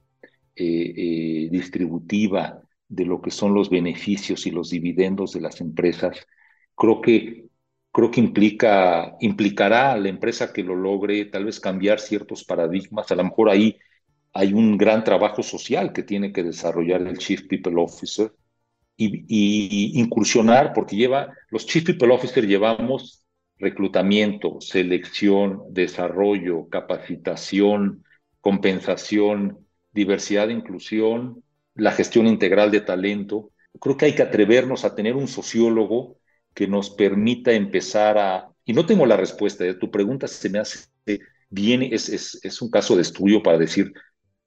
[0.55, 6.27] eh, distributiva de lo que son los beneficios y los dividendos de las empresas,
[6.74, 7.47] creo que,
[7.93, 13.10] creo que implica, implicará a la empresa que lo logre tal vez cambiar ciertos paradigmas.
[13.10, 13.78] A lo mejor ahí
[14.32, 18.32] hay un gran trabajo social que tiene que desarrollar el Chief People Officer
[18.97, 23.24] y, incursionar, porque lleva, los Chief People Officer llevamos
[23.56, 28.05] reclutamiento, selección, desarrollo, capacitación,
[28.40, 31.43] compensación, diversidad e inclusión,
[31.78, 33.52] la gestión integral de talento.
[33.80, 36.18] Creo que hay que atrevernos a tener un sociólogo
[36.52, 39.74] que nos permita empezar a, y no tengo la respuesta, ¿eh?
[39.74, 40.88] tu pregunta se me hace
[41.48, 43.92] bien, es, es, es, un caso de estudio para decir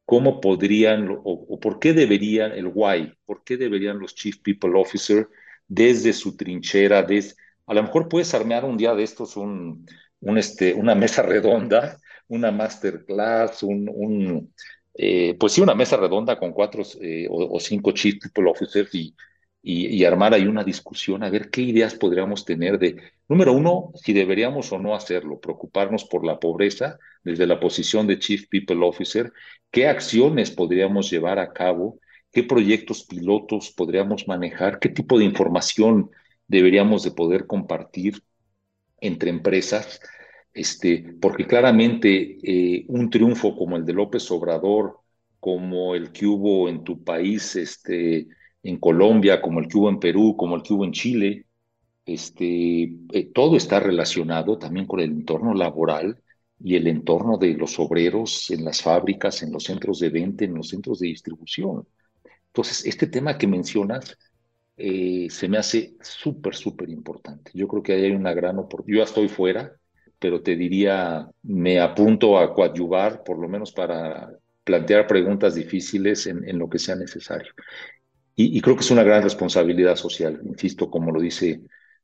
[0.06, 5.28] cómo podrían o, por qué deberían, el why, por qué deberían los Chief People Officer
[5.68, 7.36] desde su trinchera, desde,
[7.66, 9.86] a lo mejor puedes armar un día de estos un,
[10.20, 11.98] un este, una mesa redonda,
[12.28, 14.54] una masterclass, un, un
[14.94, 19.16] eh, pues sí, una mesa redonda con cuatro eh, o, cinco chief people officers y,
[19.62, 23.92] y, y, armar ahí una discusión a ver qué ideas podríamos tener de, número uno,
[23.96, 28.86] si deberíamos o no hacerlo, preocuparnos por la pobreza desde la posición de chief people
[28.86, 29.32] officer,
[29.72, 32.00] qué acciones podríamos llevar a cabo,
[32.32, 36.12] qué proyectos pilotos podríamos manejar, qué tipo de información
[36.48, 38.22] deberíamos de poder compartir
[39.00, 40.02] entre empresas
[40.54, 45.00] Este, porque claramente eh, un triunfo como el de López Obrador,
[45.40, 48.28] como el que hubo en tu país, este,
[48.64, 51.46] en Colombia, como el que hubo en Perú, como el que hubo en Chile,
[52.06, 52.84] este,
[53.14, 56.22] eh, todo está relacionado también con el entorno laboral
[56.60, 60.54] y el entorno de los obreros en las fábricas, en los centros de venta, en
[60.56, 61.88] los centros de distribución.
[62.48, 64.18] Entonces, este tema que mencionas
[64.78, 67.52] eh, se me hace súper, súper importante.
[67.54, 69.00] Yo creo que ahí hay una gran oportunidad.
[69.00, 69.74] Yo ya estoy fuera,
[70.22, 74.32] pero te diría, me apunto a coadyuvar, por lo menos para
[74.64, 77.52] plantear preguntas difíciles en, lo que sea necesario.
[78.36, 81.62] Y, y, creo que es una gran responsabilidad social, insisto, como lo dice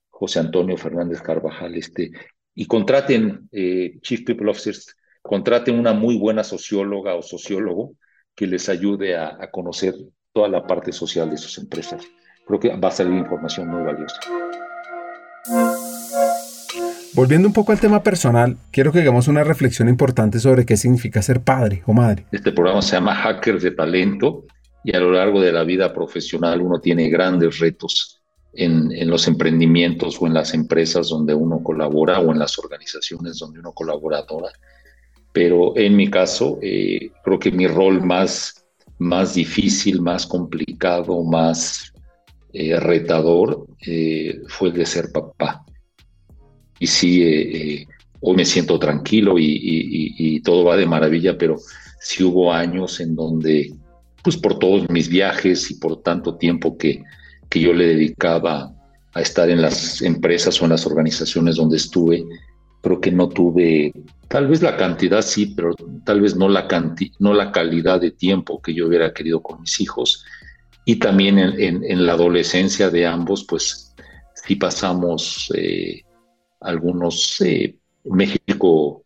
[0.09, 2.11] José Antonio Fernández Carvajal, este,
[2.55, 7.93] y contraten, eh, Chief People Officers, contraten una muy buena socióloga o sociólogo
[8.33, 9.93] que les ayude a, a conocer
[10.33, 12.03] toda la parte social de sus empresas.
[12.47, 14.19] Creo que va a salir información muy valiosa.
[17.17, 21.19] Volviendo un poco al tema personal, quiero que hagamos una reflexión importante sobre qué significa
[21.23, 22.27] ser padre o madre.
[22.31, 24.45] Este programa se llama Hackers de Talento
[24.83, 28.21] y a lo largo de la vida profesional uno tiene grandes retos
[28.53, 33.61] en, los emprendimientos o en las empresas donde uno colabora o en las organizaciones donde
[33.61, 34.49] uno colaboradora.
[35.33, 38.63] Pero en mi caso, eh, creo que mi rol más,
[38.99, 41.91] más difícil, más complicado, más
[42.53, 45.65] eh, retador eh, fue el de ser papá.
[46.79, 47.85] Y sí,
[48.21, 51.57] hoy me siento tranquilo y, todo va de maravilla, pero
[51.99, 53.73] sí hubo años en donde,
[54.23, 57.03] pues por todos mis viajes y por tanto tiempo que,
[57.49, 58.73] que yo le dedicaba
[59.13, 62.23] a estar en las empresas o en las organizaciones donde estuve,
[62.81, 63.91] creo que no tuve,
[64.27, 65.75] tal vez la cantidad sí, pero
[66.05, 66.67] tal vez no la,
[67.19, 70.23] no la calidad de tiempo que yo hubiera querido con mis hijos.
[70.85, 73.93] Y también en, la adolescencia de ambos, pues
[74.35, 76.03] sí pasamos eh,
[76.67, 79.03] algunos, eh, México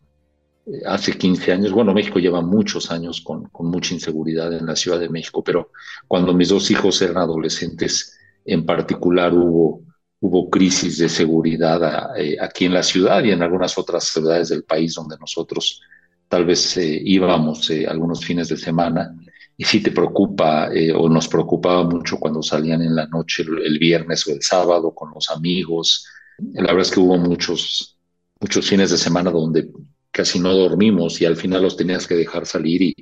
[0.66, 4.76] eh, hace 15 años, bueno, México lleva muchos años con, con mucha inseguridad en la
[4.76, 5.70] Ciudad de México, pero
[6.06, 9.82] cuando mis dos hijos eran adolescentes, en particular hubo,
[10.20, 14.64] hubo crisis de seguridad eh, aquí en la ciudad y en algunas otras ciudades del
[14.64, 15.80] país donde nosotros
[16.28, 19.14] tal vez eh, íbamos eh, algunos fines de semana.
[19.56, 24.26] Y si te preocupa o nos preocupaba mucho cuando salían en la noche el, viernes
[24.26, 26.06] o el sábado con los amigos.
[26.54, 27.98] La verdad es que hubo muchos,
[28.40, 29.68] muchos fines de semana donde
[30.10, 32.94] casi no dormimos y al final los tenías que dejar salir y,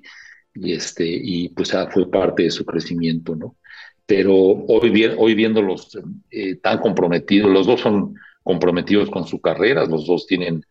[0.73, 3.57] este, y pues ah, fue parte de su crecimiento, ¿no?
[4.11, 5.97] pero hoy, hoy viéndolos
[6.33, 10.65] eh, tan comprometidos, los dos son comprometidos con su carrera, los dos tienen,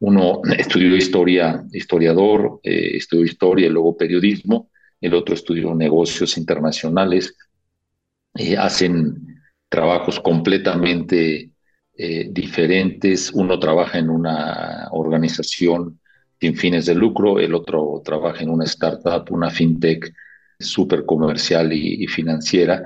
[0.00, 4.68] uno estudió historia, historiador, eh, estudió historia y luego periodismo,
[5.00, 7.34] el otro estudió negocios internacionales,
[8.34, 11.53] eh, hacen trabajos completamente
[11.96, 16.00] diferentes, uno trabaja en una organización
[16.40, 20.12] sin fines de lucro, el otro trabaja en una startup, una fintech
[20.58, 22.82] súper comercial y, financiera.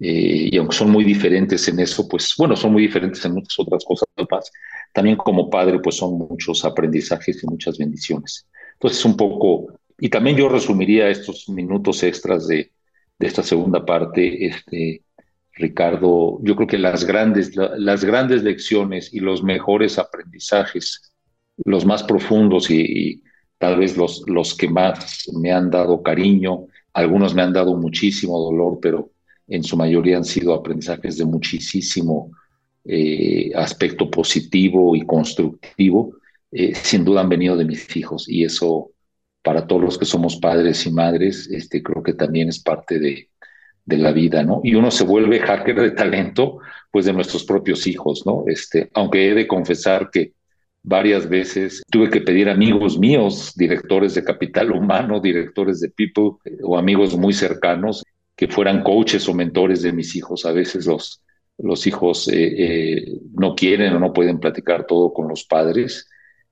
[0.00, 3.58] Eh, y aunque son muy diferentes en eso, pues bueno, son muy diferentes en muchas
[3.58, 4.50] otras cosas más.
[4.92, 8.46] También como padre, pues son muchos aprendizajes y muchas bendiciones.
[8.74, 12.72] Entonces, un poco, y también yo resumiría estos minutos extras de,
[13.18, 15.02] de esta segunda parte, este,
[15.58, 21.12] Ricardo, yo creo que las grandes, las grandes lecciones y los mejores aprendizajes,
[21.64, 23.22] los más profundos y,
[23.58, 28.38] tal vez los, los que más me han dado cariño, algunos me han dado muchísimo
[28.38, 29.10] dolor, pero
[29.48, 32.30] en su mayoría han sido aprendizajes de muchísimo
[32.84, 36.14] eh, aspecto positivo y constructivo.
[36.52, 38.92] Eh, sin duda han venido de mis hijos y eso
[39.42, 43.28] para todos los que somos padres y madres, este, creo que también es parte de,
[43.88, 44.60] de la vida, ¿no?
[44.62, 46.58] Y uno se vuelve hacker de talento,
[46.90, 48.44] pues de nuestros propios hijos, ¿no?
[48.46, 50.32] Este, aunque he de confesar que
[50.82, 51.82] varias veces.
[51.90, 57.32] Tuve que pedir amigos míos, directores de capital humano, directores de people o amigos muy
[57.32, 58.04] cercanos
[58.36, 60.44] que fueran coaches o mentores de mis hijos.
[60.44, 61.22] A veces los,
[61.56, 66.08] los hijos eh, eh, no quieren o no pueden platicar todo con los padres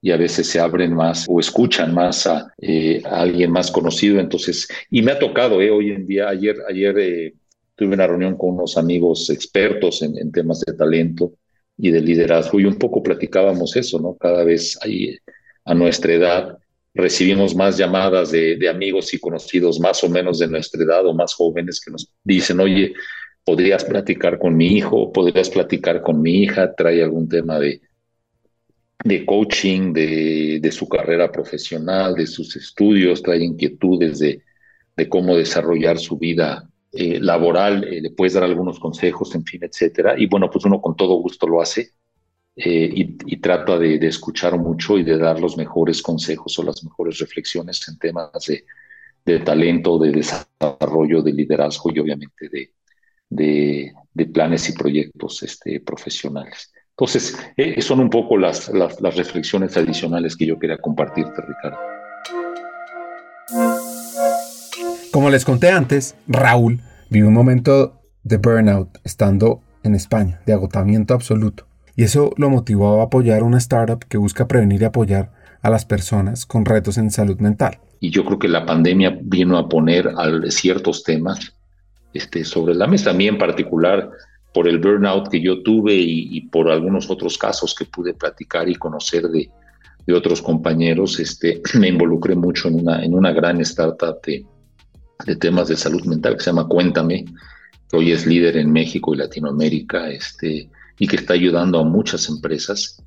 [0.07, 4.21] y a veces se abren más o escuchan más a, eh, alguien más conocido.
[4.21, 7.35] Entonces, y me ha tocado hoy en día, ayer, ayer
[7.75, 11.33] tuve una reunión con unos amigos expertos en, en temas de talento
[11.77, 12.61] y de liderazgo.
[12.61, 14.15] Y un poco platicábamos eso, ¿no?
[14.15, 15.19] Cada vez ahí
[15.65, 16.59] a nuestra edad
[16.95, 21.15] recibimos más llamadas de, de, amigos y conocidos más o menos de nuestra edad o
[21.15, 22.95] más jóvenes que nos dicen, oye,
[23.45, 27.81] podrías platicar con mi hijo, podrías platicar con mi hija, trae algún tema de,
[29.05, 34.43] de coaching, de, de su carrera profesional, de sus estudios, trae inquietudes de,
[34.97, 39.63] de cómo desarrollar su vida eh, laboral, eh, le puedes dar algunos consejos, en fin,
[39.65, 40.15] etcétera.
[40.19, 41.93] Y bueno, pues uno con todo gusto lo hace.
[42.57, 47.19] eh, y, trata de, escuchar mucho y de dar los mejores consejos o las mejores
[47.19, 48.65] reflexiones en temas de,
[49.25, 52.73] de talento, de desarrollo, de liderazgo y obviamente de,
[53.29, 56.73] de, planes y proyectos este, profesionales.
[56.99, 61.77] Entonces, eh, son un poco las, las, las reflexiones adicionales que yo quería compartirte, Ricardo.
[65.13, 71.13] Como les conté antes, Raúl vivió un momento de burnout estando en España, de agotamiento
[71.13, 71.67] absoluto.
[71.97, 75.85] Y eso lo motivó a apoyar una startup que busca prevenir y apoyar a las
[75.85, 77.79] personas con retos en salud mental.
[78.01, 80.15] Y yo creo que la pandemia vino a poner
[80.49, 81.55] ciertos temas
[82.15, 84.11] este, sobre la mesa, a mí en particular
[84.57, 88.75] por el burnout que yo tuve y, por algunos otros casos que pude platicar y
[88.77, 89.51] conocer de,
[90.07, 94.47] de otros compañeros, este, me involucré mucho en una, en una gran startup de,
[95.27, 97.27] de temas de salud mental que se llama Cuéntame,
[97.91, 102.27] que hoy es líder en México y Latinoamérica, este, y que está ayudando a muchas
[102.31, 103.03] empresas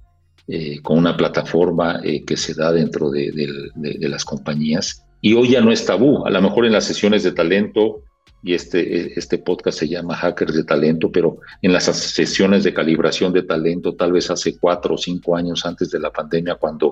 [0.47, 3.31] eh, con una plataforma eh, que se da dentro de,
[3.73, 5.03] de, las compañías.
[5.19, 8.03] Y hoy ya no es tabú, a lo mejor en las sesiones de talento,
[8.41, 13.33] y este, este podcast se llama Hackers de Talento, pero en las sesiones de calibración
[13.33, 16.91] de talento, tal vez hace cuatro o cinco años antes de la pandemia, cuando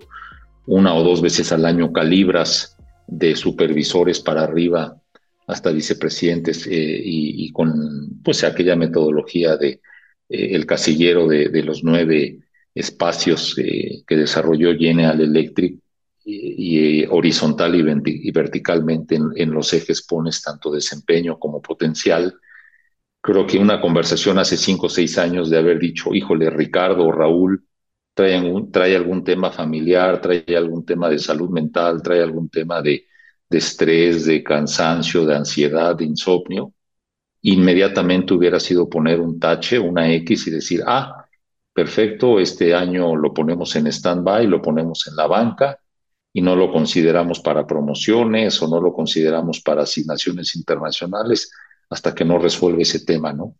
[0.65, 5.01] una o dos veces al año calibras de supervisores para arriba
[5.47, 9.79] hasta vicepresidentes eh, y, con pues aquella metodología de
[10.29, 12.39] eh, el casillero de, los nueve
[12.75, 15.79] espacios eh, que desarrolló General Electric
[16.29, 22.35] y, horizontal y, verticalmente en, en, los ejes pones tanto desempeño como potencial.
[23.21, 27.11] Creo que una conversación hace cinco o seis años de haber dicho, híjole, Ricardo o
[27.11, 27.65] Raúl,
[28.13, 28.41] trae,
[28.71, 33.05] trae algún tema familiar, trae algún tema de salud mental, trae algún tema de,
[33.49, 36.73] de estrés, de cansancio, de ansiedad, de insomnio,
[37.43, 41.25] inmediatamente hubiera sido poner un tache, una X y decir, ah,
[41.73, 45.79] perfecto, este año lo ponemos en stand-by, lo ponemos en la banca
[46.37, 51.51] y no lo consideramos para promociones o no lo consideramos para asignaciones internacionales
[51.89, 53.55] hasta que no resuelve ese tema, ¿no?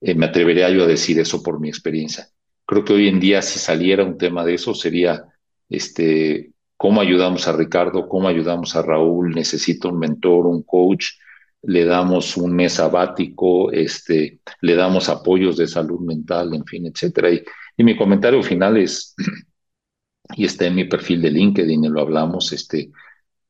[0.00, 2.26] Eh, me atrevería yo a decir eso por mi experiencia.
[2.64, 5.26] Creo que hoy en día si saliera un tema de eso sería
[5.68, 11.04] este, cómo ayudamos a Ricardo, cómo ayudamos a Raúl, necesita un mentor, un coach,
[11.64, 17.30] le damos un mes sabático, este, le damos apoyos de salud mental, en fin, etcétera.
[17.30, 17.44] Y,
[17.76, 19.14] mi comentario final es,
[20.36, 22.90] y está en mi perfil de LinkedIn, y lo hablamos, este,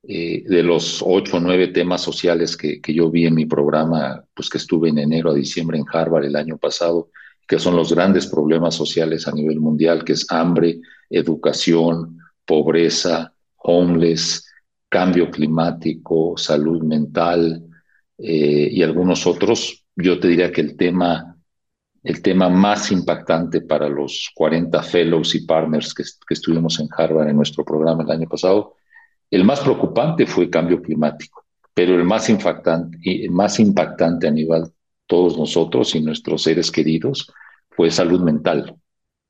[0.02, 4.24] eh, de los ocho o nueve temas sociales que, que, yo vi en mi programa,
[4.34, 7.10] pues que estuve en enero a diciembre en Harvard el año pasado,
[7.46, 10.80] que son los grandes problemas sociales a nivel mundial, que es hambre,
[11.10, 14.46] educación, pobreza, homeless,
[14.88, 17.62] cambio climático, salud mental
[18.18, 21.36] eh, y algunos otros, yo te diría que el tema,
[22.02, 27.36] el tema más impactante para los 40 fellows y partners que, estuvimos en Harvard en
[27.36, 28.76] nuestro programa el año pasado,
[29.30, 31.44] el más preocupante fue cambio climático,
[31.74, 34.64] pero el más impactante, el más impactante a nivel
[35.06, 37.32] todos nosotros y nuestros seres queridos
[37.70, 38.76] fue salud mental.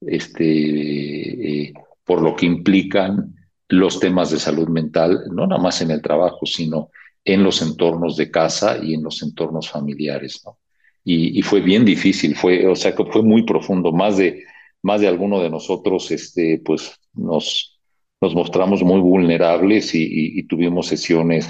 [0.00, 1.72] Este, eh,
[2.04, 3.34] por lo que implican
[3.68, 6.90] los temas de salud mental, no nada más en el trabajo, sino
[7.24, 10.58] en los entornos de casa y en los entornos familiares, ¿no?
[11.04, 14.44] Y, fue bien difícil, fue, o sea, fue muy profundo, más de,
[14.82, 17.80] más de alguno de nosotros, este, pues nos,
[18.20, 21.48] nos mostramos muy vulnerables y, tuvimos sesiones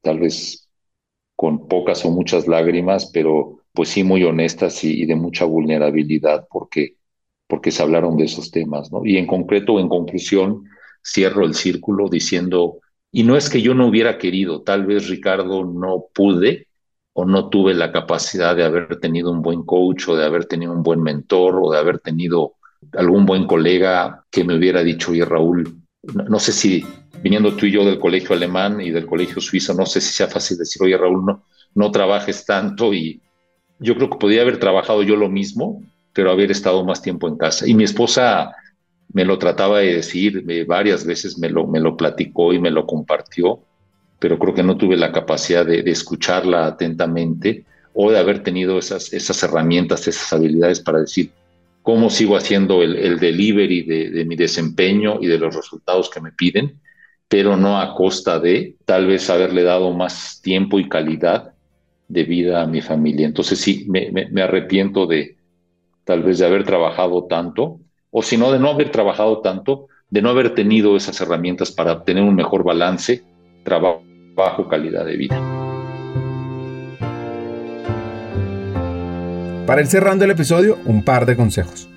[0.00, 0.68] tal vez
[1.36, 6.96] con pocas o muchas lágrimas, pero pues sí muy honestas y de mucha vulnerabilidad, porque
[7.46, 9.04] porque se hablaron de esos temas, ¿no?
[9.04, 10.64] Y en concreto, en conclusión,
[11.04, 12.80] cierro el círculo diciendo,
[13.12, 16.65] y no es que yo no hubiera querido, tal vez Ricardo no pude
[17.18, 20.72] o no tuve la capacidad de haber tenido un buen coach o de haber tenido
[20.72, 22.56] un buen mentor o de haber tenido
[22.92, 26.84] algún buen colega que me hubiera dicho, oye Raúl, no, sé si
[27.22, 30.26] viniendo tú y yo del colegio alemán y del colegio suizo, no sé si sea
[30.26, 31.44] fácil decir, oye Raúl, no,
[31.74, 33.22] no trabajes tanto y
[33.78, 35.82] yo creo que podría haber trabajado yo lo mismo,
[36.12, 37.66] pero haber estado más tiempo en casa.
[37.66, 38.54] Y mi esposa
[39.10, 42.86] me lo trataba de decir varias veces, me lo, me lo platicó y me lo
[42.86, 43.60] compartió,
[44.26, 49.42] pero creo que no tuve la capacidad de, escucharla atentamente o de haber tenido esas,
[49.44, 51.30] herramientas, esas habilidades para decir
[51.80, 56.20] cómo sigo haciendo el, el delivery de, de, mi desempeño y de los resultados que
[56.20, 56.80] me piden,
[57.28, 61.52] pero no a costa de tal vez haberle dado más tiempo y calidad
[62.08, 63.28] de vida a mi familia.
[63.28, 65.36] Entonces sí, me, me arrepiento de,
[66.02, 67.78] tal vez de haber trabajado tanto,
[68.10, 71.92] o si no, de no haber trabajado tanto, de no haber tenido esas herramientas para
[71.92, 73.22] obtener un mejor balance,
[73.62, 74.02] trabajo,
[74.68, 75.40] calidad de vida.
[79.66, 81.88] Para ir cerrando el episodio, un par de consejos.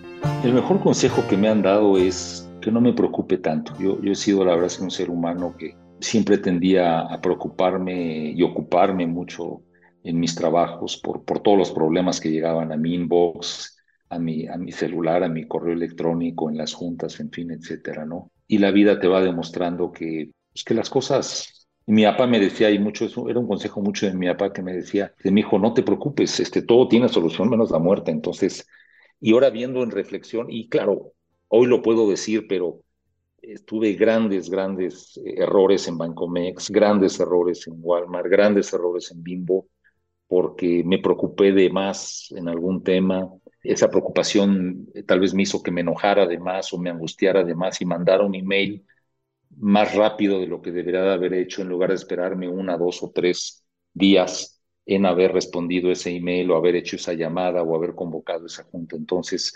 [0.44, 3.74] El mejor consejo que me han dado es que no me preocupe tanto.
[3.80, 8.42] Yo, yo he sido, la verdad, un ser humano que siempre tendía a preocuparme y
[8.42, 9.62] ocuparme mucho
[10.04, 13.78] en mis trabajos por, por todos los problemas que llegaban a mi inbox,
[14.10, 18.06] a mi, a mi celular, a mi correo electrónico, en las juntas, en fin, etcétera,
[18.06, 18.32] ¿no?
[18.48, 21.59] Y la vida te va demostrando que, pues, que las cosas...
[21.90, 24.54] Y mi papá me decía, y mucho eso, era un consejo mucho de mi papá
[24.54, 27.80] que me decía, de mi hijo, no te preocupes, este, todo tiene solución menos la
[27.80, 28.12] muerte.
[28.12, 28.68] Entonces,
[29.20, 31.14] y ahora viendo en reflexión, y claro,
[31.48, 32.84] hoy lo puedo decir, pero
[33.66, 39.66] tuve grandes, grandes eh, errores en Bancomex, grandes errores en Walmart, grandes errores en Bimbo,
[40.28, 43.28] porque me preocupé de más en algún tema.
[43.64, 47.44] Esa preocupación eh, tal vez me hizo que me enojara de más o me angustiara
[47.44, 48.86] de más y mandara un email
[49.60, 53.04] más rápido de lo que debería de haber hecho en lugar de esperarme una, dos
[53.04, 57.94] o tres días en haber respondido ese email o haber hecho esa llamada o haber
[57.94, 58.96] convocado esa junta.
[58.96, 59.54] Entonces,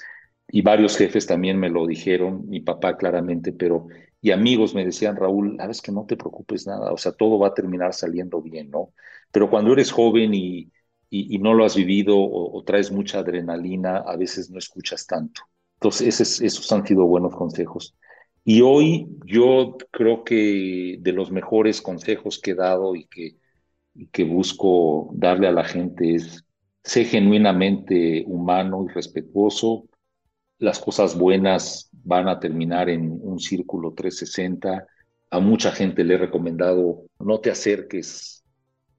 [0.47, 3.87] y varios jefes también me lo dijeron, mi papá claramente, pero
[4.21, 7.49] y amigos me decían, Raúl, sabes que no te preocupes nada, o sea, todo va
[7.49, 8.93] a terminar saliendo bien, ¿no?
[9.31, 10.71] Pero cuando eres joven y,
[11.09, 15.41] y, no lo has vivido o, traes mucha adrenalina, a veces no escuchas tanto.
[15.75, 17.95] Entonces, esos han sido buenos consejos.
[18.45, 25.11] Y hoy yo creo que de los mejores consejos que he dado y que, busco
[25.13, 26.43] darle a la gente es,
[26.83, 29.87] sé genuinamente humano y respetuoso,
[30.59, 34.87] las cosas buenas van a terminar en un círculo 360.
[35.29, 38.43] A mucha gente le he recomendado no te acerques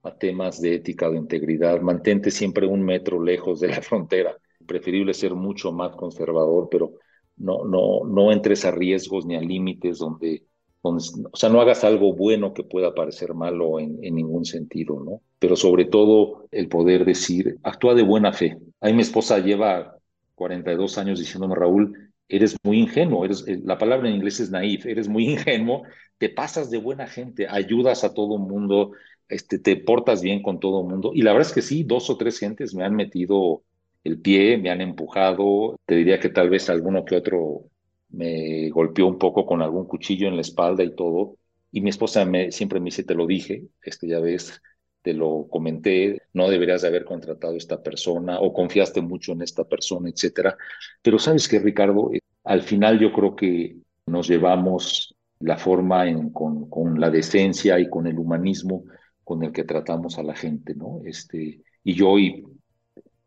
[0.02, 4.36] a temas de ética de integridad, mantente siempre un metro lejos de la frontera.
[4.66, 6.94] Preferible ser mucho más conservador, pero
[7.36, 10.44] no, no, no entres a riesgos ni a límites donde,
[10.82, 15.22] o sea, no hagas algo bueno que pueda parecer malo en, ningún sentido, ¿no?
[15.38, 18.58] Pero sobre todo el poder decir, actúa de buena fe.
[18.80, 19.98] Ahí mi esposa lleva
[20.34, 25.08] 42 años diciéndome, Raúl, eres muy ingenuo, eh, la palabra en inglés es naif, eres
[25.08, 25.82] muy ingenuo,
[26.18, 28.92] te pasas de buena gente, ayudas a todo mundo,
[29.28, 31.12] este, te portas bien con todo mundo.
[31.14, 33.62] Y la verdad es que sí, dos o tres gentes me han metido
[34.04, 37.64] el pie, me han empujado, te diría que tal vez alguno que otro
[38.10, 41.36] me golpeó un poco con algún cuchillo en la espalda y todo.
[41.72, 44.62] Y mi esposa me, siempre me dice, te lo dije, este, ya ves,
[45.02, 49.42] te lo comenté, no deberías de haber contratado a esta persona o confiaste mucho en
[49.42, 50.56] esta persona, etcétera.
[51.02, 53.76] Pero sabes que, Ricardo, eh, al final yo creo que
[54.06, 58.84] nos llevamos la forma en, con, con, la decencia y con el humanismo
[59.24, 61.00] con el que tratamos a la gente, ¿no?
[61.04, 62.44] Este, y yo hoy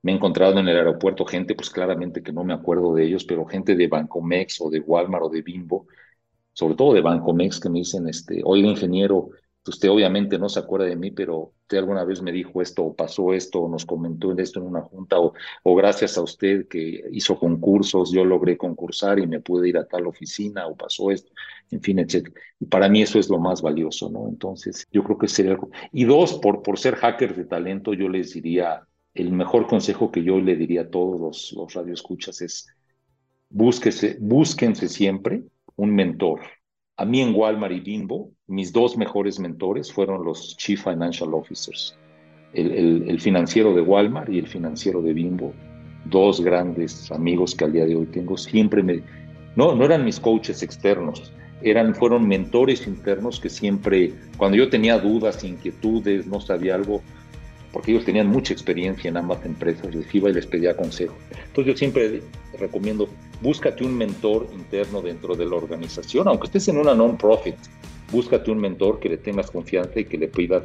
[0.02, 3.26] me he encontrado en el aeropuerto gente, pues claramente que no me acuerdo de ellos,
[3.26, 5.88] pero gente de Bancomex o de Walmart o de Bimbo,
[6.54, 9.30] sobre todo de Bancomex, que me dicen, este, oiga, ingeniero,
[9.68, 12.96] usted obviamente no se acuerda de mí, pero usted alguna vez me dijo esto o
[12.96, 15.34] pasó esto o nos comentó esto en una junta o,
[15.64, 19.86] o gracias a usted que hizo concursos, yo logré concursar y me pude ir a
[19.88, 21.32] tal oficina o pasó esto,
[21.72, 22.34] en fin, etc.
[22.60, 24.28] Y para mí eso es lo más valioso, ¿no?
[24.30, 25.70] Entonces, yo creo que sería algo.
[25.92, 28.88] Y dos, por, por ser hackers de talento, yo les diría,
[29.18, 32.68] el mejor consejo que yo le diría a todos los, los radioescuchas es,
[33.50, 35.44] búsquese, búsquense siempre
[35.76, 36.42] un mentor,
[37.00, 41.96] a mí en Walmart y Bimbo, mis dos mejores mentores fueron los Chief Financial Officers,
[42.54, 45.54] el, financiero de Walmart y el financiero de Bimbo,
[46.06, 49.04] dos grandes amigos que al día de hoy tengo, siempre me...
[49.56, 51.32] No, no eran mis coaches externos,
[51.62, 57.04] eran, fueron mentores internos que siempre, cuando yo tenía dudas, inquietudes, no sabía algo,
[57.72, 61.16] porque ellos tenían mucha experiencia en ambas empresas, les iba y les pedía consejo.
[61.32, 62.22] Entonces yo siempre
[62.60, 63.08] recomiendo,
[63.42, 67.56] búscate un mentor interno dentro de la organización, aunque estés en una non-profit,
[68.12, 70.64] búscate un mentor que le tengas confianza y que le pidas.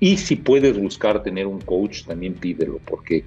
[0.00, 3.24] Y si puedes buscar tener un coach, también pídelo, porque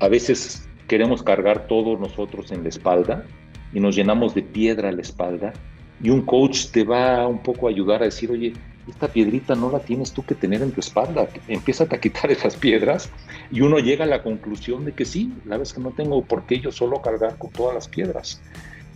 [0.00, 3.26] a veces queremos cargar todos nosotros en la espalda
[3.72, 5.52] y nos llenamos de piedra a la espalda
[6.02, 8.52] y un coach te va un poco a ayudar a decir, oye,
[8.90, 12.56] esta piedrita no la tienes tú que tener en tu espalda, empieza a quitar esas
[12.56, 13.10] piedras
[13.50, 16.46] y uno llega a la conclusión de que sí, la es que no tengo por
[16.46, 18.40] qué yo solo cargar con todas las piedras.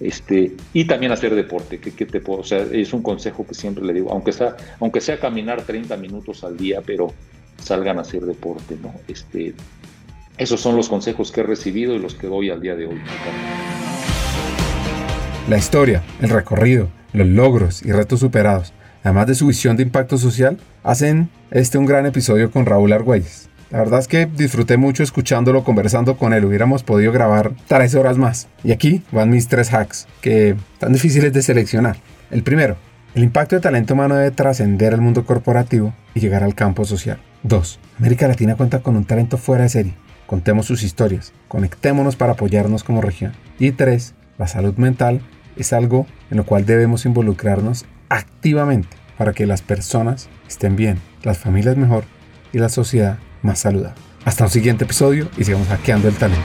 [0.00, 3.54] Este, y también hacer deporte, que, que te puedo, o sea, es un consejo que
[3.54, 7.12] siempre le digo, aunque sea, aunque sea caminar 30 minutos al día, pero
[7.58, 8.92] salgan a hacer deporte, ¿no?
[9.06, 9.54] Este,
[10.38, 13.00] esos son los consejos que he recibido y los que doy al día de hoy.
[15.48, 20.18] La historia, el recorrido, los logros y retos superados además de su visión de impacto
[20.18, 23.48] social, hacen este un gran episodio con Raúl Argüelles.
[23.70, 26.44] La verdad es que disfruté mucho escuchándolo, conversando con él.
[26.44, 28.48] Hubiéramos podido grabar tres horas más.
[28.64, 31.96] Y aquí van mis tres hacks, que están difíciles de seleccionar.
[32.30, 32.76] El primero,
[33.14, 37.18] el impacto de talento humano debe trascender el mundo corporativo y llegar al campo social.
[37.44, 37.80] 2.
[37.98, 39.94] América Latina cuenta con un talento fuera de serie
[40.32, 43.32] Contemos sus historias, conectémonos para apoyarnos como región.
[43.58, 45.20] Y tres, la salud mental
[45.56, 51.38] es algo en lo cual debemos involucrarnos activamente para que las personas estén bien, las
[51.38, 52.04] familias mejor
[52.52, 54.00] y la sociedad más saludable.
[54.24, 56.42] Hasta un siguiente episodio y sigamos hackeando el talento.